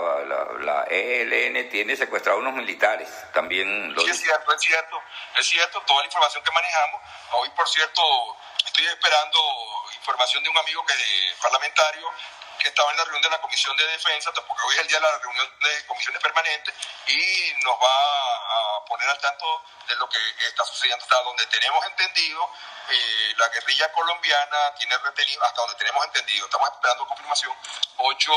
la, 0.60 0.84
ELN 0.84 1.68
tiene 1.70 1.96
secuestrados 1.96 2.40
unos 2.40 2.54
militares. 2.54 3.08
También 3.32 3.92
lo 3.92 4.02
sí, 4.02 4.10
es 4.10 4.20
cierto, 4.20 4.54
es 4.54 4.60
cierto, 4.60 5.02
es 5.36 5.46
cierto, 5.46 5.80
toda 5.82 6.00
la 6.00 6.06
información 6.06 6.44
que 6.44 6.52
manejamos. 6.52 7.00
Hoy, 7.32 7.48
por 7.50 7.68
cierto, 7.68 8.02
estoy 8.64 8.86
esperando 8.86 9.38
información 9.92 10.44
de 10.44 10.50
un 10.50 10.58
amigo 10.58 10.86
que 10.86 10.94
parlamentario 11.42 12.08
que 12.60 12.68
estaba 12.68 12.90
en 12.90 12.98
la 12.98 13.04
reunión 13.04 13.22
de 13.22 13.30
la 13.30 13.40
Comisión 13.40 13.76
de 13.76 13.86
Defensa, 13.88 14.30
porque 14.32 14.62
hoy 14.66 14.74
es 14.74 14.80
el 14.82 14.88
día 14.88 14.98
de 14.98 15.10
la 15.10 15.18
reunión 15.18 15.58
de 15.60 15.86
comisiones 15.86 16.22
permanentes, 16.22 16.74
y 17.06 17.52
nos 17.64 17.74
va 17.74 18.76
a 18.76 18.84
poner 18.84 19.08
al 19.08 19.18
tanto 19.18 19.64
de 19.88 19.96
lo 19.96 20.08
que 20.08 20.18
está 20.46 20.64
sucediendo 20.64 21.02
hasta 21.02 21.22
donde 21.22 21.46
tenemos 21.46 21.84
entendido. 21.86 22.52
Eh, 22.88 23.34
la 23.36 23.48
guerrilla 23.48 23.90
colombiana 23.92 24.74
tiene 24.78 24.96
retenido, 24.98 25.42
hasta 25.44 25.60
donde 25.62 25.76
tenemos 25.76 26.04
entendido, 26.04 26.44
estamos 26.46 26.68
esperando 26.68 27.06
confirmación, 27.06 27.56
ocho 27.96 28.32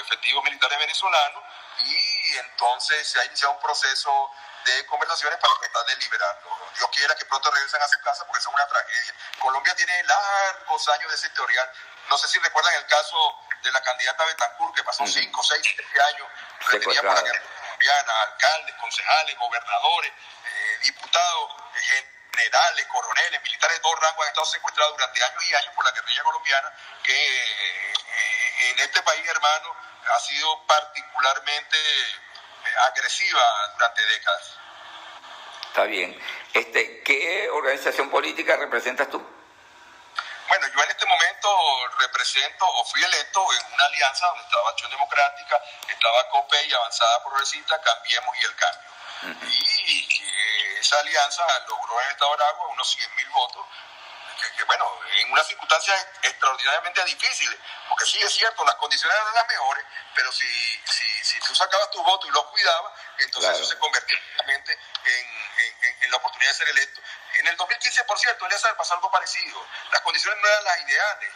efectivos 0.00 0.44
militares 0.44 0.78
venezolanos 0.78 1.42
y 1.84 2.36
entonces 2.38 3.08
se 3.08 3.20
ha 3.20 3.24
iniciado 3.24 3.54
un 3.54 3.60
proceso 3.60 4.30
de 4.64 4.86
conversaciones 4.86 5.38
para 5.38 5.54
tratar 5.58 5.86
de 5.86 5.96
liberarlos. 5.96 6.52
Dios 6.76 6.90
quiera 6.94 7.14
que 7.16 7.24
pronto 7.24 7.50
regresen 7.50 7.82
a 7.82 7.88
su 7.88 7.98
casa 8.00 8.26
porque 8.26 8.40
es 8.40 8.46
una 8.46 8.66
tragedia. 8.68 9.14
Colombia 9.38 9.74
tiene 9.74 10.02
largos 10.04 10.88
años 10.90 11.10
de 11.10 11.16
ese 11.16 11.26
historial 11.28 11.70
no 12.10 12.18
sé 12.18 12.26
si 12.26 12.38
recuerdan 12.40 12.74
el 12.74 12.86
caso 12.86 13.38
de 13.62 13.70
la 13.70 13.80
candidata 13.82 14.24
Betancourt, 14.24 14.74
que 14.74 14.82
pasó 14.82 15.06
5, 15.06 15.42
6, 15.42 15.62
7 15.62 16.02
años 16.02 16.28
retenida 16.66 17.02
por 17.02 17.14
la 17.14 17.22
guerra 17.22 17.40
colombiana, 17.40 18.22
alcaldes, 18.22 18.74
concejales, 18.80 19.38
gobernadores, 19.38 20.10
eh, 20.10 20.78
diputados, 20.82 21.52
generales, 22.32 22.86
coroneles, 22.86 23.42
militares 23.42 23.76
de 23.76 23.82
todo 23.82 23.94
rango 23.94 24.22
han 24.22 24.28
estado 24.28 24.46
secuestrados 24.46 24.92
durante 24.94 25.22
años 25.22 25.44
y 25.44 25.54
años 25.54 25.74
por 25.74 25.84
la 25.84 25.92
guerrilla 25.92 26.22
colombiana, 26.24 26.72
que 27.04 27.14
eh, 27.14 28.70
en 28.70 28.78
este 28.80 29.02
país, 29.02 29.28
hermano, 29.28 29.76
ha 30.12 30.20
sido 30.20 30.66
particularmente 30.66 31.78
eh, 31.78 32.74
agresiva 32.88 33.42
durante 33.74 34.04
décadas. 34.04 34.56
Está 35.68 35.84
bien. 35.84 36.20
Este, 36.54 37.02
¿Qué 37.02 37.48
organización 37.50 38.10
política 38.10 38.56
representas 38.56 39.08
tú? 39.08 39.24
Bueno, 40.50 40.66
yo 40.74 40.82
en 40.82 40.90
este 40.90 40.99
momento 41.10 41.88
represento 41.98 42.64
o 42.66 42.84
fui 42.84 43.02
electo 43.02 43.40
en 43.52 43.74
una 43.74 43.84
alianza 43.86 44.26
donde 44.28 44.44
estaba 44.44 44.70
Acción 44.70 44.90
Democrática, 44.90 45.60
estaba 45.88 46.28
COPE 46.28 46.66
y 46.66 46.72
Avanzada 46.72 47.24
Progresista, 47.24 47.80
Cambiemos 47.80 48.36
y 48.40 48.44
el 48.44 48.56
Cambio. 48.56 48.90
Y 49.42 50.22
eh, 50.22 50.78
esa 50.78 50.98
alianza 51.00 51.42
logró 51.68 52.00
en 52.00 52.06
el 52.06 52.12
Estado 52.12 52.36
de 52.36 52.44
Aragua 52.44 52.68
unos 52.68 52.90
100 52.90 53.14
mil 53.16 53.28
votos, 53.30 53.66
que, 54.60 54.64
bueno, 54.66 54.84
en 55.16 55.32
unas 55.32 55.46
circunstancias 55.46 56.06
extraordinariamente 56.22 57.02
difíciles, 57.04 57.58
porque 57.88 58.04
sí 58.04 58.18
es 58.20 58.32
cierto, 58.32 58.64
las 58.64 58.74
condiciones 58.74 59.16
eran 59.16 59.34
las 59.34 59.48
mejores, 59.48 59.84
pero 60.14 60.30
si, 60.32 60.46
si, 60.84 61.24
si 61.24 61.40
tú 61.40 61.54
sacabas 61.54 61.90
tu 61.90 62.02
voto 62.02 62.26
y 62.26 62.30
lo 62.30 62.46
cuidabas, 62.50 62.92
entonces 63.18 63.52
eso 63.52 63.64
se 63.64 63.78
convertía 63.78 64.18
realmente 64.36 64.78
en, 65.04 66.02
en, 66.02 66.10
la 66.10 66.16
oportunidad 66.18 66.50
de 66.50 66.58
ser 66.58 66.68
electo. 66.68 67.00
En 67.38 67.46
el 67.46 67.56
2015, 67.56 68.04
por 68.04 68.18
cierto, 68.18 68.46
Elías 68.46 68.62
pasó 68.76 68.94
algo 68.94 69.10
parecido. 69.10 69.66
Las 69.92 70.00
condiciones 70.02 70.38
no 70.42 70.48
eran 70.48 70.64
las 70.64 70.80
ideales. 70.80 71.32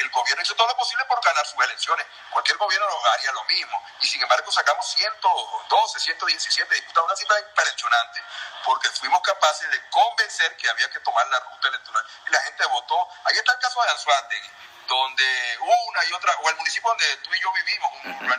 El, 0.00 0.10
gobierno 0.10 0.42
hizo 0.42 0.54
todo 0.56 0.66
lo 0.66 0.76
posible 0.76 1.04
por 1.04 1.22
ganar 1.22 1.46
sus 1.46 1.64
elecciones. 1.64 2.06
Cualquier 2.30 2.58
gobierno 2.58 2.86
haría 3.12 3.32
lo 3.32 3.44
mismo. 3.44 3.82
Y 4.00 4.06
sin 4.06 4.20
embargo 4.22 4.50
sacamos 4.50 4.86
112, 4.90 6.00
117 6.00 6.74
diputados, 6.74 7.06
una 7.06 7.16
cifra 7.16 7.38
impresionante, 7.38 8.22
porque 8.64 8.88
fuimos 8.90 9.20
capaces 9.22 9.70
de 9.70 9.88
convencer 9.88 10.56
que 10.56 10.68
había 10.68 10.90
que 10.90 11.00
tomar 11.00 11.26
la 11.28 11.40
ruta 11.40 11.68
electoral. 11.68 12.04
Y 12.26 12.30
la 12.30 12.40
gente 12.40 12.66
votó. 12.66 13.08
Ahí 13.24 13.36
está 13.36 13.52
el 13.52 13.58
caso 13.60 13.82
de 13.82 13.90
Anzuategui 13.90 14.50
donde 14.90 15.24
una 15.60 16.04
y 16.04 16.12
otra, 16.12 16.34
o 16.42 16.50
el 16.50 16.56
municipio 16.56 16.88
donde 16.90 17.16
tú 17.18 17.32
y 17.32 17.40
yo 17.40 17.52
vivimos, 17.52 17.92
uh 18.04 18.30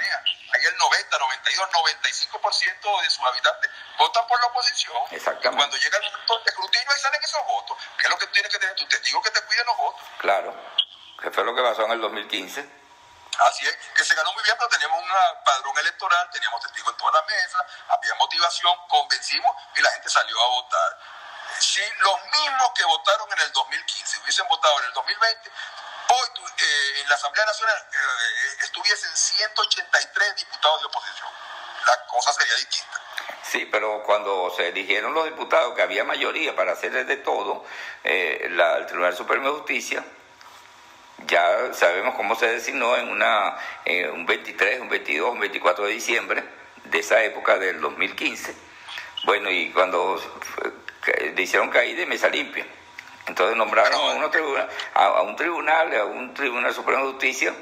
ahí 0.53 0.65
el 0.65 0.77
90, 0.77 1.17
92, 1.17 1.69
95% 1.69 3.01
de 3.01 3.09
sus 3.09 3.25
habitantes 3.25 3.71
votan 3.97 4.27
por 4.27 4.39
la 4.41 4.47
oposición. 4.47 4.97
Y 5.11 5.17
cuando 5.19 5.77
llega 5.77 5.97
el 5.97 6.03
momento 6.03 6.39
de 6.39 6.49
escrutinio, 6.49 6.91
ahí 6.91 6.99
salen 6.99 7.23
esos 7.23 7.45
votos. 7.47 7.77
¿Qué 7.97 8.03
es 8.03 8.09
lo 8.09 8.17
que 8.17 8.27
tú 8.27 8.33
tienes 8.33 8.51
que 8.51 8.59
tener? 8.59 8.75
Tu 8.75 8.85
testigo 8.87 9.21
que 9.21 9.31
te 9.31 9.41
cuiden 9.43 9.65
los 9.65 9.77
votos. 9.77 10.01
Claro, 10.17 10.53
que 11.21 11.31
fue 11.31 11.43
lo 11.43 11.53
que 11.53 11.61
pasó 11.61 11.83
en 11.85 11.91
el 11.91 12.01
2015. 12.01 12.81
Así 13.39 13.65
es, 13.65 13.77
que 13.95 14.03
se 14.03 14.13
ganó 14.15 14.33
muy 14.33 14.43
bien, 14.43 14.55
pero 14.57 14.69
teníamos 14.69 15.01
un 15.01 15.09
padrón 15.45 15.77
electoral, 15.77 16.29
teníamos 16.31 16.61
testigos 16.61 16.91
en 16.91 16.97
toda 16.97 17.11
la 17.13 17.21
mesa, 17.23 17.65
había 17.89 18.15
motivación, 18.15 18.73
convencimos 18.87 19.55
y 19.75 19.81
la 19.81 19.89
gente 19.91 20.09
salió 20.09 20.39
a 20.39 20.47
votar. 20.47 20.99
Si 21.59 21.81
los 21.99 22.23
mismos 22.25 22.71
que 22.75 22.83
votaron 22.85 23.31
en 23.31 23.39
el 23.39 23.51
2015 23.51 24.19
hubiesen 24.19 24.47
votado 24.47 24.79
en 24.79 24.85
el 24.85 24.93
2020, 24.93 25.51
hoy 26.09 26.27
eh, 26.57 27.01
en 27.01 27.09
la 27.09 27.15
Asamblea 27.15 27.45
Nacional 27.45 27.77
eh, 27.91 28.63
estuviesen 28.63 29.15
183 29.15 30.35
diputados 30.35 30.81
de 30.81 30.87
oposición. 30.87 31.29
La 31.87 32.05
cosa 32.07 32.33
sería 32.33 32.55
distinta. 32.55 33.01
Sí, 33.43 33.65
pero 33.65 34.03
cuando 34.03 34.53
se 34.55 34.69
eligieron 34.69 35.13
los 35.13 35.25
diputados, 35.25 35.73
que 35.75 35.81
había 35.81 36.03
mayoría 36.03 36.55
para 36.55 36.73
hacer 36.73 37.05
de 37.05 37.17
todo, 37.17 37.65
eh, 38.03 38.47
la, 38.51 38.77
el 38.77 38.85
Tribunal 38.85 39.15
Supremo 39.15 39.51
de 39.51 39.57
Justicia, 39.59 40.03
ya 41.31 41.73
sabemos 41.73 42.13
cómo 42.15 42.35
se 42.35 42.47
designó 42.47 42.97
en 42.97 43.07
una, 43.07 43.55
un 44.13 44.25
23, 44.25 44.81
un 44.81 44.89
22, 44.89 45.31
un 45.31 45.39
24 45.39 45.85
de 45.85 45.93
diciembre 45.93 46.43
de 46.83 46.99
esa 46.99 47.23
época 47.23 47.57
del 47.57 47.79
2015. 47.79 48.53
Bueno, 49.25 49.49
y 49.49 49.69
cuando 49.69 50.19
le 51.33 51.41
hicieron 51.41 51.69
caída 51.69 52.01
de 52.01 52.05
mesa 52.05 52.27
limpia. 52.27 52.65
Entonces 53.27 53.55
nombraron 53.55 53.93
a, 53.93 54.13
uno 54.15 54.29
tribunal, 54.29 54.67
a, 54.93 55.21
un 55.21 55.35
tribunal, 55.37 55.95
a 55.95 56.05
un 56.05 56.33
tribunal 56.33 56.73
supremo 56.73 57.05
de 57.05 57.11
justicia, 57.13 57.53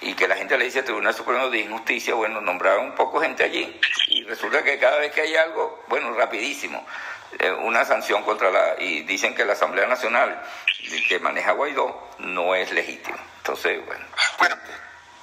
y 0.00 0.14
que 0.14 0.28
la 0.28 0.36
gente 0.36 0.58
le 0.58 0.66
dice 0.66 0.82
Tribunal 0.82 1.14
Supremo 1.14 1.48
de 1.50 1.58
Injusticia, 1.58 2.14
bueno, 2.14 2.40
nombraron 2.40 2.86
un 2.86 2.94
poco 2.94 3.20
gente 3.20 3.44
allí, 3.44 3.80
y 4.08 4.24
resulta 4.24 4.62
que 4.62 4.78
cada 4.78 4.98
vez 4.98 5.12
que 5.12 5.22
hay 5.22 5.36
algo, 5.36 5.84
bueno, 5.88 6.12
rapidísimo, 6.14 6.86
eh, 7.38 7.50
una 7.50 7.84
sanción 7.84 8.22
contra 8.22 8.50
la, 8.50 8.76
y 8.78 9.02
dicen 9.02 9.34
que 9.34 9.44
la 9.44 9.54
Asamblea 9.54 9.86
Nacional 9.86 10.42
que 11.08 11.18
maneja 11.18 11.52
Guaidó 11.52 12.10
no 12.18 12.54
es 12.54 12.70
legítima. 12.70 13.18
Entonces, 13.38 13.84
bueno. 13.86 14.06
Bueno, 14.38 14.56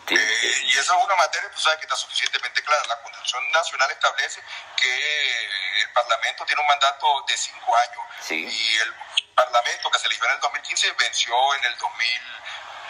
eh, 0.10 0.62
y 0.66 0.72
esa 0.72 0.98
es 0.98 1.04
una 1.06 1.16
materia, 1.16 1.50
tú 1.52 1.62
sabes 1.62 1.80
que 1.80 1.86
está 1.86 1.96
suficientemente 1.96 2.62
clara. 2.64 2.84
La 2.88 3.02
Constitución 3.02 3.44
Nacional 3.52 3.92
establece 3.92 4.42
que 4.76 5.82
el 5.82 5.90
Parlamento 5.94 6.46
tiene 6.46 6.62
un 6.62 6.68
mandato 6.68 7.24
de 7.28 7.38
cinco 7.38 7.76
años. 7.76 8.30
Y 8.30 8.78
el 8.78 8.94
Parlamento 9.36 9.90
que 9.90 10.00
se 10.00 10.08
eligió 10.08 10.26
en 10.26 10.32
el 10.34 10.40
2015 10.40 10.92
venció 11.00 11.56
en 11.56 11.66
el 11.66 11.78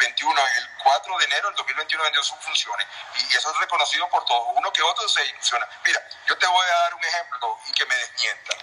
2021. 0.02 0.42
El 0.58 0.70
4 0.84 1.18
de 1.18 1.26
enero 1.26 1.48
del 1.48 1.56
2021 1.58 2.04
vendió 2.04 2.24
sus 2.24 2.40
funciones. 2.40 2.88
Y 3.16 3.36
eso 3.36 3.52
es 3.52 3.58
reconocido 3.58 4.10
por 4.10 4.26
todos. 4.26 4.48
Uno 4.56 4.74
que 4.74 4.82
otro 4.82 5.08
se 5.08 5.26
ilusiona. 5.26 5.68
Mira, 5.86 6.02
yo 6.28 6.38
te 6.38 6.48
voy 6.48 6.66
a 6.66 6.78
dar 6.82 6.96
un 6.96 7.04
ejemplo 7.04 7.60
y 7.68 7.72
que 7.74 7.86
me 7.86 7.96
desmienta. 7.96 8.56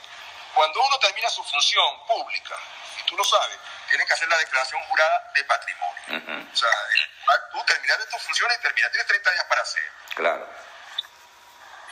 Cuando 0.54 0.82
uno 0.82 0.98
termina 0.98 1.30
su 1.30 1.44
función 1.44 2.06
pública, 2.06 2.56
y 2.98 3.02
tú 3.04 3.16
lo 3.16 3.24
sabes, 3.24 3.58
tiene 3.88 4.04
que 4.06 4.12
hacer 4.12 4.28
la 4.28 4.38
declaración 4.38 4.82
jurada 4.84 5.30
de 5.34 5.44
patrimonio. 5.44 6.48
O 6.52 6.56
sea, 6.56 6.70
tú 7.52 7.64
terminaste 7.64 8.06
tus 8.06 8.22
funciones 8.22 8.58
y 8.58 8.62
terminas, 8.62 8.90
tienes 8.90 9.06
30 9.06 9.30
días 9.30 9.44
para 9.44 9.62
hacer. 9.62 9.92
Claro. 10.16 10.48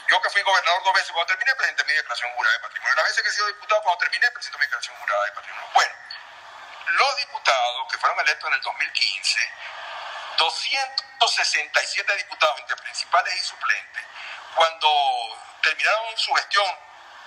Yo 0.09 0.21
que 0.21 0.29
fui 0.29 0.41
gobernador 0.41 0.83
dos 0.83 0.93
veces, 0.93 1.11
cuando 1.11 1.27
terminé 1.27 1.53
presenté 1.55 1.83
mi 1.83 1.93
declaración 1.93 2.31
jurada 2.33 2.55
de 2.55 2.61
patrimonio. 2.61 2.95
La 2.95 3.03
vez 3.03 3.21
que 3.21 3.29
he 3.29 3.31
sido 3.31 3.47
diputado, 3.47 3.81
cuando 3.83 3.99
terminé 3.99 4.31
presento 4.31 4.57
mi 4.57 4.65
declaración 4.65 4.95
jurada 4.97 5.25
de 5.25 5.31
patrimonio. 5.31 5.69
Bueno, 5.73 5.93
los 6.87 7.17
diputados 7.17 7.87
que 7.91 7.97
fueron 7.97 8.19
electos 8.19 8.47
en 8.49 8.53
el 8.55 8.61
2015, 8.61 9.53
267 10.37 12.15
diputados 12.15 12.59
entre 12.59 12.75
principales 12.77 13.35
y 13.35 13.43
suplentes, 13.43 14.03
cuando 14.55 14.89
terminaron 15.61 16.17
su 16.17 16.33
gestión 16.35 16.65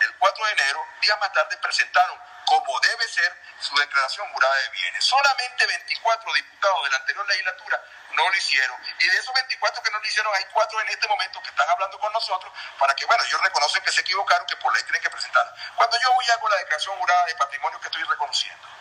el 0.01 0.17
4 0.17 0.45
de 0.47 0.53
enero, 0.53 0.85
días 1.03 1.21
más 1.21 1.33
tarde 1.33 1.57
presentaron 1.59 2.19
como 2.47 2.81
debe 2.81 3.07
ser 3.07 3.33
su 3.61 3.77
declaración 3.77 4.27
jurada 4.33 4.55
de 4.57 4.69
bienes. 4.71 5.05
Solamente 5.05 5.67
24 5.67 6.33
diputados 6.33 6.85
de 6.85 6.91
la 6.91 6.97
anterior 6.97 7.27
legislatura 7.29 7.81
no 8.11 8.29
lo 8.29 8.37
hicieron. 8.37 8.77
Y 8.99 9.07
de 9.07 9.19
esos 9.19 9.33
24 9.33 9.83
que 9.83 9.91
no 9.93 9.99
lo 9.99 10.05
hicieron, 10.05 10.35
hay 10.35 10.45
cuatro 10.53 10.81
en 10.81 10.89
este 10.89 11.07
momento 11.07 11.41
que 11.43 11.51
están 11.51 11.69
hablando 11.69 11.99
con 12.01 12.13
nosotros 12.13 12.53
para 12.79 12.93
que, 12.95 13.05
bueno, 13.07 13.23
ellos 13.23 13.41
reconocen 13.41 13.83
que 13.85 13.93
se 13.93 14.01
equivocaron, 14.01 14.47
que 14.47 14.57
por 14.57 14.73
ley 14.73 14.83
tienen 14.83 15.03
que 15.03 15.11
presentar. 15.11 15.55
Cuando 15.77 16.01
yo 16.01 16.13
voy 16.13 16.29
a 16.29 16.35
hago 16.35 16.49
la 16.49 16.57
declaración 16.57 16.97
jurada 16.99 17.27
de 17.27 17.35
patrimonio 17.37 17.81
que 17.81 17.87
estoy 17.87 18.03
reconociendo. 18.03 18.80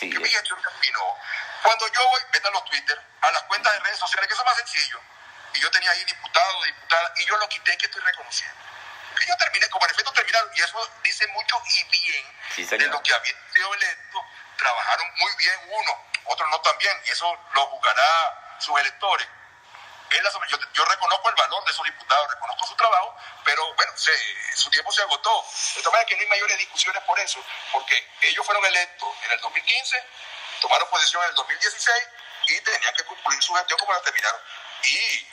Sí, 0.00 0.10
que 0.10 0.18
mi 0.18 0.28
gestión 0.28 0.60
terminó. 0.62 1.16
Cuando 1.62 1.86
yo 1.92 2.08
voy, 2.08 2.22
vete 2.32 2.48
a 2.48 2.50
los 2.50 2.64
Twitter, 2.64 2.98
a 3.20 3.30
las 3.30 3.42
cuentas 3.42 3.72
de 3.74 3.80
redes 3.80 3.98
sociales, 3.98 4.26
que 4.26 4.32
eso 4.32 4.42
es 4.42 4.46
más 4.46 4.56
sencillo. 4.56 5.00
Y 5.54 5.60
yo 5.60 5.70
tenía 5.70 5.90
ahí 5.90 6.04
diputado, 6.04 6.62
diputada, 6.64 7.12
y 7.16 7.26
yo 7.26 7.36
lo 7.36 7.48
quité 7.48 7.76
que 7.76 7.86
estoy 7.86 8.02
reconociendo 8.02 8.70
que 9.20 9.26
yo 9.26 9.36
terminé, 9.36 9.68
como 9.68 9.84
en 9.84 9.92
efecto 9.92 10.12
terminaron, 10.12 10.50
y 10.54 10.60
eso 10.62 10.90
dice 11.04 11.26
mucho 11.28 11.62
y 11.66 11.84
bien 11.84 12.24
de 12.56 12.86
los 12.86 13.00
que 13.02 13.14
habían 13.14 13.36
sido 13.54 13.74
electos, 13.74 14.22
trabajaron 14.56 15.06
muy 15.18 15.32
bien 15.36 15.60
uno, 15.68 16.04
otros 16.24 16.48
no 16.50 16.60
tan 16.60 16.76
bien, 16.78 16.96
y 17.04 17.10
eso 17.10 17.38
lo 17.52 17.66
juzgará 17.66 18.56
sus 18.58 18.78
electores. 18.80 19.28
Yo, 20.74 20.84
reconozco 20.84 21.28
el 21.28 21.34
valor 21.36 21.64
de 21.64 21.70
esos 21.70 21.84
diputados, 21.84 22.30
reconozco 22.30 22.66
su 22.66 22.74
trabajo, 22.74 23.16
pero 23.44 23.74
bueno, 23.74 23.92
su 24.54 24.70
tiempo 24.70 24.90
se 24.90 25.02
agotó. 25.02 25.44
De 25.76 25.82
todas 25.82 25.92
maneras 25.92 26.08
que 26.08 26.16
no 26.16 26.22
hay 26.22 26.28
mayores 26.28 26.58
discusiones 26.58 27.02
por 27.04 27.18
eso, 27.20 27.44
porque 27.72 28.08
ellos 28.22 28.44
fueron 28.44 28.64
electos 28.64 29.08
en 29.24 29.32
el 29.32 29.40
2015, 29.40 30.04
tomaron 30.60 30.88
posesión 30.88 31.22
en 31.22 31.28
el 31.30 31.34
2016 31.36 32.08
y 32.48 32.60
tenían 32.60 32.94
que 32.94 33.04
concluir 33.04 33.42
su 33.42 33.54
gestión 33.54 33.78
como 33.78 33.92
la 33.92 34.02
terminaron. 34.02 34.40
Y 34.82 35.28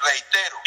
reitero, 0.00 0.60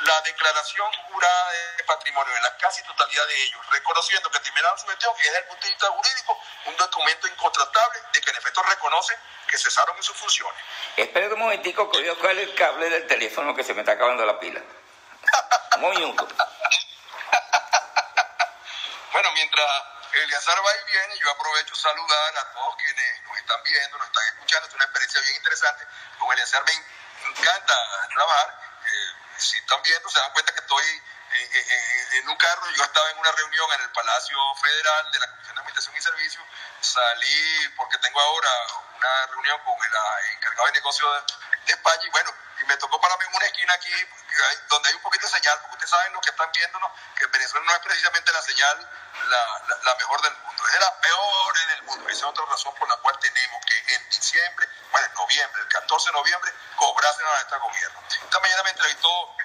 la 0.00 0.20
declaración 0.22 0.92
jurada 1.08 1.52
de 1.76 1.84
patrimonio 1.84 2.36
en 2.36 2.42
la 2.42 2.56
casi 2.56 2.82
totalidad 2.82 3.26
de 3.26 3.42
ellos, 3.42 3.60
reconociendo 3.70 4.30
que 4.30 4.40
terminaron 4.40 4.78
su 4.78 4.86
gestión, 4.86 5.14
es 5.18 5.24
desde 5.24 5.38
el 5.38 5.44
punto 5.44 5.64
de 5.64 5.70
vista 5.70 5.86
jurídico 5.88 6.40
un 6.66 6.76
documento 6.76 7.26
incontratable 7.28 8.00
de 8.12 8.20
que 8.20 8.30
en 8.30 8.36
efecto 8.36 8.62
reconoce 8.62 9.18
que 9.48 9.58
cesaron 9.58 9.96
en 9.96 10.02
sus 10.02 10.16
funciones. 10.16 10.60
Espera 10.96 11.26
un 11.28 11.38
momentico 11.38 11.90
que 11.90 11.98
voy 11.98 12.08
a 12.08 12.30
el 12.30 12.54
cable 12.54 12.90
del 12.90 13.06
teléfono 13.06 13.54
que 13.54 13.64
se 13.64 13.72
me 13.74 13.80
está 13.80 13.92
acabando 13.92 14.26
la 14.26 14.38
pila. 14.38 14.60
Un 15.78 15.90
minuto. 15.90 16.26
bueno, 19.12 19.32
mientras 19.32 19.82
Eliazar 20.12 20.58
va 20.58 20.70
y 20.74 20.84
viene, 20.90 21.18
yo 21.18 21.30
aprovecho 21.30 21.74
saludar 21.74 22.38
a 22.38 22.52
todos 22.52 22.76
quienes 22.76 23.22
nos 23.22 23.36
están 23.38 23.62
viendo, 23.62 23.98
nos 23.98 24.06
están 24.06 24.26
escuchando. 24.28 24.68
Es 24.68 24.74
una 24.74 24.84
experiencia 24.84 25.20
bien 25.20 25.36
interesante. 25.36 25.86
Con 26.18 26.32
Eliazar 26.32 26.64
me 26.64 26.72
encanta 27.30 27.74
trabajar 28.14 28.65
si 29.38 29.56
están 29.58 29.82
viendo, 29.82 30.08
se 30.08 30.18
dan 30.18 30.32
cuenta 30.32 30.52
que 30.52 30.60
estoy 30.60 30.84
eh, 30.84 31.50
eh, 31.52 31.66
eh, 31.68 32.18
en 32.18 32.28
un 32.28 32.36
carro. 32.36 32.70
Yo 32.70 32.82
estaba 32.82 33.10
en 33.10 33.18
una 33.18 33.32
reunión 33.32 33.70
en 33.74 33.80
el 33.82 33.90
Palacio 33.90 34.38
Federal 34.56 35.12
de 35.12 35.18
la 35.18 35.26
Comisión 35.28 35.54
de 35.54 35.60
Administración 35.60 35.96
y 35.96 36.00
Servicios. 36.00 36.44
Salí 36.80 37.68
porque 37.76 37.98
tengo 37.98 38.20
ahora 38.20 38.50
una 38.96 39.26
reunión 39.26 39.58
con 39.64 39.74
el 39.74 39.92
encargado 40.36 40.66
de 40.66 40.72
negocios 40.72 41.24
de, 41.66 41.72
España 41.72 42.02
y 42.04 42.10
bueno, 42.10 42.32
y 42.58 42.64
me 42.64 42.76
tocó 42.76 43.00
pararme 43.00 43.24
en 43.26 43.34
una 43.34 43.46
esquina 43.46 43.74
aquí 43.74 43.92
donde 44.68 44.88
hay 44.88 44.94
un 44.94 45.02
poquito 45.02 45.26
de 45.26 45.32
señal, 45.32 45.58
porque 45.60 45.74
ustedes 45.74 45.90
saben, 45.90 46.12
los 46.12 46.22
que 46.22 46.30
están 46.30 46.50
viéndonos, 46.52 46.90
que 47.16 47.26
Venezuela 47.26 47.66
no 47.66 47.72
es 47.72 47.78
precisamente 47.80 48.32
la 48.32 48.42
señal 48.42 48.90
la, 49.28 49.78
la, 49.82 49.94
mejor 49.94 50.20
del 50.22 50.36
mundo, 50.38 50.66
es 50.66 50.72
de 50.72 50.80
las 50.80 50.90
peores 50.92 51.66
del 51.68 51.82
mundo. 51.82 52.08
Esa 52.08 52.18
es 52.18 52.24
otra 52.24 52.44
razón 52.46 52.74
por 52.74 52.88
la 52.88 52.96
cual 52.98 53.18
tenemos 53.18 53.64
que 53.64 53.94
en 53.94 54.08
diciembre, 54.08 54.68
bueno, 54.90 55.06
en 55.06 55.14
noviembre, 55.14 55.62
el 55.62 55.68
14 55.68 56.06
de 56.06 56.12
noviembre, 56.12 56.52
cobrarse 56.76 57.24
a 57.24 57.40
este 57.40 57.56
gobierno. 57.56 58.00
Esta 58.08 58.40
mañana 58.40 58.62
me 58.62 58.70
entrevistó. 58.70 59.36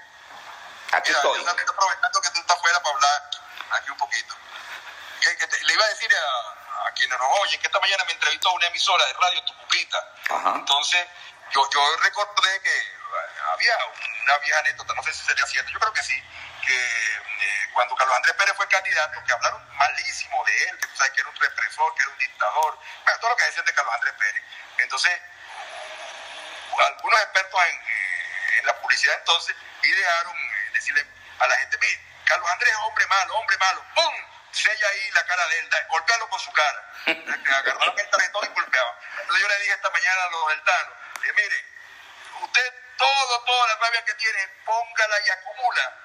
Aquí 0.94 1.12
estoy. 1.12 1.46
aprovechando 1.48 2.22
que 2.22 2.30
tú 2.32 2.40
estás 2.40 2.60
fuera 2.60 2.84
para 2.84 2.96
hablar 2.96 3.30
aquí 3.72 3.92
un 3.92 3.98
poquito. 3.98 4.36
le 5.62 5.74
iba 5.74 5.86
a 5.86 5.90
decir 5.90 6.14
a, 6.16 6.88
a, 6.88 6.92
quienes 6.92 7.18
nos 7.18 7.40
oyen 7.40 7.62
que 7.62 7.68
esta 7.68 7.80
mañana 7.80 8.04
me 8.06 8.12
entrevistó 8.12 8.52
una 8.52 8.68
emisora 8.68 9.06
de 9.06 9.14
radio 9.14 9.44
Tucupita. 9.46 10.14
Entonces, 10.56 11.08
yo, 11.52 11.70
yo 11.70 11.98
recordé 11.98 12.62
que 12.62 12.91
había 13.62 13.78
una 14.24 14.38
vieja 14.40 14.60
anécdota, 14.60 14.94
no 14.96 15.04
sé 15.04 15.14
si 15.14 15.24
sería 15.26 15.46
cierto, 15.46 15.72
yo 15.72 15.80
creo 15.80 15.94
que 15.94 16.04
sí, 16.04 16.24
que 16.66 16.76
eh, 16.76 17.70
cuando 17.74 17.96
Carlos 17.96 18.16
Andrés 18.16 18.34
Pérez 18.36 18.56
fue 18.56 18.68
candidato, 18.68 19.24
que 19.24 19.34
hablaron 19.34 19.78
malísimo 19.78 20.44
de 20.46 20.64
él, 20.64 20.78
que 20.80 20.88
tú 20.88 20.96
sabes 20.96 21.14
que 21.14 21.22
era 21.22 21.30
un 21.30 21.36
represor, 21.36 21.96
que 21.96 22.02
era 22.02 22.12
un 22.12 22.18
dictador, 22.18 22.80
bueno, 23.04 23.20
todo 23.20 23.30
lo 23.30 23.38
que 23.38 23.46
decían 23.46 23.66
de 23.66 23.74
Carlos 23.74 23.94
Andrés 23.94 24.14
Pérez. 24.18 24.44
Entonces, 24.80 25.22
algunos 26.88 27.22
expertos 27.22 27.62
en, 27.68 27.76
eh, 27.76 28.60
en 28.60 28.66
la 28.66 28.82
publicidad 28.82 29.16
entonces 29.20 29.56
idearon 29.84 30.38
eh, 30.38 30.72
decirle 30.74 31.06
a 31.40 31.48
la 31.48 31.56
gente, 31.58 31.78
mire, 31.78 32.02
Carlos 32.26 32.50
Andrés 32.50 32.72
es 32.72 32.78
hombre 32.78 33.08
malo, 33.08 33.36
hombre 33.36 33.58
malo, 33.58 33.86
¡pum! 33.96 34.16
Sella 34.52 34.88
ahí 34.90 35.12
la 35.12 35.26
cara 35.26 35.48
de 35.48 35.60
él, 35.60 35.70
golpealo 35.88 36.30
con 36.30 36.40
su 36.40 36.52
cara. 36.52 36.94
Agarraron 37.06 38.00
el 38.00 38.10
tarjetón 38.10 38.46
y 38.46 38.54
golpeaban. 38.54 38.96
Entonces 39.22 39.42
yo 39.42 39.48
le 39.48 39.60
dije 39.60 39.74
esta 39.74 39.90
mañana 39.92 40.24
a 40.24 40.30
los 40.30 40.48
deltanos, 40.50 40.94
mire, 41.36 41.66
usted 42.42 42.81
todo, 43.02 43.44
toda 43.46 43.68
la 43.68 43.76
rabia 43.76 44.06
que 44.06 44.14
tiene, 44.14 44.48
póngala 44.66 45.16
y 45.26 45.30
acumula. 45.30 45.98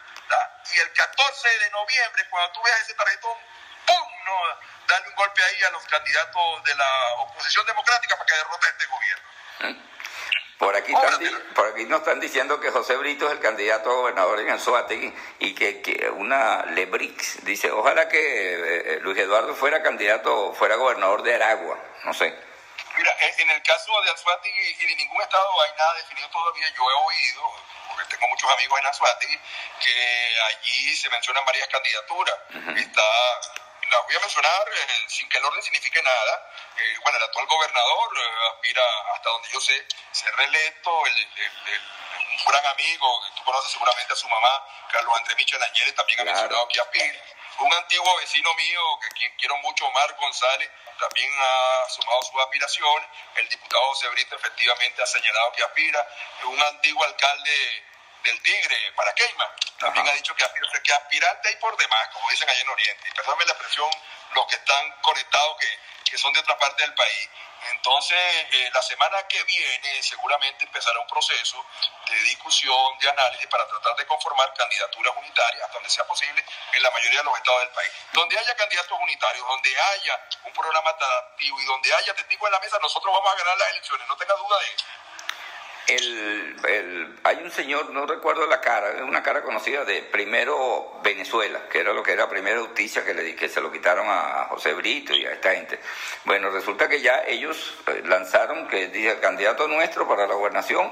Y 0.73 0.79
el 0.81 0.93
14 0.93 1.49
de 1.49 1.71
noviembre, 1.71 2.27
cuando 2.29 2.53
tú 2.53 2.63
veas 2.65 2.81
ese 2.81 2.95
tarjetón, 2.95 3.39
¡pum! 3.87 4.09
No, 4.25 4.35
dale 4.89 5.09
un 5.09 5.15
golpe 5.15 5.45
ahí 5.45 5.63
a 5.63 5.71
los 5.71 5.85
candidatos 5.87 6.65
de 6.65 6.75
la 6.75 7.15
oposición 7.19 7.65
democrática 7.67 8.17
para 8.17 8.27
que 8.27 8.35
derrote 8.35 8.67
a 8.67 8.71
este 8.71 8.87
gobierno. 8.87 9.87
Por 10.59 10.75
aquí, 10.75 10.93
por 11.55 11.67
aquí 11.69 11.85
nos 11.85 12.01
están 12.01 12.19
diciendo 12.19 12.59
que 12.59 12.71
José 12.71 12.97
Brito 12.97 13.27
es 13.27 13.33
el 13.33 13.41
candidato 13.41 13.91
a 13.91 13.95
gobernador 13.95 14.41
en 14.41 14.51
Anzuategui 14.51 15.15
y 15.39 15.55
que, 15.55 15.83
que 15.83 16.09
una 16.09 16.65
Lebrix 16.65 17.45
dice, 17.45 17.71
ojalá 17.71 18.09
que 18.09 18.19
eh, 18.19 18.95
eh, 18.95 18.99
Luis 19.03 19.19
Eduardo 19.19 19.55
fuera 19.55 19.83
candidato, 19.83 20.55
fuera 20.55 20.77
gobernador 20.77 21.23
de 21.23 21.35
Aragua, 21.35 21.79
no 22.05 22.15
sé. 22.15 22.46
Mira, 22.97 23.17
en 23.21 23.51
el 23.51 23.63
caso 23.63 24.01
de 24.03 24.11
Anzuategui 24.11 24.77
y 24.81 24.87
de 24.87 24.97
ningún 24.97 25.21
estado 25.21 25.63
hay 25.63 25.71
nada 25.77 25.95
definido 25.95 26.29
todavía. 26.31 26.67
Yo 26.75 26.91
he 26.91 26.95
oído, 26.95 27.43
porque 27.89 28.05
tengo 28.17 28.29
muchos 28.29 28.51
amigos 28.51 28.79
en 28.81 28.87
Anzuategui, 28.87 29.41
que 29.81 30.37
allí 30.49 30.97
se 30.97 31.11
mencionan 31.11 31.45
varias 31.45 31.69
candidaturas. 31.69 32.35
Está, 32.77 33.03
las 33.91 34.03
voy 34.07 34.17
a 34.17 34.21
mencionar 34.21 34.69
eh, 34.69 35.05
sin 35.09 35.29
que 35.29 35.39
el 35.39 35.45
orden 35.45 35.63
signifique 35.63 36.03
nada. 36.03 36.51
Eh, 36.77 36.99
bueno, 37.03 37.19
el 37.19 37.25
actual 37.25 37.47
gobernador 37.47 38.19
eh, 38.19 38.49
aspira, 38.55 38.83
hasta 39.15 39.31
donde 39.31 39.49
yo 39.51 39.61
sé, 39.61 39.87
ser 40.13 40.35
reelecto. 40.37 41.07
El, 41.07 41.29
un 42.19 42.45
gran 42.45 42.67
amigo, 42.67 43.23
que 43.23 43.37
tú 43.37 43.45
conoces 43.45 43.73
seguramente 43.73 44.13
a 44.13 44.17
su 44.17 44.29
mamá, 44.29 44.67
Carlos 44.91 45.17
Andrés 45.17 45.37
Michel 45.37 45.61
también 45.95 46.21
ha 46.21 46.25
mencionado 46.25 46.69
que 46.69 46.81
aspira. 46.81 47.23
Un 47.59 47.73
antiguo 47.73 48.17
vecino 48.19 48.53
mío, 48.55 48.81
que 49.19 49.35
quiero 49.37 49.57
mucho, 49.59 49.87
Omar 49.87 50.15
González, 50.15 50.71
también 50.99 51.31
ha 51.39 51.89
sumado 51.89 52.23
sus 52.23 52.41
aspiraciones. 52.41 53.09
El 53.37 53.49
diputado 53.49 53.83
José 53.89 54.09
Brito 54.09 54.37
efectivamente 54.37 55.03
ha 55.03 55.07
señalado 55.07 55.53
que 55.53 55.63
aspira. 55.63 56.07
Un 56.45 56.63
antiguo 56.63 57.03
alcalde 57.05 57.85
del 58.25 58.43
Tigre, 58.43 58.93
para 58.93 59.15
Queima, 59.15 59.51
también 59.79 60.09
ha 60.09 60.13
dicho 60.13 60.35
que 60.35 60.45
aspira, 60.45 60.69
que 60.83 60.93
aspirante 60.93 61.49
hay 61.49 61.57
por 61.57 61.77
demás, 61.77 62.09
como 62.13 62.29
dicen 62.31 62.49
allá 62.49 62.61
en 62.61 62.69
Oriente. 62.69 63.09
Y 63.09 63.13
perdóname 63.13 63.45
la 63.47 63.53
expresión 63.53 63.91
los 64.35 64.47
que 64.47 64.57
están 64.57 64.93
conectados, 65.03 65.57
que, 65.59 65.79
que 66.11 66.19
son 66.19 66.33
de 66.33 66.41
otra 66.41 66.59
parte 66.59 66.83
del 66.83 66.95
país. 66.95 67.29
Entonces, 67.73 68.19
eh, 68.53 68.71
la 68.73 68.83
semana 68.83 69.23
que 69.29 69.43
viene 69.45 70.03
seguramente 70.03 70.65
empezará 70.65 70.99
un 71.01 71.07
proceso 71.07 71.65
de 72.09 72.17
discusión, 72.25 72.99
de 72.99 73.09
análisis 73.11 73.47
para 73.49 73.67
tratar 73.67 73.97
de 73.97 74.07
conformar 74.07 74.53
candidaturas 74.55 75.15
unitarias, 75.17 75.63
hasta 75.63 75.75
donde 75.75 75.91
sea 75.91 76.05
posible, 76.07 76.45
en 76.73 76.83
la 76.83 76.91
mayoría 76.91 77.21
de 77.21 77.25
los 77.25 77.37
estados 77.37 77.61
del 77.61 77.71
país. 77.71 77.93
Donde 78.13 78.39
haya 78.39 78.55
candidatos 78.55 78.99
unitarios, 79.01 79.47
donde 79.47 79.81
haya 79.81 80.29
un 80.45 80.53
programa 80.53 80.91
atractivo 80.91 81.61
y 81.61 81.65
donde 81.65 81.95
haya 81.95 82.15
testigos 82.15 82.47
en 82.47 82.53
la 82.53 82.61
mesa, 82.61 82.79
nosotros 82.81 83.13
vamos 83.13 83.33
a 83.33 83.37
ganar 83.37 83.57
las 83.59 83.71
elecciones, 83.71 84.09
no 84.09 84.17
tenga 84.17 84.35
duda 84.35 84.59
de 84.59 84.75
eso. 84.75 84.85
El, 85.87 86.57
el, 86.69 87.15
hay 87.23 87.37
un 87.45 87.51
señor, 87.53 87.91
no 87.91 88.07
recuerdo 88.07 88.45
la 88.49 88.61
cara, 88.61 88.95
es 88.97 89.03
una 89.03 89.23
cara 89.23 89.43
conocida 89.43 89.85
de 89.85 90.03
primero 90.03 91.01
Venezuela, 91.05 91.69
que 91.71 91.79
era 91.79 91.93
lo 91.93 92.03
que 92.03 92.11
era 92.11 92.29
primera 92.29 92.61
justicia 92.61 93.05
que, 93.05 93.15
le, 93.15 93.37
que 93.37 93.49
se 93.49 93.61
lo 93.61 93.71
quitaron 93.71 94.07
a 94.09 94.47
José 94.51 94.75
Brito 94.75 95.15
y 95.15 95.25
a 95.27 95.33
esta 95.33 95.55
gente. 95.55 95.79
Bueno, 96.25 96.51
resulta 96.51 96.89
que 96.89 97.01
ya 97.01 97.23
ellos 97.25 97.75
eh, 97.87 98.03
lanzaron 98.05 98.67
que 98.67 98.89
dice 98.89 99.13
el 99.13 99.21
candidato 99.21 99.69
nuestro 99.69 100.09
para 100.09 100.27
la 100.27 100.35
gobernación 100.35 100.91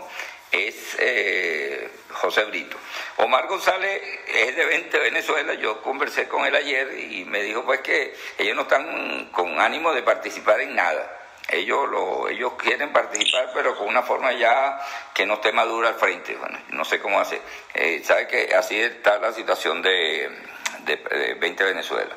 es 0.53 0.97
eh, 1.01 1.91
José 2.13 2.45
Brito. 2.45 2.77
Omar 3.17 3.49
González 3.49 4.01
es 4.29 4.55
de 4.55 4.65
20 4.65 4.99
Venezuela, 5.01 5.55
yo 5.55 5.83
conversé 5.83 6.29
con 6.29 6.47
él 6.47 6.55
ayer 6.55 6.97
y 6.97 7.25
me 7.25 7.43
dijo 7.43 7.65
pues 7.65 7.81
que 7.81 8.15
ellos 8.39 8.55
no 8.55 8.63
están 8.63 9.31
con 9.33 9.59
ánimo 9.59 9.93
de 9.93 10.05
participar 10.05 10.61
en 10.61 10.77
nada 10.77 11.24
ellos, 11.49 11.89
lo, 11.89 12.29
ellos 12.29 12.55
quieren 12.55 12.93
participar, 12.93 13.51
pero 13.53 13.77
con 13.77 13.87
una 13.87 14.03
forma 14.03 14.33
ya 14.33 14.81
que 15.13 15.27
no 15.27 15.35
esté 15.35 15.53
madura 15.53 15.89
al 15.89 15.95
frente. 15.97 16.35
Bueno, 16.37 16.59
no 16.69 16.85
sé 16.85 17.01
cómo 17.01 17.21
hacer. 17.21 17.41
Eh, 17.75 18.03
¿Sabe 18.05 18.27
que 18.27 18.55
así 18.55 18.81
está 18.81 19.19
la 19.19 19.33
situación 19.33 19.83
de, 19.83 20.47
de, 20.81 21.35
20 21.35 21.65
Venezuela? 21.65 22.17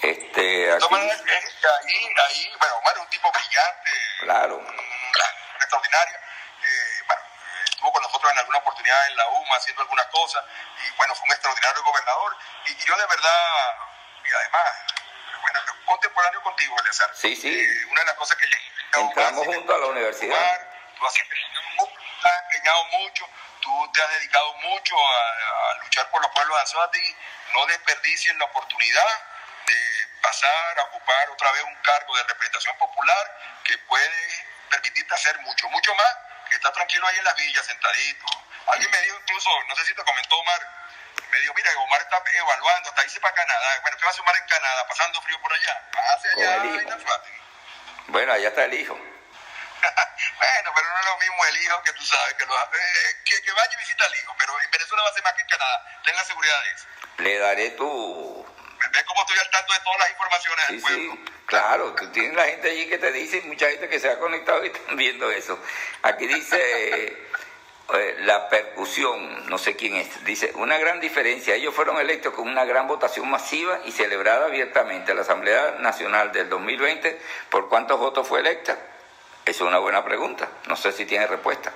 Este, 0.00 0.72
aquí... 0.72 0.94
ahí, 0.94 1.10
ahí, 2.28 2.52
bueno, 2.58 2.74
Omar 2.76 2.94
es 2.94 3.02
un 3.02 3.08
tipo 3.08 3.30
brillante. 3.30 3.90
Claro. 4.20 4.56
Un, 4.56 4.66
extraordinario. 5.60 6.16
Eh, 6.16 7.02
bueno, 7.06 7.22
estuvo 7.64 7.92
con 7.92 8.02
nosotros 8.02 8.32
en 8.32 8.38
alguna 8.38 8.58
oportunidad 8.58 9.06
en 9.08 9.16
la 9.16 9.28
UMA 9.28 9.56
haciendo 9.56 9.82
algunas 9.82 10.06
cosas. 10.06 10.42
Y 10.86 10.96
bueno, 10.96 11.14
fue 11.14 11.24
un 11.24 11.32
extraordinario 11.32 11.82
gobernador. 11.82 12.36
Y, 12.66 12.72
y 12.72 12.84
yo 12.86 12.96
de 12.96 13.06
verdad, 13.06 13.74
y 14.24 14.32
además, 14.32 14.95
bueno, 15.52 15.60
contemporáneo 15.84 16.42
contigo, 16.42 16.76
Eleazar. 16.80 17.10
Sí, 17.14 17.36
sí. 17.36 17.48
Eh, 17.48 17.84
una 17.90 18.00
de 18.00 18.06
las 18.06 18.16
cosas 18.16 18.36
que 18.36 18.46
Entramos 19.00 19.46
junto 19.46 19.74
a 19.74 19.78
la 19.78 19.86
universidad. 19.86 20.60
Tú 20.98 21.06
has 21.06 21.14
empeñado 21.16 22.84
mucho, 22.98 23.28
tú 23.60 23.90
te 23.92 24.02
has 24.02 24.10
dedicado 24.10 24.54
mucho 24.54 24.96
a, 24.96 25.74
luchar 25.82 26.10
por 26.10 26.22
los 26.22 26.30
pueblos 26.32 26.56
de 26.56 26.60
Anzoátegui. 26.62 27.16
No 27.52 27.66
desperdicies 27.66 28.36
la 28.36 28.46
oportunidad 28.46 29.24
de 29.66 30.08
pasar 30.22 30.78
a 30.78 30.84
ocupar 30.84 31.30
otra 31.30 31.52
vez 31.52 31.62
un 31.64 31.74
cargo 31.76 32.16
de 32.16 32.22
representación 32.24 32.76
popular 32.78 33.60
que 33.64 33.76
puede 33.78 34.46
permitirte 34.70 35.14
hacer 35.14 35.38
mucho, 35.40 35.68
mucho 35.68 35.94
más 35.94 36.16
que 36.48 36.56
estar 36.56 36.72
tranquilo 36.72 37.06
ahí 37.06 37.18
en 37.18 37.24
las 37.24 37.36
villas, 37.36 37.66
sentadito. 37.66 38.26
Alguien 38.68 38.90
me 38.90 39.00
dijo 39.02 39.16
incluso, 39.20 39.50
no 39.68 39.76
sé 39.76 39.84
si 39.84 39.94
te 39.94 40.04
comentó 40.04 40.38
Omar, 40.38 40.85
me 41.36 41.42
dijo, 41.42 41.54
mira, 41.54 41.70
Omar 41.78 42.00
está 42.00 42.22
evaluando, 42.34 42.88
hasta 42.88 43.04
irse 43.04 43.20
para 43.20 43.34
Canadá. 43.34 43.78
Bueno, 43.82 43.96
¿qué 43.98 44.04
va 44.04 44.08
a 44.08 44.10
hacer 44.10 44.22
Omar 44.22 44.36
en 44.36 44.48
Canadá? 44.48 44.88
Pasando 44.88 45.20
frío 45.20 45.40
por 45.42 45.52
allá. 45.52 45.82
Hacia 45.92 46.30
allá 46.32 46.98
Bueno, 48.06 48.32
allá 48.32 48.48
está 48.48 48.64
el 48.64 48.74
hijo. 48.74 48.94
bueno, 48.96 50.70
pero 50.74 50.88
no 50.88 50.98
es 50.98 51.06
lo 51.06 51.18
mismo 51.18 51.44
el 51.44 51.56
hijo 51.62 51.82
que 51.82 51.92
tú 51.92 52.04
sabes, 52.04 52.34
que, 52.34 52.46
lo, 52.46 52.54
eh, 52.56 53.16
que, 53.24 53.42
que, 53.42 53.52
vaya 53.52 53.70
y 53.70 53.76
visita 53.76 54.04
al 54.06 54.14
hijo, 54.14 54.34
pero 54.38 54.60
en 54.60 54.70
Venezuela 54.70 55.02
va 55.02 55.10
a 55.10 55.12
ser 55.12 55.22
más 55.22 55.34
que 55.34 55.42
en 55.42 55.48
Canadá. 55.48 56.00
Tenga 56.04 56.24
seguridad 56.24 56.62
de 56.62 56.70
eso. 56.70 56.86
Le 57.18 57.38
daré 57.38 57.70
tu... 57.72 58.46
¿Ves 58.92 59.04
cómo 59.04 59.20
estoy 59.22 59.38
al 59.38 59.50
tanto 59.50 59.72
de 59.72 59.80
todas 59.80 59.98
las 59.98 60.10
informaciones 60.10 60.66
sí, 60.66 60.72
del 60.72 60.82
pueblo? 60.82 61.12
Sí, 61.12 61.24
claro, 61.46 61.94
tú 61.94 62.12
tienes 62.12 62.34
la 62.34 62.44
gente 62.44 62.70
allí 62.70 62.88
que 62.88 62.98
te 62.98 63.12
dice, 63.12 63.42
mucha 63.42 63.68
gente 63.68 63.88
que 63.88 64.00
se 64.00 64.08
ha 64.08 64.18
conectado 64.18 64.64
y 64.64 64.68
están 64.68 64.96
viendo 64.96 65.30
eso. 65.30 65.62
Aquí 66.02 66.26
dice... 66.26 67.22
Eh, 67.94 68.16
la 68.24 68.48
percusión, 68.48 69.48
no 69.48 69.58
sé 69.58 69.76
quién 69.76 69.94
es, 69.94 70.24
dice, 70.24 70.50
una 70.56 70.76
gran 70.76 70.98
diferencia, 70.98 71.54
ellos 71.54 71.72
fueron 71.72 71.98
electos 71.98 72.34
con 72.34 72.48
una 72.48 72.64
gran 72.64 72.88
votación 72.88 73.30
masiva 73.30 73.78
y 73.84 73.92
celebrada 73.92 74.46
abiertamente. 74.46 75.14
La 75.14 75.20
Asamblea 75.20 75.76
Nacional 75.78 76.32
del 76.32 76.48
2020, 76.48 77.20
¿por 77.48 77.68
cuántos 77.68 78.00
votos 78.00 78.26
fue 78.26 78.40
electa? 78.40 78.76
Es 79.44 79.60
una 79.60 79.78
buena 79.78 80.04
pregunta, 80.04 80.48
no 80.66 80.74
sé 80.74 80.90
si 80.90 81.06
tiene 81.06 81.28
respuesta. 81.28 81.72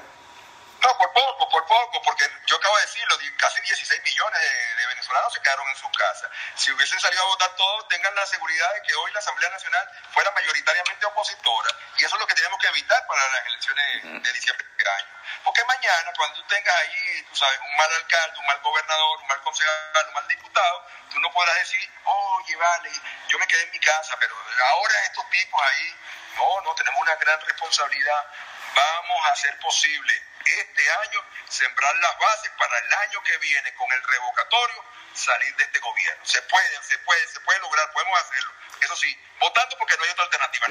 No, 0.80 0.96
por 0.96 1.12
poco, 1.12 1.48
por 1.50 1.66
poco, 1.66 2.02
porque 2.02 2.24
yo 2.46 2.56
acabo 2.56 2.74
de 2.76 2.82
decirlo, 2.82 3.18
casi 3.36 3.60
16 3.60 4.02
millones 4.02 4.40
de, 4.76 4.86
venezolanos 4.86 5.32
se 5.32 5.40
quedaron 5.42 5.68
en 5.68 5.76
sus 5.76 5.90
casas. 5.90 6.30
Si 6.54 6.72
hubiesen 6.72 6.98
salido 6.98 7.22
a 7.22 7.26
votar 7.26 7.54
todos, 7.56 7.86
tengan 7.88 8.14
la 8.14 8.24
seguridad 8.26 8.72
de 8.74 8.82
que 8.82 8.94
hoy 8.94 9.12
la 9.12 9.18
Asamblea 9.18 9.50
Nacional 9.50 9.90
fuera 10.12 10.30
mayoritariamente 10.30 11.06
opositora. 11.06 11.70
Y 11.98 12.04
eso 12.04 12.14
es 12.14 12.20
lo 12.20 12.26
que 12.26 12.34
tenemos 12.34 12.58
que 12.60 12.68
evitar 12.68 13.06
para 13.06 13.28
las 13.28 13.46
elecciones 13.46 14.22
de 14.22 14.32
diciembre 14.32 14.66
de 14.66 14.72
este 14.72 14.90
año. 14.90 15.08
Porque 15.44 15.64
mañana, 15.64 16.12
cuando 16.16 16.36
tú 16.36 16.48
tengas 16.48 16.74
ahí, 16.76 17.26
tú 17.28 17.36
sabes, 17.36 17.60
un 17.60 17.76
mal 17.76 17.92
alcalde, 17.92 18.38
un 18.38 18.46
mal 18.46 18.60
gobernador, 18.60 19.20
un 19.20 19.28
mal 19.28 19.40
concejal, 19.42 20.06
un 20.08 20.14
mal 20.14 20.28
diputado, 20.28 20.86
tú 21.10 21.20
no 21.20 21.30
podrás 21.32 21.56
decir, 21.56 21.92
oye, 22.04 22.56
vale, 22.56 22.90
yo 23.28 23.38
me 23.38 23.46
quedé 23.46 23.64
en 23.64 23.70
mi 23.70 23.80
casa, 23.80 24.16
pero 24.18 24.34
ahora 24.70 25.04
estos 25.04 25.28
tipos 25.28 25.62
ahí, 25.62 25.94
no, 26.36 26.60
no, 26.62 26.74
tenemos 26.74 27.00
una 27.02 27.16
gran 27.16 27.38
responsabilidad. 27.42 28.26
Vamos 28.74 29.26
a 29.26 29.32
hacer 29.32 29.58
posible 29.58 30.29
este 30.59 30.90
año 30.90 31.24
sembrar 31.48 31.94
las 31.96 32.18
bases 32.18 32.51
para 32.59 32.78
el 32.78 32.92
año 32.92 33.22
que 33.22 33.36
viene 33.38 33.74
con 33.74 33.90
el 33.92 34.03
revocatorio 34.03 34.84
salir 35.14 35.55
de 35.57 35.64
este 35.64 35.78
gobierno. 35.80 36.24
Se 36.24 36.40
puede, 36.42 36.82
se 36.82 36.98
puede, 36.98 37.26
se 37.28 37.40
puede 37.40 37.59
lograr, 37.61 37.92
podemos 37.92 38.18
hacerlo. 38.20 38.51
Eso 38.80 38.96
sí, 38.96 39.18
votando 39.38 39.76
porque 39.78 39.96
no 39.96 40.05
hay 40.05 40.11
otra 40.11 40.24
alternativa. 40.24 40.66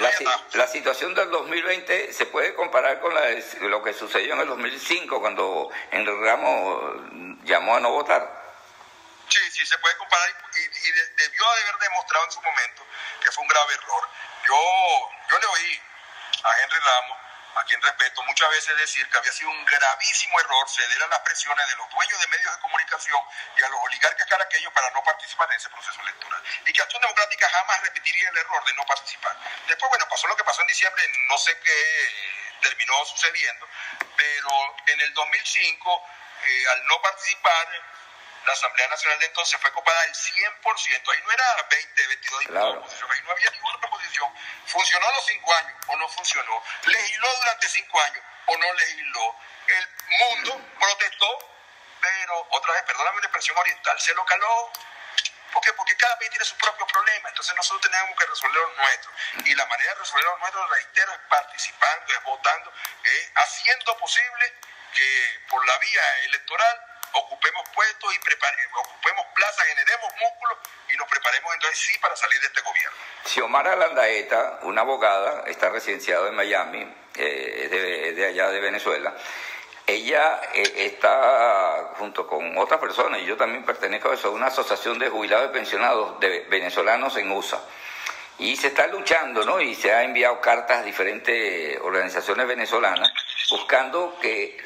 la, 0.54 0.68
situación 0.68 1.14
del 1.14 1.30
2020 1.30 2.14
se 2.14 2.26
puede 2.26 2.56
comparar 2.56 3.00
con 3.00 3.14
lo 3.70 3.84
que 3.84 3.94
sucedió 3.94 4.34
en 4.34 4.42
el 4.42 4.48
2005 4.48 5.20
cuando 5.20 5.70
Enrique 5.92 6.26
Ramos 6.26 7.44
llamó 7.44 7.76
a 7.76 7.80
no 7.80 7.92
votar. 7.92 8.40
Sí, 9.28 9.40
sí, 9.52 9.66
se 9.66 9.78
puede 9.78 9.96
comparar 9.98 10.30
y, 10.56 10.92
debió 11.18 11.46
haber 11.46 11.78
demostrado 11.78 12.26
en 12.26 12.32
su 12.32 12.42
momento 12.42 12.86
que 13.24 13.32
fue 13.32 13.44
un 13.44 13.48
grave 13.48 13.74
error. 13.76 14.10
Yo, 14.48 15.10
yo 15.30 15.40
le 15.40 15.46
oí 15.46 15.82
a 16.44 16.64
Henry 16.64 16.80
Ramos 16.80 17.18
a 17.56 17.64
quien 17.66 17.82
respeto, 17.82 18.24
muchas 18.24 18.50
veces 18.50 18.78
decir 18.78 19.08
que 19.10 19.18
había 19.18 19.32
sido 19.32 19.50
un 19.50 19.66
gravísimo 19.66 20.40
error 20.40 20.70
ceder 20.70 21.04
a 21.04 21.08
las 21.08 21.20
presiones 21.20 21.68
de 21.68 21.76
los 21.76 21.90
dueños 21.90 22.20
de 22.20 22.28
medios 22.28 22.54
de 22.56 22.62
comunicación 22.62 23.22
y 23.58 23.64
a 23.64 23.70
los 23.70 23.80
oligarcas 23.84 24.28
caraqueños 24.28 24.74
para 24.74 24.90
no 24.92 25.04
participar 25.04 25.50
en 25.52 25.58
ese 25.58 25.70
proceso 25.70 26.02
electoral. 26.02 26.42
Y 26.66 26.74
que 26.74 26.82
Acción 26.82 27.02
Democrática 27.02 27.50
jamás 27.50 27.82
repetiría 27.82 28.30
el 28.30 28.38
error 28.38 28.64
de 28.66 28.74
no 28.74 28.86
participar. 28.86 29.36
Después, 29.68 29.90
bueno, 29.90 30.08
pasó 30.10 30.28
lo 30.28 30.36
que 30.36 30.44
pasó 30.44 30.62
en 30.62 30.68
diciembre, 30.68 31.04
no 31.30 31.38
sé 31.38 31.58
qué 31.60 32.60
terminó 32.62 33.06
sucediendo, 33.06 33.68
pero 34.16 34.76
en 34.88 35.02
el 35.02 35.14
2005, 35.14 36.04
eh, 36.44 36.64
al 36.72 36.86
no 36.88 37.02
participar, 37.02 37.68
la 38.50 38.54
Asamblea 38.54 38.88
Nacional 38.88 39.20
de 39.20 39.26
entonces 39.28 39.62
fue 39.62 39.72
copada 39.72 40.02
del 40.02 40.16
100%. 40.16 41.12
Ahí 41.12 41.22
no 41.24 41.32
era 41.32 41.68
20, 41.70 42.08
22 42.08 42.40
diputados 42.40 42.94
ahí 43.12 43.22
no 43.24 43.32
había 43.32 43.52
ninguna 43.52 43.80
proposición. 43.80 44.34
¿Funcionó 44.66 45.12
los 45.12 45.26
cinco 45.28 45.54
años 45.54 45.74
o 45.86 45.96
no 45.98 46.10
funcionó? 46.10 46.64
¿Legisló 46.86 47.28
durante 47.38 47.70
cinco 47.70 48.02
años 48.02 48.24
o 48.48 48.58
no 48.58 48.74
legisló? 48.74 49.36
El 49.68 49.90
mundo 50.20 50.62
protestó, 50.80 51.54
pero 52.02 52.48
otra 52.50 52.74
vez, 52.74 52.84
perdóname 52.84 53.20
la 53.22 53.28
expresión 53.28 53.56
oriental, 53.56 54.00
se 54.00 54.16
lo 54.16 54.26
caló. 54.26 54.72
¿Por 55.54 55.64
qué? 55.64 55.74
Porque 55.74 55.96
cada 55.98 56.18
país 56.18 56.32
tiene 56.32 56.46
sus 56.46 56.58
propios 56.58 56.92
problemas, 56.92 57.30
entonces 57.30 57.56
nosotros 57.56 57.82
tenemos 57.82 58.18
que 58.18 58.26
resolver 58.26 58.62
los 58.64 58.78
nuestros. 58.78 59.14
Y 59.46 59.54
la 59.54 59.66
manera 59.68 59.94
de 59.94 60.00
resolver 60.00 60.26
los 60.26 60.40
nuestros, 60.40 60.70
reitero, 60.72 61.14
es 61.14 61.20
participando, 61.30 62.14
es 62.14 62.24
votando, 62.24 62.74
es 63.04 63.32
haciendo 63.36 63.98
posible 63.98 64.54
que 64.94 65.46
por 65.50 65.64
la 65.68 65.78
vía 65.78 66.20
electoral 66.26 66.89
ocupemos 67.14 67.64
puestos 67.74 68.16
y 68.16 68.20
preparemos, 68.20 68.82
ocupemos 68.86 69.26
plazas, 69.36 69.66
generemos 69.66 70.12
músculos 70.20 70.58
y 70.92 70.98
nos 70.98 71.08
preparemos 71.08 71.54
entonces 71.54 71.80
sí 71.80 72.00
para 72.00 72.16
salir 72.16 72.40
de 72.40 72.48
este 72.48 72.62
gobierno. 72.62 72.98
Xiomara 73.26 73.76
Landaeta, 73.76 74.60
una 74.64 74.82
abogada, 74.82 75.44
está 75.48 75.70
residenciada 75.70 76.30
en 76.30 76.36
Miami, 76.36 76.96
eh, 77.16 77.70
es, 78.10 78.16
de, 78.16 78.26
allá 78.26 78.50
de 78.50 78.60
Venezuela. 78.60 79.16
Ella 79.86 80.42
eh, 80.54 80.74
está 80.76 81.94
junto 81.98 82.28
con 82.28 82.58
otras 82.58 82.80
personas, 82.80 83.22
y 83.22 83.26
yo 83.26 83.38
también 83.38 83.66
pertenezco 83.66 84.12
a 84.12 84.14
eso, 84.14 84.32
una 84.32 84.48
asociación 84.48 85.00
de 85.00 85.10
jubilados 85.10 85.50
y 85.50 85.54
pensionados 85.54 86.20
de 86.20 86.42
venezolanos 86.50 87.16
en 87.18 87.32
USA 87.32 87.62
y 88.40 88.56
se 88.56 88.68
está 88.68 88.88
luchando, 88.88 89.44
¿no? 89.44 89.60
Y 89.62 89.76
se 89.76 89.94
ha 89.94 90.04
enviado 90.04 90.40
cartas 90.40 90.80
a 90.80 90.84
diferentes 90.84 91.80
organizaciones 91.82 92.48
venezolanas 92.48 93.12
buscando 93.50 94.18
que 94.22 94.58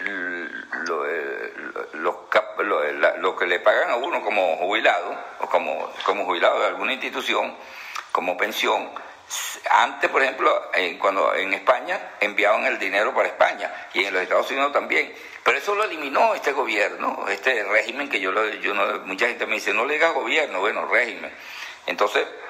lo, 0.86 1.05
eh, 1.07 1.53
lo, 1.93 3.36
que 3.36 3.45
le 3.45 3.59
pagan 3.59 3.89
a 3.89 3.95
uno 3.95 4.21
como 4.21 4.57
jubilado, 4.57 5.17
o 5.39 5.47
como, 5.47 5.91
como 6.05 6.26
jubilado 6.26 6.59
de 6.59 6.67
alguna 6.67 6.93
institución, 6.93 7.55
como 8.11 8.38
pensión, 8.38 8.89
antes, 9.71 10.09
por 10.09 10.21
ejemplo, 10.21 10.69
cuando 10.99 11.34
en 11.34 11.53
España 11.53 11.99
enviaban 12.19 12.65
el 12.65 12.78
dinero 12.78 13.13
para 13.13 13.30
España 13.30 13.71
y 13.93 14.03
en 14.03 14.13
los 14.13 14.21
Estados 14.21 14.51
Unidos 14.51 14.71
también. 14.74 15.13
Pero 15.43 15.57
eso 15.57 15.74
lo 15.74 15.86
eliminó 15.86 16.36
este 16.36 16.51
gobierno, 16.51 17.26
este 17.30 17.63
régimen 17.63 18.09
que 18.09 18.19
yo, 18.19 18.32
yo 18.61 18.74
no, 18.74 18.99
mucha 19.05 19.28
gente 19.28 19.47
me 19.47 19.55
dice, 19.55 19.74
no 19.74 19.86
le 19.86 19.95
diga 19.95 20.09
gobierno, 20.11 20.59
bueno, 20.59 20.86
régimen. 20.86 21.34
Entonces, 21.88 22.26
eh, 22.26 22.42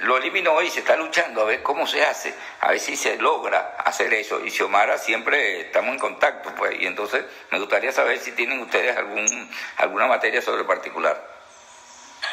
lo 0.00 0.16
eliminó 0.16 0.60
y 0.62 0.70
se 0.70 0.80
está 0.80 0.96
luchando 0.96 1.42
a 1.42 1.44
ver 1.44 1.62
cómo 1.62 1.86
se 1.86 2.04
hace, 2.04 2.34
a 2.60 2.68
ver 2.68 2.80
si 2.80 2.96
se 2.96 3.16
logra 3.16 3.76
hacer 3.84 4.12
eso. 4.14 4.40
Y 4.40 4.50
Xiomara 4.50 4.98
siempre 4.98 5.62
estamos 5.62 5.90
en 5.90 5.98
contacto, 5.98 6.54
pues, 6.54 6.74
y 6.78 6.86
entonces 6.86 7.24
me 7.50 7.58
gustaría 7.58 7.92
saber 7.92 8.18
si 8.18 8.32
tienen 8.32 8.62
ustedes 8.62 8.96
algún, 8.96 9.56
alguna 9.78 10.06
materia 10.06 10.42
sobre 10.42 10.64
particular. 10.64 11.34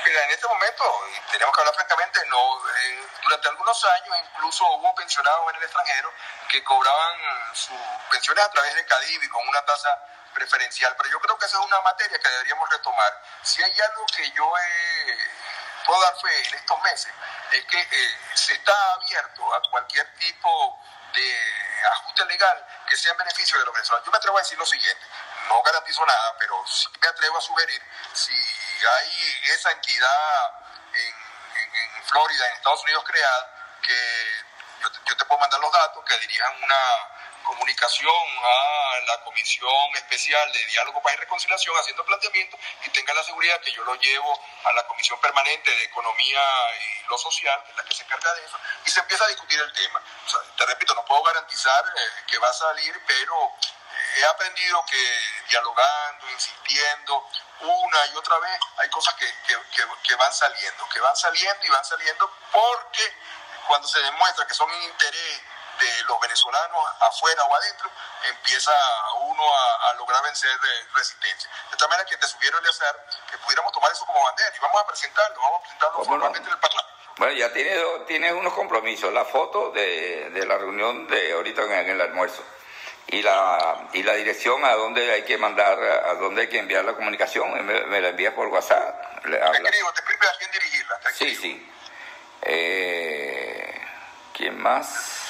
Mira, 0.06 0.24
en 0.26 0.32
este 0.32 0.48
momento, 0.48 0.84
y 1.10 1.32
tenemos 1.32 1.54
que 1.54 1.62
hablar 1.62 1.76
francamente, 1.76 2.20
no, 2.30 2.58
eh, 2.58 3.08
durante 3.24 3.48
algunos 3.50 3.86
años 3.86 4.18
incluso 4.34 4.66
hubo 4.76 4.96
pensionados 4.96 5.50
en 5.50 5.56
el 5.58 5.64
extranjero 5.64 6.14
que 6.50 6.64
cobraban 6.64 7.20
sus 7.54 7.78
pensiones 8.10 8.44
a 8.44 8.50
través 8.50 8.76
de 8.76 8.86
Cadivi 8.86 9.28
con 9.30 9.48
una 9.48 9.62
tasa 9.66 9.90
preferencial, 10.34 10.96
pero 10.98 11.10
yo 11.10 11.20
creo 11.20 11.38
que 11.38 11.46
esa 11.46 11.60
es 11.60 11.66
una 11.66 11.82
materia 11.82 12.18
que 12.18 12.30
deberíamos 12.30 12.70
retomar. 12.70 13.22
Si 13.44 13.62
hay 13.62 13.72
algo 13.90 14.06
que 14.16 14.32
yo 14.32 14.58
puedo 15.86 16.02
dar 16.02 16.16
fe 16.20 16.48
en 16.48 16.56
estos 16.56 16.82
meses, 16.82 17.14
es 17.52 17.66
que 17.66 17.80
eh, 17.80 18.20
se 18.34 18.54
está 18.54 18.94
abierto 18.94 19.54
a 19.54 19.62
cualquier 19.70 20.14
tipo 20.16 20.80
de 21.14 21.86
ajuste 21.92 22.26
legal 22.26 22.66
que 22.88 22.96
sea 22.96 23.12
en 23.12 23.18
beneficio 23.18 23.60
de 23.60 23.66
los 23.66 23.74
venezolanos. 23.74 24.06
Yo 24.06 24.12
me 24.12 24.18
atrevo 24.18 24.38
a 24.38 24.42
decir 24.42 24.58
lo 24.58 24.66
siguiente, 24.66 25.06
no 25.48 25.62
garantizo 25.62 26.06
nada, 26.06 26.36
pero 26.40 26.64
sí 26.68 26.88
me 27.02 27.08
atrevo 27.08 27.38
a 27.38 27.42
sugerir 27.42 27.82
si 28.14 28.34
hay 28.34 29.42
esa 29.54 29.72
entidad 29.72 30.52
en, 30.94 31.32
Florida, 32.06 32.48
en 32.48 32.54
Estados 32.54 32.84
Unidos 32.84 33.04
creada, 33.06 33.78
que 33.82 34.44
yo 34.82 35.18
te 35.18 35.26
puedo 35.26 35.40
mandar 35.40 35.60
los 35.60 35.72
datos, 35.72 36.04
que 36.06 36.18
dirijan 36.20 36.64
una 36.64 37.21
comunicación 37.44 38.14
a 38.14 39.06
la 39.06 39.24
Comisión 39.24 39.96
Especial 39.96 40.52
de 40.52 40.66
Diálogo, 40.66 41.02
Paz 41.02 41.14
y 41.14 41.18
Reconciliación 41.18 41.76
haciendo 41.78 42.06
planteamientos 42.06 42.60
y 42.84 42.90
tenga 42.90 43.14
la 43.14 43.24
seguridad 43.24 43.60
que 43.62 43.72
yo 43.72 43.84
lo 43.84 43.96
llevo 43.96 44.40
a 44.66 44.74
la 44.74 44.86
Comisión 44.88 45.20
Permanente 45.20 45.72
de 45.72 45.84
Economía 45.86 46.42
y 46.80 47.10
lo 47.10 47.18
Social, 47.18 47.64
que 47.64 47.72
es 47.72 47.78
la 47.78 47.84
que 47.84 47.96
se 47.96 48.04
encarga 48.04 48.34
de 48.34 48.46
eso, 48.46 48.58
y 48.86 48.90
se 48.90 49.00
empieza 49.00 49.26
a 49.26 49.28
discutir 49.28 49.60
el 49.60 49.74
tema. 49.74 50.02
te 50.58 50.66
repito, 50.66 50.96
no 50.96 51.06
puedo 51.06 51.24
garantizar 51.24 51.84
eh, 51.96 52.24
que 52.28 52.38
va 52.38 52.50
a 52.50 52.54
salir, 52.54 53.00
pero 53.06 53.48
eh, 53.48 54.20
he 54.20 54.26
aprendido 54.26 54.86
que 54.86 55.22
dialogando, 55.50 56.30
insistiendo, 56.32 57.30
una 57.62 58.06
y 58.08 58.18
otra 58.18 58.40
vez, 58.40 58.60
hay 58.78 58.90
cosas 58.90 59.14
que, 59.16 59.32
que 60.04 60.16
van 60.16 60.34
saliendo, 60.34 60.90
que 60.90 61.00
van 61.00 61.16
saliendo 61.16 61.66
y 61.66 61.70
van 61.70 61.86
saliendo 61.86 62.32
porque 62.52 63.14
cuando 63.68 63.88
se 63.88 64.00
demuestra 64.00 64.46
que 64.48 64.54
son 64.54 64.70
interés 64.84 65.42
de 65.82 66.04
los 66.04 66.20
venezolanos 66.20 66.80
afuera 67.00 67.44
o 67.44 67.56
adentro, 67.56 67.90
empieza 68.30 68.72
uno 69.22 69.44
a, 69.44 69.94
lograr 69.96 70.24
vencer 70.24 70.52
de 70.60 70.88
resistencia. 70.96 71.50
De 71.70 71.78
tal 71.78 71.90
manera 71.90 72.08
que 72.08 72.18
te 72.18 72.28
subieron 72.28 72.64
el 72.64 72.70
hacer 72.70 72.96
que 73.30 73.38
pudiéramos 73.40 73.72
tomar 73.72 73.92
eso 73.92 74.06
como 74.06 74.24
bandera 74.24 74.52
y 74.56 74.60
vamos 74.60 74.82
a 74.82 74.88
presentarlo, 74.88 75.42
vamos 75.42 75.60
a 75.60 75.62
presentarlo 75.62 76.06
formalmente 76.06 76.48
en 76.48 76.54
el 76.54 76.60
Parlamento. 76.60 76.92
Bueno, 77.18 77.34
ya 77.34 77.54
tiene, 77.54 77.84
tiene 78.08 78.34
unos 78.34 78.54
compromisos, 78.54 79.14
la 79.14 79.26
foto 79.26 79.72
de, 79.72 80.30
de 80.30 80.46
la 80.46 80.58
reunión 80.58 81.08
de 81.08 81.34
ahorita 81.34 81.64
en, 81.64 81.90
el 81.90 82.02
almuerzo 82.02 82.44
y 83.08 83.22
la, 83.22 83.90
y 83.94 84.04
la 84.04 84.14
dirección 84.14 84.64
a 84.64 84.74
dónde 84.74 85.12
hay 85.12 85.24
que 85.24 85.38
mandar, 85.38 85.78
a 85.84 86.16
dónde 86.16 86.42
hay 86.42 86.50
que 86.50 86.60
enviar 86.60 86.86
la 86.86 86.96
comunicación, 86.96 87.66
me, 87.66 88.02
la 88.02 88.10
envías 88.10 88.34
por 88.34 88.48
WhatsApp. 88.48 89.26
Le 89.26 89.38
te 89.38 89.46
escribo, 89.46 89.92
te 89.94 90.02
escribo 90.02 90.24
a 90.24 90.38
quién 90.38 90.52
dirigirla. 90.52 91.00
sí, 91.14 91.36
sí. 91.36 91.68
Eh, 92.44 93.82
¿Quién 94.34 94.60
más? 94.60 95.21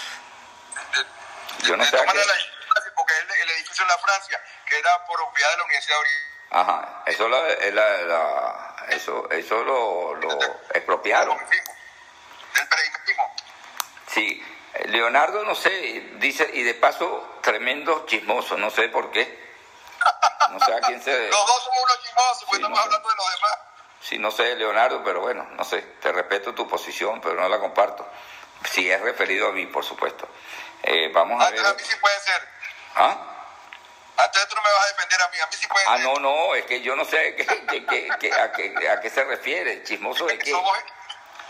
Yo 1.63 1.77
no 1.77 1.85
sé. 1.85 1.97
porque 2.95 3.13
es 3.13 3.41
el, 3.41 3.49
edificio 3.51 3.83
en 3.83 3.89
la 3.89 3.97
Francia, 3.97 4.41
que 4.65 4.77
era 4.77 5.05
propiedad 5.05 5.51
de 5.51 5.57
la 5.57 5.63
Universidad 5.63 5.95
de 5.95 6.01
Oriente. 6.01 6.31
Ajá, 6.53 7.03
eso, 7.05 7.29
la, 7.29 7.41
la, 7.71 8.75
eso, 8.89 9.29
eso 9.31 9.63
lo, 9.63 10.15
lo 10.15 10.39
expropiaron. 10.73 11.37
Del 11.37 12.67
periodismo. 12.67 13.35
Sí, 14.07 14.43
Leonardo, 14.85 15.43
no 15.43 15.55
sé, 15.55 15.69
dice, 16.15 16.49
y 16.53 16.63
de 16.63 16.73
paso, 16.73 17.37
tremendo 17.41 18.05
chismoso, 18.05 18.57
no 18.57 18.69
sé 18.69 18.89
por 18.89 19.11
qué. 19.11 19.51
No 20.49 20.59
sé 20.59 20.73
a 20.73 20.81
quién 20.81 21.01
se. 21.01 21.11
los 21.29 21.47
dos 21.47 21.63
somos 21.63 21.83
unos 21.83 22.03
chismosos, 22.03 22.43
pues 22.47 22.59
estamos 22.59 22.79
hablando 22.79 23.09
de 23.09 23.15
los 23.15 23.35
demás. 23.35 23.59
Sí, 24.01 24.17
no 24.17 24.31
sé, 24.31 24.55
Leonardo, 24.55 25.03
pero 25.03 25.21
bueno, 25.21 25.47
no 25.51 25.63
sé, 25.63 25.81
te 26.01 26.11
respeto 26.11 26.55
tu 26.55 26.67
posición, 26.67 27.21
pero 27.21 27.39
no 27.39 27.47
la 27.47 27.59
comparto. 27.59 28.07
Si 28.69 28.89
es 28.89 28.99
referido 29.01 29.49
a 29.49 29.51
mí, 29.51 29.67
por 29.67 29.85
supuesto. 29.85 30.27
Eh, 30.83 31.09
vamos 31.13 31.43
a 31.43 31.49
ver. 31.51 31.65
a 31.65 31.73
mí 31.73 31.83
sí 31.83 31.95
puede 31.97 32.19
ser. 32.19 32.47
¿Ah? 32.95 33.31
Antes 34.17 34.47
tú 34.47 34.55
no 34.55 34.61
me 34.61 34.71
vas 34.71 34.83
a 34.83 34.87
defender 34.87 35.21
a 35.21 35.27
mí, 35.29 35.39
a 35.39 35.47
mí 35.47 35.53
sí 35.59 35.67
puede 35.67 35.85
ah, 35.87 35.97
ser. 35.97 36.07
Ah, 36.07 36.13
no, 36.13 36.19
no, 36.19 36.55
es 36.55 36.65
que 36.65 36.81
yo 36.81 36.95
no 36.95 37.05
sé 37.05 37.35
que, 37.35 37.43
a, 37.43 38.51
qué, 38.51 38.87
a, 38.89 38.99
qué, 38.99 39.09
se 39.09 39.23
refiere, 39.23 39.83
chismoso 39.83 40.25
de 40.25 40.37
qué. 40.37 40.51
yo, 40.51 40.61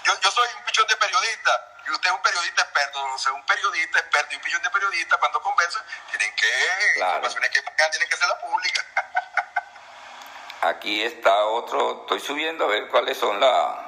yo 0.03 0.31
soy 0.31 0.47
un 0.57 0.63
pichón 0.63 0.87
de 0.87 0.95
periodista 0.95 1.51
y 1.87 1.91
usted 1.91 2.09
es 2.09 2.15
un 2.15 2.21
periodista 2.21 2.61
experto, 2.61 3.03
o 3.03 3.17
sea, 3.17 3.33
un 3.33 3.45
periodista 3.45 3.99
experto 3.99 4.33
y 4.33 4.35
un 4.35 4.41
pichón 4.41 4.61
de 4.61 4.69
periodistas 4.69 5.19
cuando 5.19 5.41
conversan 5.41 5.83
tienen 6.09 6.35
que, 6.35 6.47
claro. 6.95 7.15
informaciones 7.17 7.49
que 7.49 7.61
tienen 7.61 8.09
que 8.09 8.17
ser 8.17 8.27
la 8.27 8.39
pública. 8.39 8.85
Aquí 10.61 11.03
está 11.03 11.45
otro, 11.45 12.01
estoy 12.01 12.19
subiendo 12.19 12.65
a 12.65 12.67
ver 12.67 12.87
cuáles 12.87 13.17
son 13.17 13.39
la... 13.39 13.87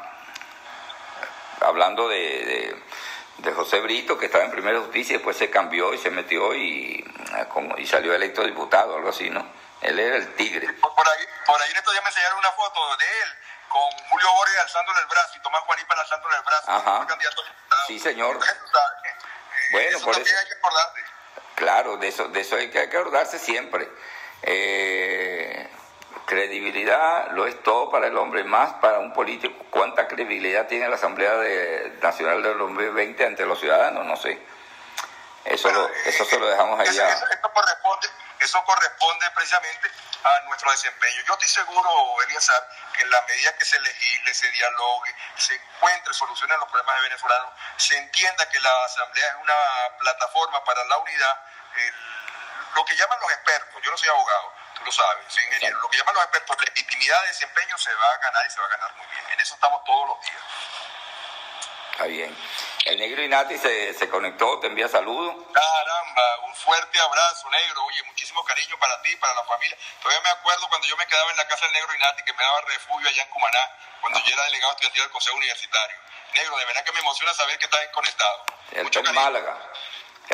Hablando 1.61 2.09
de 2.09 2.17
de 2.17 2.83
José 3.55 3.79
Brito, 3.81 4.17
que 4.17 4.27
estaba 4.27 4.43
en 4.43 4.51
primera 4.51 4.79
justicia, 4.79 5.13
y 5.13 5.17
después 5.17 5.37
se 5.37 5.49
cambió 5.49 5.93
y 5.93 5.97
se 5.97 6.09
metió 6.09 6.53
y, 6.53 7.03
ah, 7.33 7.45
como, 7.45 7.77
y 7.77 7.85
salió 7.85 8.13
electo 8.13 8.43
diputado, 8.43 8.95
algo 8.95 9.09
así, 9.09 9.29
¿no? 9.29 9.45
Él 9.81 9.99
era 9.99 10.15
el 10.15 10.33
tigre. 10.35 10.71
Por, 10.73 11.07
ahí, 11.07 11.25
por 11.45 11.61
ahí 11.61 11.71
en 11.71 11.77
estos 11.77 11.93
días 11.93 12.03
me 12.03 12.09
enseñaron 12.09 12.39
una 12.39 12.51
foto 12.51 12.97
de 12.97 13.05
él 13.05 13.29
con 13.67 14.07
Julio 14.07 14.33
Borges 14.33 14.59
alzándole 14.59 14.99
el 15.01 15.07
brazo 15.07 15.33
y 15.35 15.41
Tomás 15.41 15.61
Juanipa 15.63 15.93
alzándole 15.99 16.35
el 16.35 16.43
brazo. 16.43 16.71
Ajá. 16.71 17.07
Candidato 17.07 17.41
a. 17.41 17.87
Sí, 17.87 17.99
señor. 17.99 18.37
Eh, 18.37 19.69
bueno, 19.71 19.97
eso 19.97 20.05
por 20.05 20.17
eso. 20.17 20.37
hay 20.37 20.45
que 20.47 20.53
acordarte. 20.53 21.01
Claro, 21.55 21.97
de 21.97 22.07
eso, 22.07 22.27
de 22.29 22.41
eso 22.41 22.55
hay 22.55 22.69
que 22.69 22.79
acordarse 22.79 23.39
siempre. 23.39 23.89
Eh, 24.43 25.69
credibilidad 26.25 27.31
lo 27.31 27.45
es 27.45 27.61
todo 27.63 27.89
para 27.89 28.07
el 28.07 28.17
hombre, 28.17 28.43
más 28.43 28.73
para 28.73 28.99
un 28.99 29.13
político. 29.13 29.65
¿Cuánta 29.69 30.07
credibilidad 30.07 30.67
tiene 30.67 30.87
la 30.87 30.95
Asamblea 30.95 31.35
de, 31.35 31.97
Nacional 32.01 32.41
del 32.41 32.57
2020 32.57 33.25
ante 33.25 33.45
los 33.45 33.59
ciudadanos? 33.59 34.05
No 34.05 34.15
sé. 34.15 34.41
Eso, 35.45 35.69
lo, 35.71 35.89
eso 36.05 36.23
se 36.25 36.39
lo 36.39 36.47
dejamos 36.47 36.79
ahí 36.79 36.87
eso, 36.87 37.03
eso, 37.03 37.25
corresponde, 37.53 38.07
eso 38.39 38.63
corresponde 38.63 39.29
precisamente 39.35 39.91
a 40.23 40.39
nuestro 40.47 40.71
desempeño. 40.71 41.21
Yo 41.27 41.33
estoy 41.33 41.49
seguro, 41.49 41.89
Eliazar, 42.25 42.69
que 42.95 43.03
en 43.03 43.09
la 43.09 43.21
medida 43.23 43.53
que 43.57 43.65
se 43.65 43.79
legisle, 43.81 44.33
se 44.33 44.49
dialogue, 44.51 45.13
se 45.35 45.55
encuentre 45.55 46.13
soluciones 46.13 46.55
a 46.55 46.59
los 46.59 46.69
problemas 46.69 46.95
de 46.95 47.01
venezolanos, 47.01 47.49
se 47.75 47.97
entienda 47.97 48.49
que 48.49 48.59
la 48.61 48.85
Asamblea 48.85 49.27
es 49.27 49.35
una 49.41 49.97
plataforma 49.99 50.63
para 50.63 50.83
la 50.85 50.97
unidad, 50.97 51.41
lo 52.75 52.85
que 52.85 52.95
llaman 52.95 53.19
los 53.19 53.31
expertos, 53.31 53.81
yo 53.83 53.91
no 53.91 53.97
soy 53.97 54.09
abogado, 54.09 54.52
lo 54.85 54.91
sabes, 54.91 55.25
soy 55.27 55.43
ingeniero. 55.45 55.79
Lo 55.79 55.89
que 55.89 55.97
llaman 55.97 56.15
los 56.15 56.23
expertos, 56.23 56.57
legitimidad 56.67 57.21
de 57.21 57.27
desempeño 57.27 57.77
se 57.77 57.93
va 57.93 58.11
a 58.11 58.17
ganar 58.17 58.45
y 58.45 58.49
se 58.49 58.59
va 58.59 58.65
a 58.65 58.69
ganar 58.69 58.95
muy 58.95 59.07
bien. 59.07 59.23
En 59.31 59.39
eso 59.39 59.55
estamos 59.55 59.83
todos 59.85 60.07
los 60.09 60.21
días. 60.21 60.43
Está 61.91 62.05
bien. 62.05 62.35
El 62.85 62.99
negro 62.99 63.21
Inati 63.21 63.57
se, 63.57 63.93
se 63.93 64.09
conectó, 64.09 64.59
te 64.59 64.67
envía 64.67 64.89
saludos. 64.89 65.35
Caramba, 65.53 66.39
un 66.47 66.55
fuerte 66.55 66.99
abrazo, 66.99 67.49
negro. 67.49 67.85
Oye, 67.85 68.03
muchísimo 68.03 68.43
cariño 68.43 68.77
para 68.79 69.01
ti, 69.03 69.15
para 69.17 69.33
la 69.35 69.43
familia. 69.45 69.77
Todavía 70.01 70.21
me 70.21 70.29
acuerdo 70.29 70.67
cuando 70.69 70.87
yo 70.87 70.97
me 70.97 71.05
quedaba 71.07 71.31
en 71.31 71.37
la 71.37 71.47
casa 71.47 71.65
del 71.65 71.73
negro 71.73 71.95
Inati, 71.95 72.23
que 72.23 72.33
me 72.33 72.43
daba 72.43 72.61
refugio 72.61 73.07
allá 73.07 73.21
en 73.21 73.29
Cumaná, 73.29 73.71
cuando 74.01 74.19
yo 74.19 74.33
era 74.33 74.43
delegado 74.45 74.71
estudiantil 74.71 75.03
del 75.03 75.11
Consejo 75.11 75.37
Universitario. 75.37 75.97
Negro, 76.33 76.57
de 76.57 76.65
verdad 76.65 76.83
que 76.83 76.91
me 76.93 76.99
emociona 76.99 77.33
saber 77.33 77.59
que 77.59 77.65
estás 77.65 77.87
conectado. 77.93 78.45
El 78.71 78.83
Mucho 78.83 79.03
Málaga. 79.03 79.57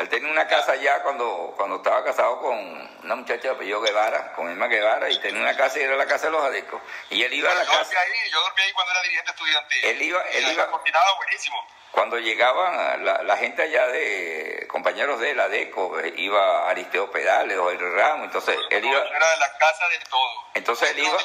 Él 0.00 0.08
tenía 0.08 0.30
una 0.30 0.46
casa 0.46 0.72
allá 0.72 1.02
cuando, 1.02 1.52
cuando 1.56 1.76
estaba 1.76 2.02
casado 2.02 2.40
con 2.40 2.56
una 3.04 3.14
muchacha 3.16 3.42
de 3.42 3.50
apellido 3.50 3.82
Guevara, 3.82 4.32
con 4.32 4.50
Emma 4.50 4.66
Guevara, 4.66 5.10
y 5.10 5.18
tenía 5.20 5.42
una 5.42 5.54
casa 5.56 5.78
y 5.78 5.82
era 5.82 5.94
la 5.96 6.06
casa 6.06 6.26
de 6.26 6.32
los 6.32 6.42
adecos. 6.42 6.80
Y 7.10 7.22
él 7.22 7.32
iba 7.34 7.50
a 7.52 7.54
la 7.54 7.64
yo 7.64 7.70
casa. 7.70 8.00
Ahí, 8.00 8.30
yo 8.30 8.40
dormí 8.40 8.62
ahí 8.62 8.72
cuando 8.72 8.92
era 8.92 9.02
dirigente 9.02 9.30
estudiantil. 9.30 9.84
Él 9.84 10.02
iba. 10.02 10.22
Él 10.22 10.52
iba 10.52 10.66
buenísimo. 10.66 11.66
Cuando 11.90 12.18
llegaban 12.18 13.04
la, 13.04 13.22
la, 13.24 13.36
gente 13.36 13.62
allá 13.62 13.88
de 13.88 14.66
compañeros 14.68 15.18
de 15.18 15.34
la 15.34 15.44
ADECO, 15.44 15.98
eh, 16.00 16.14
iba 16.16 16.70
Aristeo 16.70 17.10
Pedales 17.10 17.58
o 17.58 17.70
el 17.70 17.94
Ramo, 17.96 18.24
entonces 18.24 18.56
él 18.70 18.84
iba. 18.84 19.00
Era 19.00 19.30
de 19.30 19.36
la 19.36 19.58
casa 19.58 19.88
de 19.88 19.98
todo. 20.08 20.44
Entonces 20.54 20.90
él 20.90 21.00
iba. 21.00 21.18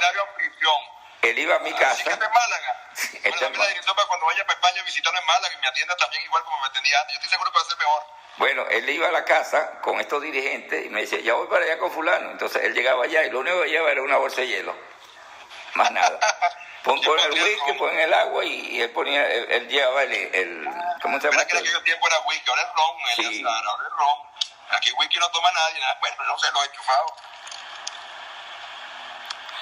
Él 1.22 1.40
iba 1.40 1.56
a 1.56 1.60
mi 1.60 1.72
casa. 1.74 1.96
Sí, 1.96 2.10
en 2.10 2.20
Málaga. 2.20 2.90
bueno, 3.24 3.58
la 3.58 3.68
dirección 3.68 3.96
para 3.96 4.08
cuando 4.08 4.26
vaya 4.26 4.46
para 4.46 4.60
España 4.60 4.84
visitarlo 4.84 5.20
en 5.20 5.26
Málaga 5.26 5.54
y 5.56 5.62
me 5.62 5.68
atienda 5.68 5.96
también 5.98 6.24
igual 6.24 6.44
como 6.44 6.60
me 6.62 6.68
atendía 6.68 7.00
antes. 7.00 7.14
Yo 7.14 7.18
estoy 7.18 7.32
seguro 7.32 7.52
que 7.52 7.58
va 7.58 7.64
a 7.64 7.68
ser 7.68 7.78
mejor. 7.78 8.04
Bueno, 8.38 8.66
él 8.70 8.90
iba 8.90 9.08
a 9.08 9.12
la 9.12 9.24
casa 9.24 9.80
con 9.82 10.00
estos 10.02 10.22
dirigentes 10.22 10.86
y 10.86 10.90
me 10.90 11.02
decía, 11.02 11.20
ya 11.20 11.34
voy 11.36 11.48
para 11.48 11.64
allá 11.64 11.78
con 11.78 11.92
fulano. 11.92 12.32
Entonces 12.32 12.64
él 12.64 12.74
llegaba 12.74 13.06
allá 13.06 13.24
y 13.24 13.30
lo 13.30 13.40
único 13.40 13.62
que 13.62 13.70
llevaba 13.70 13.92
era 13.92 14.02
una 14.02 14.18
bolsa 14.18 14.42
de 14.42 14.48
hielo. 14.48 14.76
Más 15.76 15.92
nada. 15.92 16.20
Pon, 16.84 17.00
el 17.00 17.32
whisky, 17.32 17.74
pon 17.80 17.98
el 17.98 18.14
agua 18.14 18.46
y 18.46 18.80
él 18.82 18.92
ponía, 18.92 19.26
él, 19.28 19.68
llevaba 19.68 20.04
el, 20.04 20.14
el, 20.14 20.70
¿cómo 21.02 21.20
se 21.20 21.30
llama? 21.32 21.44
que 21.46 21.58
en 21.58 21.66
aquel 21.66 21.84
tiempo 21.84 22.08
era 22.08 22.20
whisky, 22.28 22.48
ahora 22.50 22.62
es 22.62 22.68
ron, 22.76 22.96
sí. 23.16 23.44
ahora 23.44 23.88
es 23.88 23.94
ron. 23.98 24.78
Aquí 24.78 24.92
whisky 25.00 25.18
no 25.18 25.30
toma 25.32 25.52
nadie, 25.52 25.80
nada. 25.80 25.98
bueno, 26.00 26.16
no 26.28 26.38
sé, 26.38 26.52
lo 26.52 26.62
he 26.62 26.66
enchufado. 26.68 27.06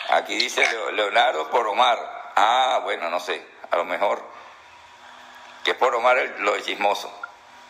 Aquí 0.10 0.36
dice 0.36 0.68
Leonardo 0.92 1.50
por 1.50 1.66
Omar. 1.68 1.98
Ah, 2.36 2.80
bueno, 2.84 3.10
no 3.10 3.20
sé, 3.20 3.46
a 3.72 3.78
lo 3.78 3.86
mejor. 3.86 4.22
Que 5.64 5.72
es 5.72 5.78
por 5.78 5.96
Omar 5.96 6.18
el- 6.18 6.42
lo 6.44 6.54
de 6.54 6.64
chismoso. 6.64 7.10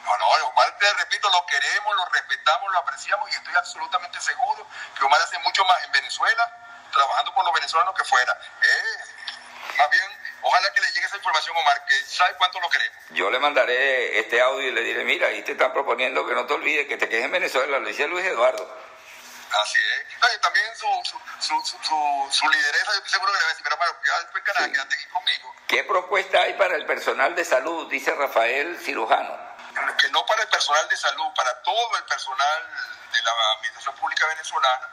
No, 0.04 0.18
no, 0.18 0.47
Omar, 0.49 0.78
te 0.80 0.93
repito, 0.93 1.30
lo 1.30 1.45
queremos, 1.45 1.95
lo 1.95 2.06
respetamos, 2.06 2.72
lo 2.72 2.80
apreciamos 2.80 3.30
y 3.32 3.36
estoy 3.36 3.56
absolutamente 3.56 4.20
seguro 4.22 4.68
que 4.97 5.06
Omar 5.06 5.22
hace 5.22 5.39
mucho 5.39 5.64
más 5.66 5.84
en 5.86 5.91
Venezuela, 5.93 6.51
trabajando 6.91 7.34
por 7.34 7.45
los 7.45 7.54
venezolanos 7.54 7.95
que 7.95 8.04
fuera. 8.04 8.38
Eh, 8.62 9.78
más 9.78 9.89
bien, 9.89 10.04
ojalá 10.41 10.72
que 10.74 10.82
le 10.82 10.91
llegue 10.91 11.06
esa 11.06 11.16
información 11.18 11.56
Omar, 11.58 11.86
que 11.86 11.95
sabe 12.06 12.36
cuánto 12.38 12.60
lo 12.60 12.70
queremos. 12.70 12.97
Yo 13.12 13.30
le 13.32 13.39
mandaré 13.39 14.20
este 14.20 14.41
audio 14.41 14.68
y 14.68 14.72
le 14.72 14.82
diré, 14.82 15.04
mira, 15.06 15.28
ahí 15.28 15.41
te 15.43 15.54
están 15.54 15.72
proponiendo 15.72 16.26
que 16.28 16.34
no 16.34 16.45
te 16.45 16.54
olvides 16.54 16.88
que 16.88 16.97
te 16.97 17.08
quedes 17.08 17.26
en 17.26 17.32
Venezuela, 17.32 17.80
lo 17.80 17.88
dice 17.88 18.08
Luis 18.08 18.26
Eduardo. 18.26 18.84
Así 19.64 19.80
es. 19.80 20.41
También 20.41 20.66
su, 20.76 20.88
su, 21.06 21.18
su, 21.39 21.78
su, 21.84 22.28
su- 22.32 22.49
lideresa, 22.49 22.86
yo 22.91 22.97
estoy 22.97 23.12
seguro 23.12 23.32
que 23.32 23.38
le 23.38 23.43
va 23.43 23.49
a 23.49 23.49
decir, 23.51 23.64
pero 23.64 23.76
hermano, 23.76 23.93
ya 24.06 24.20
después 24.20 24.43
Canadá, 24.43 24.66
Sí. 24.66 24.72
quédate 24.74 24.95
aquí 24.95 25.06
conmigo. 25.06 25.56
¿Qué 25.68 25.84
propuesta 25.84 26.41
hay 26.41 26.54
para 26.56 26.76
el 26.76 26.86
personal 26.86 27.36
de 27.36 27.45
salud? 27.45 27.88
Dice 27.89 28.14
Rafael 28.16 28.78
Cirujano. 28.80 29.53
Que 29.97 30.09
no 30.09 30.26
para 30.26 30.41
el 30.43 30.49
personal 30.49 30.88
de 30.88 30.97
salud, 30.97 31.34
para 31.36 31.61
todo 31.63 31.97
el 31.97 32.03
personal 32.05 32.69
de 33.11 33.21
la 33.21 33.32
Administración 33.53 33.95
Pública 33.95 34.26
Venezolana, 34.28 34.89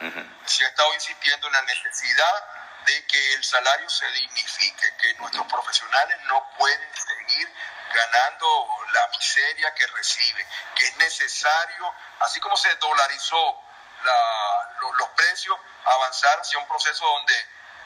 se 0.46 0.64
ha 0.64 0.68
estado 0.68 0.92
insistiendo 0.94 1.46
en 1.48 1.52
la 1.54 1.62
necesidad 1.62 2.44
de 2.86 3.06
que 3.06 3.34
el 3.34 3.44
salario 3.44 3.88
se 3.90 4.06
dignifique, 4.12 4.96
que 4.96 5.14
nuestros 5.14 5.46
profesionales 5.46 6.18
no 6.24 6.50
pueden 6.56 6.90
seguir 6.94 7.52
ganando 7.92 8.68
la 8.92 9.08
miseria 9.08 9.74
que 9.74 9.86
reciben, 9.88 10.46
que 10.74 10.84
es 10.86 10.96
necesario, 10.96 11.94
así 12.20 12.40
como 12.40 12.56
se 12.56 12.74
dolarizó 12.76 13.62
la- 14.02 14.68
lo- 14.80 14.92
los 14.94 15.08
precios, 15.10 15.58
avanzar 15.84 16.40
hacia 16.40 16.58
un 16.58 16.66
proceso 16.68 17.04
donde 17.04 17.34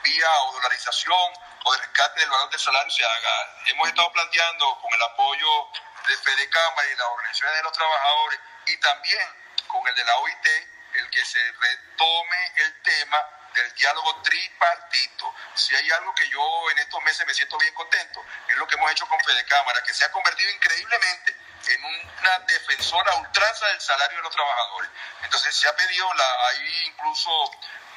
vía 0.03 0.30
o 0.42 0.53
dolarización 0.53 1.32
o 1.64 1.72
de 1.72 1.78
rescate 1.78 2.20
del 2.20 2.30
valor 2.30 2.51
del 2.51 2.61
salario 2.61 2.90
se 2.90 3.05
haga. 3.05 3.57
Hemos 3.66 3.88
estado 3.88 4.12
planteando 4.12 4.78
con 4.80 4.92
el 4.92 5.03
apoyo 5.03 5.68
de 6.09 6.16
Fede 6.18 6.48
Cámara 6.48 6.88
y 6.88 6.96
las 6.96 7.07
organizaciones 7.09 7.57
de 7.57 7.62
los 7.62 7.72
trabajadores 7.72 8.40
y 8.66 8.76
también 8.78 9.28
con 9.66 9.86
el 9.88 9.94
de 9.94 10.05
la 10.05 10.16
OIT 10.18 10.46
el 10.94 11.11
que 11.11 11.24
se 11.24 11.52
retome 11.52 12.52
el 12.57 12.82
tema 12.82 13.18
del 13.55 13.74
diálogo 13.74 14.22
tripartito. 14.22 15.34
Si 15.55 15.74
hay 15.74 15.90
algo 15.92 16.14
que 16.14 16.28
yo 16.28 16.70
en 16.70 16.78
estos 16.78 17.02
meses 17.02 17.26
me 17.26 17.34
siento 17.34 17.57
bien 17.59 17.74
contento, 17.74 18.24
es 18.48 18.57
lo 18.57 18.66
que 18.66 18.76
hemos 18.76 18.90
hecho 18.90 19.07
con 19.07 19.18
Fede 19.20 19.44
Cámara, 19.46 19.82
que 19.82 19.94
se 19.94 20.05
ha 20.05 20.12
convertido 20.12 20.50
increíblemente 20.50 21.36
en 21.68 21.84
una 21.84 22.38
defensora 22.40 23.12
a 23.12 23.16
ultranza 23.16 23.66
del 23.68 23.80
salario 23.80 24.18
de 24.18 24.22
los 24.22 24.34
trabajadores. 24.34 24.90
Entonces 25.22 25.55
se 25.55 25.68
ha 25.68 25.76
pedido, 25.76 26.12
la, 26.14 26.48
hay 26.48 26.82
incluso 26.86 27.30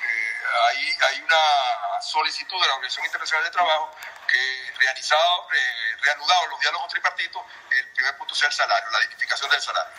eh, 0.04 0.44
hay, 0.70 0.98
hay 1.08 1.22
una 1.22 2.02
solicitud 2.02 2.62
de 2.62 2.68
la 2.68 2.74
Organización 2.76 3.06
Internacional 3.06 3.44
de 3.44 3.52
Trabajo 3.52 3.96
que 4.28 4.74
realizado, 4.78 5.48
eh, 5.52 5.87
reanudado 6.02 6.48
los 6.48 6.60
diálogos 6.60 6.88
tripartitos, 6.90 7.42
el 7.72 7.88
primer 7.90 8.18
punto 8.18 8.36
sea 8.36 8.48
el 8.48 8.54
salario, 8.54 8.90
la 8.92 9.00
dignificación 9.00 9.50
del 9.52 9.62
salario. 9.62 9.94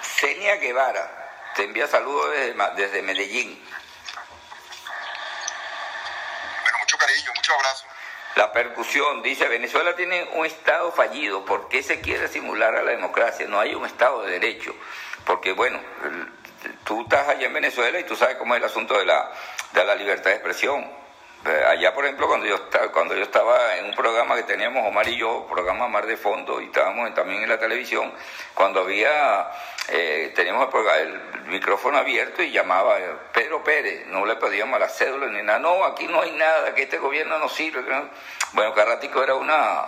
Senia 0.00 0.56
Guevara 0.56 1.52
te 1.54 1.64
envía 1.64 1.86
saludos 1.86 2.30
desde, 2.32 2.54
desde 2.74 3.02
Medellín. 3.02 3.62
Bueno, 6.62 6.78
mucho 6.78 6.98
cariño, 6.98 7.32
mucho 7.34 7.54
abrazo. 7.54 7.86
La 8.36 8.52
percusión 8.52 9.22
dice, 9.22 9.48
Venezuela 9.48 9.96
tiene 9.96 10.24
un 10.34 10.44
Estado 10.44 10.92
fallido, 10.92 11.44
¿por 11.46 11.68
qué 11.68 11.82
se 11.82 12.02
quiere 12.02 12.28
simular 12.28 12.76
a 12.76 12.82
la 12.82 12.90
democracia? 12.90 13.46
No 13.48 13.58
hay 13.58 13.74
un 13.74 13.86
Estado 13.86 14.22
de 14.22 14.32
derecho, 14.32 14.74
porque 15.24 15.52
bueno, 15.52 15.80
tú 16.84 17.02
estás 17.02 17.28
allá 17.28 17.46
en 17.46 17.54
Venezuela 17.54 17.98
y 17.98 18.04
tú 18.04 18.14
sabes 18.14 18.36
cómo 18.36 18.54
es 18.54 18.60
el 18.60 18.66
asunto 18.66 18.98
de 18.98 19.06
la, 19.06 19.32
de 19.72 19.84
la 19.84 19.94
libertad 19.94 20.30
de 20.30 20.36
expresión. 20.36 21.05
Eh, 21.44 21.64
Allá, 21.68 21.94
por 21.94 22.04
ejemplo, 22.04 22.26
cuando 22.26 22.46
yo, 22.46 22.56
esta- 22.56 22.88
cuando 22.90 23.14
yo 23.14 23.22
estaba 23.22 23.76
en 23.76 23.84
un 23.86 23.94
programa 23.94 24.34
que 24.34 24.42
teníamos 24.42 24.84
Omar 24.86 25.06
y 25.08 25.16
yo, 25.16 25.46
programa 25.48 25.86
Mar 25.86 26.04
de 26.06 26.16
Fondo, 26.16 26.60
y 26.60 26.64
estábamos 26.66 27.12
también 27.14 27.42
en 27.42 27.48
la 27.48 27.58
televisión, 27.58 28.12
cuando 28.52 28.80
había, 28.80 29.48
eh, 29.88 30.32
teníamos 30.34 30.68
el, 30.74 31.08
el 31.12 31.40
micrófono 31.46 31.98
abierto 31.98 32.42
y 32.42 32.50
llamaba 32.50 32.98
eh, 32.98 33.10
Pedro 33.32 33.62
Pérez, 33.62 34.06
no 34.06 34.26
le 34.26 34.34
pedíamos 34.36 34.80
la 34.80 34.88
cédula 34.88 35.26
ni 35.28 35.42
nada, 35.42 35.60
no, 35.60 35.84
aquí 35.84 36.08
no 36.08 36.20
hay 36.22 36.32
nada, 36.32 36.74
que 36.74 36.82
este 36.82 36.98
gobierno 36.98 37.38
no 37.38 37.48
sirve. 37.48 37.84
Bueno, 38.52 38.74
cada 38.74 38.94
ratico 38.94 39.22
era 39.22 39.36
una, 39.36 39.84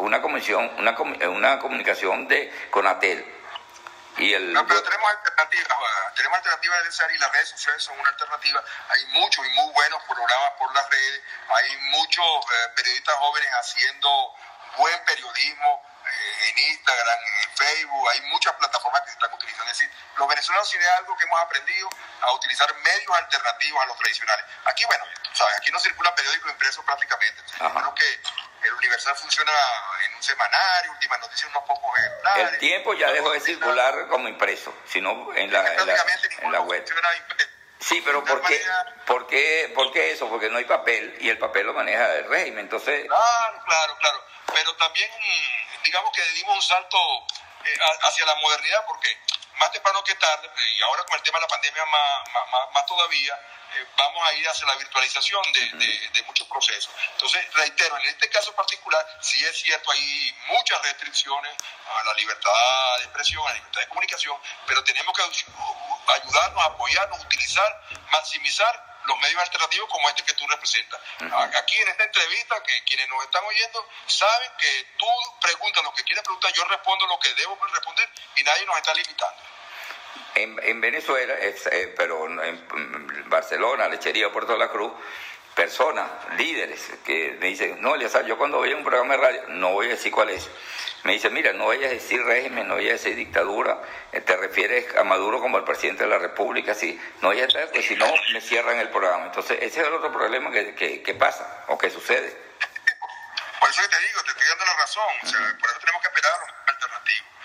una 0.00 0.20
comisión, 0.20 0.70
una, 0.78 0.94
comu- 0.94 1.26
una 1.34 1.58
comunicación 1.58 2.28
de 2.28 2.52
Conatel. 2.70 3.24
Y 4.18 4.34
el, 4.34 4.52
No, 4.52 4.66
pero 4.66 4.82
tenemos 4.82 5.10
alternativas, 5.10 5.68
tenemos 6.16 6.38
alternativas 6.38 6.84
de 6.84 6.92
ser 6.92 7.10
y 7.12 7.18
las 7.18 7.32
redes 7.32 7.48
sociales 7.50 7.82
son 7.82 7.98
una 8.00 8.10
alternativa. 8.10 8.62
Hay 8.88 9.06
muchos 9.06 9.46
y 9.46 9.50
muy 9.50 9.72
buenos 9.72 10.02
programas 10.04 10.50
por 10.58 10.74
las 10.74 10.90
redes, 10.90 11.22
hay 11.48 11.76
muchos 11.92 12.24
eh, 12.24 12.68
periodistas 12.74 13.14
jóvenes 13.14 13.48
haciendo 13.60 14.34
buen 14.76 15.04
periodismo 15.04 15.82
eh, 16.04 16.48
en 16.48 16.58
Instagram, 16.70 17.18
en 17.42 17.50
Facebook, 17.56 18.08
hay 18.10 18.20
muchas 18.22 18.54
plataformas 18.54 19.02
que 19.02 19.08
se 19.08 19.12
están 19.14 19.32
utilizando. 19.32 19.70
Es 19.70 19.78
decir, 19.78 19.94
los 20.16 20.28
venezolanos 20.28 20.70
tienen 20.70 20.88
algo 20.96 21.16
que 21.16 21.24
hemos 21.24 21.40
aprendido 21.40 21.88
a 22.22 22.32
utilizar 22.32 22.74
medios 22.74 23.16
alternativos 23.16 23.82
a 23.82 23.86
los 23.86 23.96
tradicionales. 23.98 24.46
Aquí, 24.64 24.84
bueno, 24.86 25.04
sabes, 25.32 25.56
aquí 25.58 25.70
no 25.70 25.78
circula 25.78 26.14
periódico 26.14 26.48
impreso 26.50 26.82
prácticamente. 26.84 27.42
Creo 27.56 27.94
que 27.94 28.20
el 28.68 28.74
Universal 28.74 29.16
funciona 29.16 29.52
en 30.06 30.14
un 30.14 30.22
semanario, 30.22 30.92
últimas 30.92 31.20
noticias, 31.20 31.50
unos 31.50 31.64
pocos 31.64 31.98
ejemplares. 31.98 32.52
el 32.52 32.58
tiempo 32.58 32.94
ya 32.94 33.10
dejó 33.12 33.30
de 33.32 33.40
circular 33.40 34.08
como 34.08 34.28
impreso, 34.28 34.74
sino 34.86 35.34
en 35.34 35.52
la, 35.52 35.74
en 35.74 35.86
la, 35.86 36.04
en 36.42 36.52
la 36.52 36.60
web. 36.60 36.84
Sí, 37.80 38.02
pero 38.04 38.24
¿por 38.24 38.42
qué, 38.42 38.58
manera- 38.64 38.94
por, 39.06 39.26
qué, 39.28 39.72
¿por 39.74 39.92
qué 39.92 40.10
eso? 40.12 40.28
Porque 40.28 40.50
no 40.50 40.58
hay 40.58 40.64
papel 40.64 41.16
y 41.20 41.30
el 41.30 41.38
papel 41.38 41.66
lo 41.66 41.72
maneja 41.74 42.12
el 42.16 42.28
régimen. 42.28 42.60
Entonces, 42.60 43.06
Claro, 43.06 43.62
claro, 43.64 43.96
claro. 43.98 44.24
Pero 44.52 44.74
también, 44.76 45.10
digamos 45.84 46.10
que 46.12 46.22
dimos 46.32 46.56
un 46.56 46.62
salto 46.62 46.98
eh, 47.64 47.78
hacia 48.02 48.26
la 48.26 48.34
modernidad, 48.36 48.84
porque 48.86 49.08
más 49.60 49.70
temprano 49.72 50.02
que 50.04 50.14
tarde, 50.16 50.50
y 50.76 50.82
ahora 50.82 51.04
con 51.04 51.16
el 51.16 51.22
tema 51.22 51.38
de 51.38 51.42
la 51.42 51.48
pandemia 51.48 51.84
más, 51.86 52.32
más, 52.34 52.48
más- 52.50 52.72
más 52.74 52.86
todavía, 52.86 53.38
eh, 53.74 53.86
vamos 53.96 54.28
a 54.28 54.32
ir 54.34 54.48
hacia 54.48 54.66
la 54.66 54.74
virtualización 54.76 55.42
de, 55.52 55.60
de- 55.78 56.08
de 56.12 56.22
muchos 56.22 56.46
procesos. 56.48 56.92
Entonces, 57.12 57.54
reitero, 57.54 57.96
en 57.98 58.06
este 58.06 58.28
caso 58.30 58.54
particular, 58.54 59.06
sí 59.20 59.44
es 59.44 59.60
cierto, 59.60 59.90
hay 59.90 60.34
muchas 60.48 60.80
restricciones 60.82 61.52
a 61.88 62.04
la 62.04 62.14
libertad 62.14 62.50
de 62.98 63.04
expresión, 63.04 63.42
a 63.46 63.48
la 63.50 63.54
libertad 63.54 63.80
de 63.80 63.88
comunicación, 63.88 64.36
pero 64.66 64.82
tenemos 64.84 65.14
que 65.16 65.22
ayudarnos, 66.12 66.64
apoyarnos, 66.64 67.20
utilizar, 67.24 67.82
maximizar 68.10 68.84
los 69.04 69.18
medios 69.20 69.40
alternativos 69.40 69.88
como 69.88 70.06
este 70.08 70.22
que 70.22 70.34
tú 70.34 70.46
representas. 70.48 71.00
Aquí 71.56 71.76
en 71.80 71.88
esta 71.88 72.04
entrevista, 72.04 72.62
que 72.62 72.84
quienes 72.84 73.08
nos 73.08 73.22
están 73.24 73.42
oyendo 73.44 73.88
saben 74.06 74.50
que 74.58 74.84
tú 74.98 75.06
preguntas 75.40 75.82
lo 75.82 75.94
que 75.94 76.04
quieres 76.04 76.22
preguntar, 76.24 76.52
yo 76.52 76.64
respondo 76.64 77.06
lo 77.06 77.18
que 77.18 77.32
debo 77.34 77.58
responder 77.72 78.08
y 78.36 78.42
nadie 78.44 78.66
nos 78.66 78.76
está 78.76 78.92
limitando. 78.94 79.42
En, 80.34 80.58
en 80.62 80.80
Venezuela, 80.80 81.34
eh, 81.40 81.94
pero 81.96 82.26
en, 82.26 83.28
Barcelona, 83.28 83.88
Lechería, 83.88 84.30
Puerto 84.32 84.52
de 84.52 84.58
la 84.58 84.68
Cruz, 84.68 84.92
personas, 85.54 86.08
líderes, 86.36 86.88
que 87.04 87.36
me 87.40 87.48
dicen, 87.48 87.80
no, 87.80 87.94
Eliazar, 87.94 88.24
yo 88.24 88.38
cuando 88.38 88.58
voy 88.58 88.72
un 88.72 88.84
programa 88.84 89.16
de 89.16 89.20
radio, 89.20 89.42
no 89.48 89.72
voy 89.72 89.86
a 89.86 89.90
decir 89.90 90.12
cuál 90.12 90.30
es. 90.30 90.48
Me 91.04 91.12
dicen, 91.12 91.32
mira, 91.32 91.52
no 91.52 91.66
vayas 91.66 91.90
a 91.90 91.94
decir 91.94 92.22
régimen, 92.22 92.68
no 92.68 92.74
vayas 92.74 92.90
a 92.90 93.04
decir 93.04 93.16
dictadura, 93.16 93.82
eh, 94.12 94.20
te 94.20 94.36
refieres 94.36 94.94
a 94.96 95.04
Maduro 95.04 95.40
como 95.40 95.58
el 95.58 95.64
presidente 95.64 96.04
de 96.04 96.10
la 96.10 96.18
República, 96.18 96.74
sí, 96.74 97.00
no 97.22 97.28
vayas 97.28 97.54
a 97.54 97.58
decir, 97.58 97.72
pues 97.72 97.86
si 97.86 97.96
no, 97.96 98.06
me 98.32 98.40
cierran 98.40 98.78
el 98.78 98.88
programa. 98.90 99.26
Entonces, 99.26 99.58
ese 99.60 99.80
es 99.80 99.86
el 99.86 99.94
otro 99.94 100.12
problema 100.12 100.50
que, 100.50 101.02
que, 101.02 101.14
pasa 101.14 101.64
o 101.68 101.78
que 101.78 101.90
sucede. 101.90 102.36
Por 103.60 103.70
eso 103.70 103.82
que 103.82 103.88
te 103.88 103.98
digo, 103.98 104.22
te 104.22 104.30
estoy 104.30 104.48
dando 104.48 104.64
la 104.64 104.74
razón, 104.74 105.14
o 105.22 105.26
sea, 105.26 105.56
por 105.60 105.70
eso 105.70 105.78
tenemos 105.80 106.02
que 106.02 106.08
esperar 106.08 106.32
a 106.32 106.70
alternativos. 106.70 107.37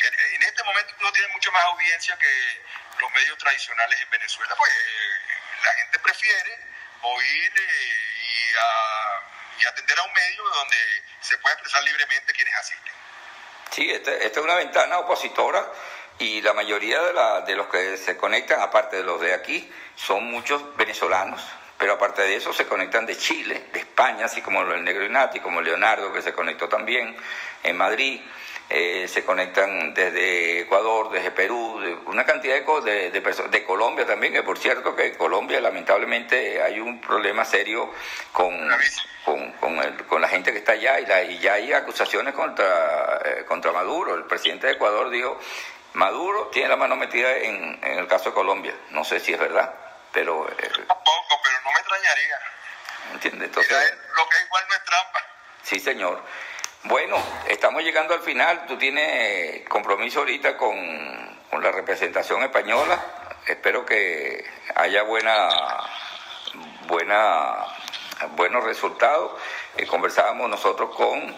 Que 0.00 0.06
En 0.36 0.42
este 0.42 0.62
momento 0.64 0.92
incluso 0.94 1.12
tiene 1.12 1.28
mucho 1.32 1.52
más 1.52 1.62
audiencia 1.64 2.16
que 2.18 2.62
los 3.00 3.10
medios 3.12 3.36
tradicionales 3.38 4.00
en 4.00 4.10
Venezuela, 4.10 4.54
pues 4.56 4.70
eh, 4.72 5.62
la 5.64 5.72
gente 5.74 5.98
prefiere 5.98 6.58
oír 7.02 7.52
eh, 7.56 7.62
y, 8.22 8.54
a- 8.56 9.60
y 9.62 9.66
atender 9.66 9.98
a 9.98 10.02
un 10.04 10.12
medio 10.12 10.42
donde 10.44 10.76
se 11.20 11.36
pueda 11.38 11.54
expresar 11.54 11.82
libremente 11.84 12.32
quienes 12.32 12.54
asisten. 12.54 12.92
Sí, 13.70 13.90
esta 13.90 14.12
esta 14.14 14.40
es 14.40 14.44
una 14.44 14.54
ventana 14.56 14.98
opositora 14.98 15.70
y 16.18 16.40
la 16.42 16.52
mayoría 16.54 17.00
de, 17.02 17.12
la- 17.12 17.40
de 17.42 17.54
los 17.56 17.68
que 17.68 17.96
se 17.98 18.16
conectan, 18.16 18.60
aparte 18.60 18.96
de 18.96 19.02
los 19.04 19.20
de 19.20 19.34
aquí, 19.34 19.70
son 19.96 20.24
muchos 20.24 20.76
venezolanos. 20.76 21.42
Pero 21.78 21.94
aparte 21.94 22.20
de 22.22 22.36
eso 22.36 22.52
se 22.52 22.66
conectan 22.66 23.06
de 23.06 23.16
Chile, 23.16 23.68
de 23.72 23.80
España, 23.80 24.26
así 24.26 24.42
como 24.42 24.60
el 24.62 24.84
Negro 24.84 25.04
Inati, 25.04 25.40
como 25.40 25.62
Leonardo, 25.62 26.12
que 26.12 26.20
se 26.20 26.34
conectó 26.34 26.68
también 26.68 27.16
en 27.62 27.76
Madrid. 27.78 28.20
Eh, 28.72 29.08
se 29.08 29.24
conectan 29.24 29.92
desde 29.94 30.60
Ecuador, 30.60 31.10
desde 31.10 31.32
Perú, 31.32 31.80
de 31.80 31.92
una 32.08 32.24
cantidad 32.24 32.54
de, 32.54 32.80
de, 32.82 33.10
de 33.10 33.20
personas, 33.20 33.50
de 33.50 33.64
Colombia 33.64 34.06
también, 34.06 34.32
que 34.32 34.44
por 34.44 34.58
cierto 34.58 34.94
que 34.94 35.06
en 35.06 35.14
Colombia 35.16 35.60
lamentablemente 35.60 36.62
hay 36.62 36.78
un 36.78 37.00
problema 37.00 37.44
serio 37.44 37.92
con, 38.30 38.56
con, 39.24 39.50
con, 39.54 39.76
el- 39.80 40.06
con 40.06 40.20
la 40.20 40.28
gente 40.28 40.52
que 40.52 40.58
está 40.58 40.72
allá 40.72 41.00
y, 41.00 41.06
la- 41.06 41.22
y 41.24 41.40
ya 41.40 41.54
hay 41.54 41.72
acusaciones 41.72 42.32
contra, 42.32 43.20
eh, 43.24 43.44
contra 43.44 43.72
Maduro. 43.72 44.14
El 44.14 44.24
presidente 44.26 44.68
de 44.68 44.74
Ecuador 44.74 45.10
dijo, 45.10 45.36
Maduro 45.94 46.46
tiene 46.52 46.68
la 46.68 46.76
mano 46.76 46.94
metida 46.94 47.36
en, 47.38 47.80
en 47.82 47.98
el 47.98 48.06
caso 48.06 48.26
de 48.30 48.34
Colombia. 48.36 48.72
No 48.90 49.02
sé 49.02 49.18
si 49.18 49.32
es 49.32 49.38
verdad, 49.40 49.74
pero... 50.12 50.48
eh, 50.48 50.54
Tampoco, 50.86 51.40
pero 51.42 51.56
no 51.64 51.72
me 51.72 51.78
extrañaría. 51.80 52.38
¿Entiendes? 53.14 53.48
Entonces... 53.48 53.94
lo 54.16 54.28
que 54.28 54.36
igual 54.46 54.64
no 54.68 54.74
es 54.76 54.84
trampa. 54.84 55.26
Sí, 55.64 55.80
señor. 55.80 56.22
Bueno, 56.84 57.16
estamos 57.46 57.82
llegando 57.82 58.14
al 58.14 58.20
final. 58.20 58.64
Tú 58.66 58.78
tienes 58.78 59.68
compromiso 59.68 60.20
ahorita 60.20 60.56
con, 60.56 60.74
con 61.50 61.62
la 61.62 61.70
representación 61.72 62.42
española. 62.42 62.98
Espero 63.46 63.84
que 63.84 64.42
haya 64.74 65.02
buena, 65.02 65.50
buena, 66.88 67.66
buenos 68.34 68.64
resultados. 68.64 69.32
Eh, 69.76 69.86
conversábamos 69.86 70.48
nosotros 70.48 70.96
con 70.96 71.36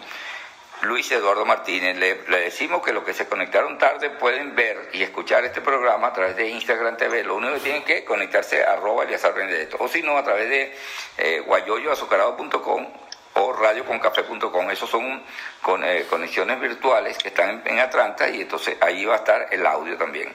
Luis 0.83 1.11
Eduardo 1.11 1.45
Martínez. 1.45 1.97
Le, 1.97 2.15
decimos 2.39 2.81
que 2.81 2.93
los 2.93 3.03
que 3.03 3.13
se 3.13 3.27
conectaron 3.27 3.77
tarde 3.77 4.11
pueden 4.11 4.55
ver 4.55 4.91
y 4.93 5.03
escuchar 5.03 5.43
este 5.43 5.59
programa 5.59 6.07
a 6.07 6.13
través 6.13 6.37
de 6.37 6.47
Instagram 6.47 6.95
TV. 6.95 7.21
Lo 7.25 7.35
único 7.35 7.55
que 7.55 7.59
tienen 7.59 7.83
que 7.83 8.05
conectarse 8.05 8.63
a 8.63 8.73
arroba 8.73 9.03
Eliazar 9.03 9.33
Benedetto. 9.33 9.75
O 9.81 9.89
si 9.89 10.01
no, 10.03 10.17
a 10.17 10.23
través 10.23 10.49
de 10.49 10.77
eh, 11.17 11.41
guayoyoazucarado.com 11.45 13.02
o 13.35 13.53
radioconcafe.com. 13.53 14.71
Esos 14.71 14.89
son 14.89 15.23
con, 15.61 15.83
eh, 15.83 16.05
conexiones 16.09 16.59
virtuales 16.59 17.17
que 17.17 17.29
están 17.29 17.61
en, 17.65 17.79
Atlanta 17.79 18.29
y 18.29 18.41
entonces 18.41 18.77
ahí 18.81 19.05
va 19.05 19.15
a 19.15 19.17
estar 19.17 19.47
el 19.51 19.65
audio 19.65 19.97
también. 19.97 20.33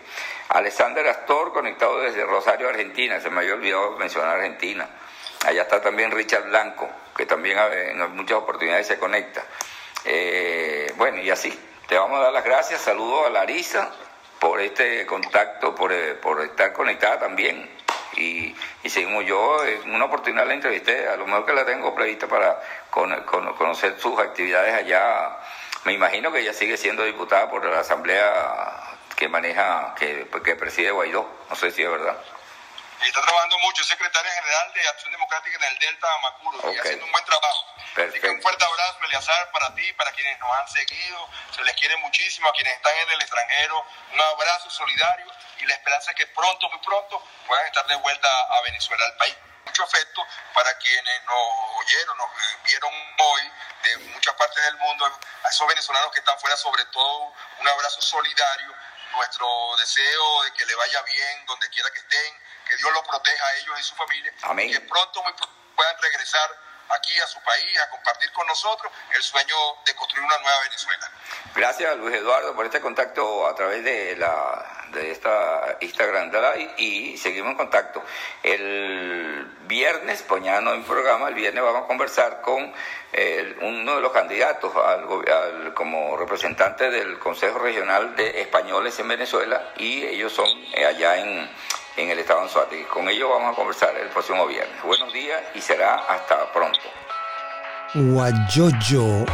Alexander 0.49 1.07
Astor 1.09 1.53
conectado 1.53 2.01
desde 2.01 2.25
Rosario, 2.25 2.69
Argentina. 2.69 3.21
Se 3.21 3.31
me 3.31 3.41
había 3.41 3.55
olvidado 3.55 3.93
mencionar 3.93 4.37
Argentina. 4.37 4.89
Allá 5.47 5.63
está 5.63 5.81
también 5.81 6.11
Richard 6.11 6.49
Blanco, 6.49 6.89
que 7.17 7.27
también 7.27 7.59
en 7.59 8.17
muchas 8.17 8.39
oportunidades 8.39 8.87
se 8.87 8.99
conecta. 8.99 9.45
Eh, 10.05 10.93
bueno, 10.97 11.21
y 11.21 11.31
así, 11.31 11.57
te 11.87 11.97
vamos 11.97 12.19
a 12.19 12.25
dar 12.25 12.33
las 12.33 12.45
gracias. 12.45 12.81
Saludo 12.81 13.27
a 13.27 13.31
Larisa 13.31 13.91
por 14.39 14.61
este 14.61 15.07
contacto, 15.07 15.75
por, 15.75 15.93
eh, 15.93 16.15
por 16.15 16.41
estar 16.43 16.73
conectada 16.73 17.19
también. 17.21 17.69
Y, 18.17 18.55
y, 18.83 18.91
seguimos 18.91 19.25
yo, 19.27 19.65
en 19.65 19.95
una 19.95 20.07
oportunidad 20.07 20.47
la 20.47 20.55
entrevisté, 20.55 21.09
a 21.09 21.17
lo 21.17 21.27
mejor 21.27 21.47
que 21.47 21.53
la 21.53 21.65
tengo 21.65 21.95
prevista 21.95 22.27
para 22.27 22.61
conocer 22.91 23.99
sus 23.99 24.19
actividades 24.19 24.75
allá. 24.75 25.39
Me 25.85 25.93
imagino 25.93 26.33
que 26.33 26.41
ella 26.41 26.53
sigue 26.53 26.77
siendo 26.77 27.05
diputada 27.05 27.49
por 27.51 27.65
la 27.65 27.81
asamblea 27.81 28.99
que 29.17 29.29
maneja, 29.29 29.95
que, 29.99 30.27
que 30.45 30.57
preside 30.57 30.91
Guaidó, 30.91 31.29
no 31.49 31.57
sé 31.57 31.71
si 31.71 31.83
es 31.83 31.91
verdad. 31.91 32.17
Y 33.01 33.09
está 33.09 33.23
trabajando 33.23 33.59
mucho, 33.59 33.83
es 33.83 33.89
secretaria 33.89 34.31
general 34.33 34.73
de 34.73 34.89
Acción 34.89 35.13
Democrática 35.13 35.57
en 35.57 35.73
el 35.73 35.79
Delta 35.79 36.09
Macuro, 36.23 36.73
y 36.73 36.79
haciendo 36.79 37.05
un 37.05 37.13
buen 37.13 37.25
trabajo. 37.25 37.67
Perfecto. 37.95 38.31
un 38.31 38.43
fuerte 38.43 38.65
abrazo, 38.65 38.99
Eliazar, 39.05 39.51
para 39.53 39.75
ti, 39.75 39.93
para 39.95 40.13
quienes 40.13 40.39
nos 40.39 40.51
han 40.59 40.69
seguido. 40.69 41.29
Se 41.55 41.63
les 41.63 41.75
quiere 41.77 41.97
muchísimo 41.99 42.49
a 42.49 42.53
quienes 42.53 42.75
están 42.75 42.97
en 42.97 43.11
el 43.11 43.21
extranjero. 43.21 43.87
Un 44.13 44.21
abrazo 44.21 44.71
solidario 44.71 45.27
y 45.59 45.67
la 45.67 45.75
esperanza 45.75 46.11
es 46.11 46.17
que 46.17 46.27
pronto, 46.29 46.69
muy 46.71 46.79
pronto, 46.81 47.23
puedan 47.47 47.67
estar 47.67 47.87
de 47.87 47.97
vuelta 47.97 48.29
a 48.29 48.63
Venezuela, 48.63 49.05
al 49.05 49.17
país. 49.17 49.37
Mucho 49.65 49.85
afecto 49.85 50.27
para 50.55 50.77
quienes 50.79 51.25
nos 51.25 51.43
oyeron, 51.77 52.17
nos 52.17 52.29
vieron 52.65 52.93
hoy 53.19 53.53
de 53.85 53.99
muchas 54.15 54.35
partes 54.35 54.65
del 54.65 54.77
mundo, 54.77 55.07
a 55.45 55.49
esos 55.49 55.67
venezolanos 55.69 56.11
que 56.13 56.21
están 56.21 56.39
fuera, 56.41 56.57
sobre 56.57 56.85
todo 56.87 57.35
un 57.59 57.69
abrazo 57.69 58.01
solidario, 58.01 58.75
nuestro 59.13 59.77
deseo 59.79 60.43
de 60.45 60.53
que 60.53 60.67
le 60.67 60.75
vaya 60.75 61.03
bien 61.03 61.47
donde 61.47 61.69
quiera 61.71 61.91
que 61.91 61.99
estén, 61.99 62.35
que 62.69 62.77
Dios 62.77 62.93
los 62.93 63.03
proteja 63.03 63.47
a 63.47 63.55
ellos 63.57 63.81
y 63.81 63.83
su 63.83 63.95
familia, 63.95 64.33
y 64.33 64.73
que 64.73 64.81
pronto, 64.83 65.23
muy 65.23 65.33
pronto 65.33 65.55
puedan 65.75 65.97
regresar 66.03 66.51
aquí 66.91 67.19
a 67.21 67.27
su 67.27 67.41
país, 67.43 67.81
a 67.81 67.91
compartir 67.91 68.33
con 68.33 68.47
nosotros 68.47 68.93
el 69.15 69.23
sueño 69.23 69.57
de 69.85 69.95
construir 69.95 70.25
una 70.25 70.39
nueva 70.39 70.61
Venezuela. 70.63 71.11
Gracias 71.55 71.97
Luis 71.97 72.17
Eduardo 72.17 72.55
por 72.55 72.65
este 72.65 72.81
contacto 72.81 73.47
a 73.47 73.55
través 73.55 73.85
de 73.85 74.17
la 74.17 74.79
de 74.93 75.11
esta 75.11 75.77
Instagram 75.81 76.31
Live 76.31 76.75
y 76.79 77.19
seguimos 77.19 77.53
en 77.53 77.57
contacto. 77.57 78.03
El 78.43 79.45
viernes, 79.67 80.25
pues 80.27 80.43
ya 80.43 80.61
no 80.61 80.73
hay 80.73 80.81
programa, 80.81 81.29
el 81.29 81.35
viernes 81.35 81.63
vamos 81.63 81.85
a 81.85 81.87
conversar 81.87 82.41
con 82.41 82.73
uno 83.61 83.97
de 83.97 84.01
los 84.01 84.13
candidatos 84.13 84.73
al, 84.77 85.75
como 85.75 86.17
representante 86.17 86.91
del 86.91 87.19
Consejo 87.19 87.59
Regional 87.59 88.17
de 88.17 88.41
Españoles 88.41 88.99
en 88.99 89.09
Venezuela 89.09 89.73
y 89.77 90.07
ellos 90.07 90.33
son 90.33 90.49
eh, 90.75 90.87
allá 90.87 91.17
en 91.17 91.51
en 91.99 92.11
el 92.11 92.19
estado 92.21 92.47
de 92.71 92.87
Con 92.87 93.09
ellos 93.09 93.29
vamos 93.29 93.53
a 93.53 93.57
conversar 93.57 93.95
el 94.01 94.09
próximo 94.09 94.47
viernes. 94.47 94.83
Buenos 94.85 95.13
días 95.13 95.43
y 95.55 95.61
será 95.61 95.97
hasta 96.09 96.53
pronto. 96.53 96.79
Guayoyo 97.95 99.25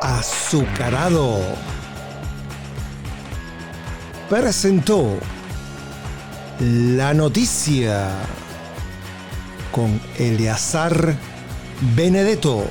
azucarado 0.00 1.40
presentó 4.28 5.18
la 6.60 7.12
noticia 7.14 8.10
con 9.72 10.00
Eleazar 10.18 11.14
Benedetto. 11.96 12.68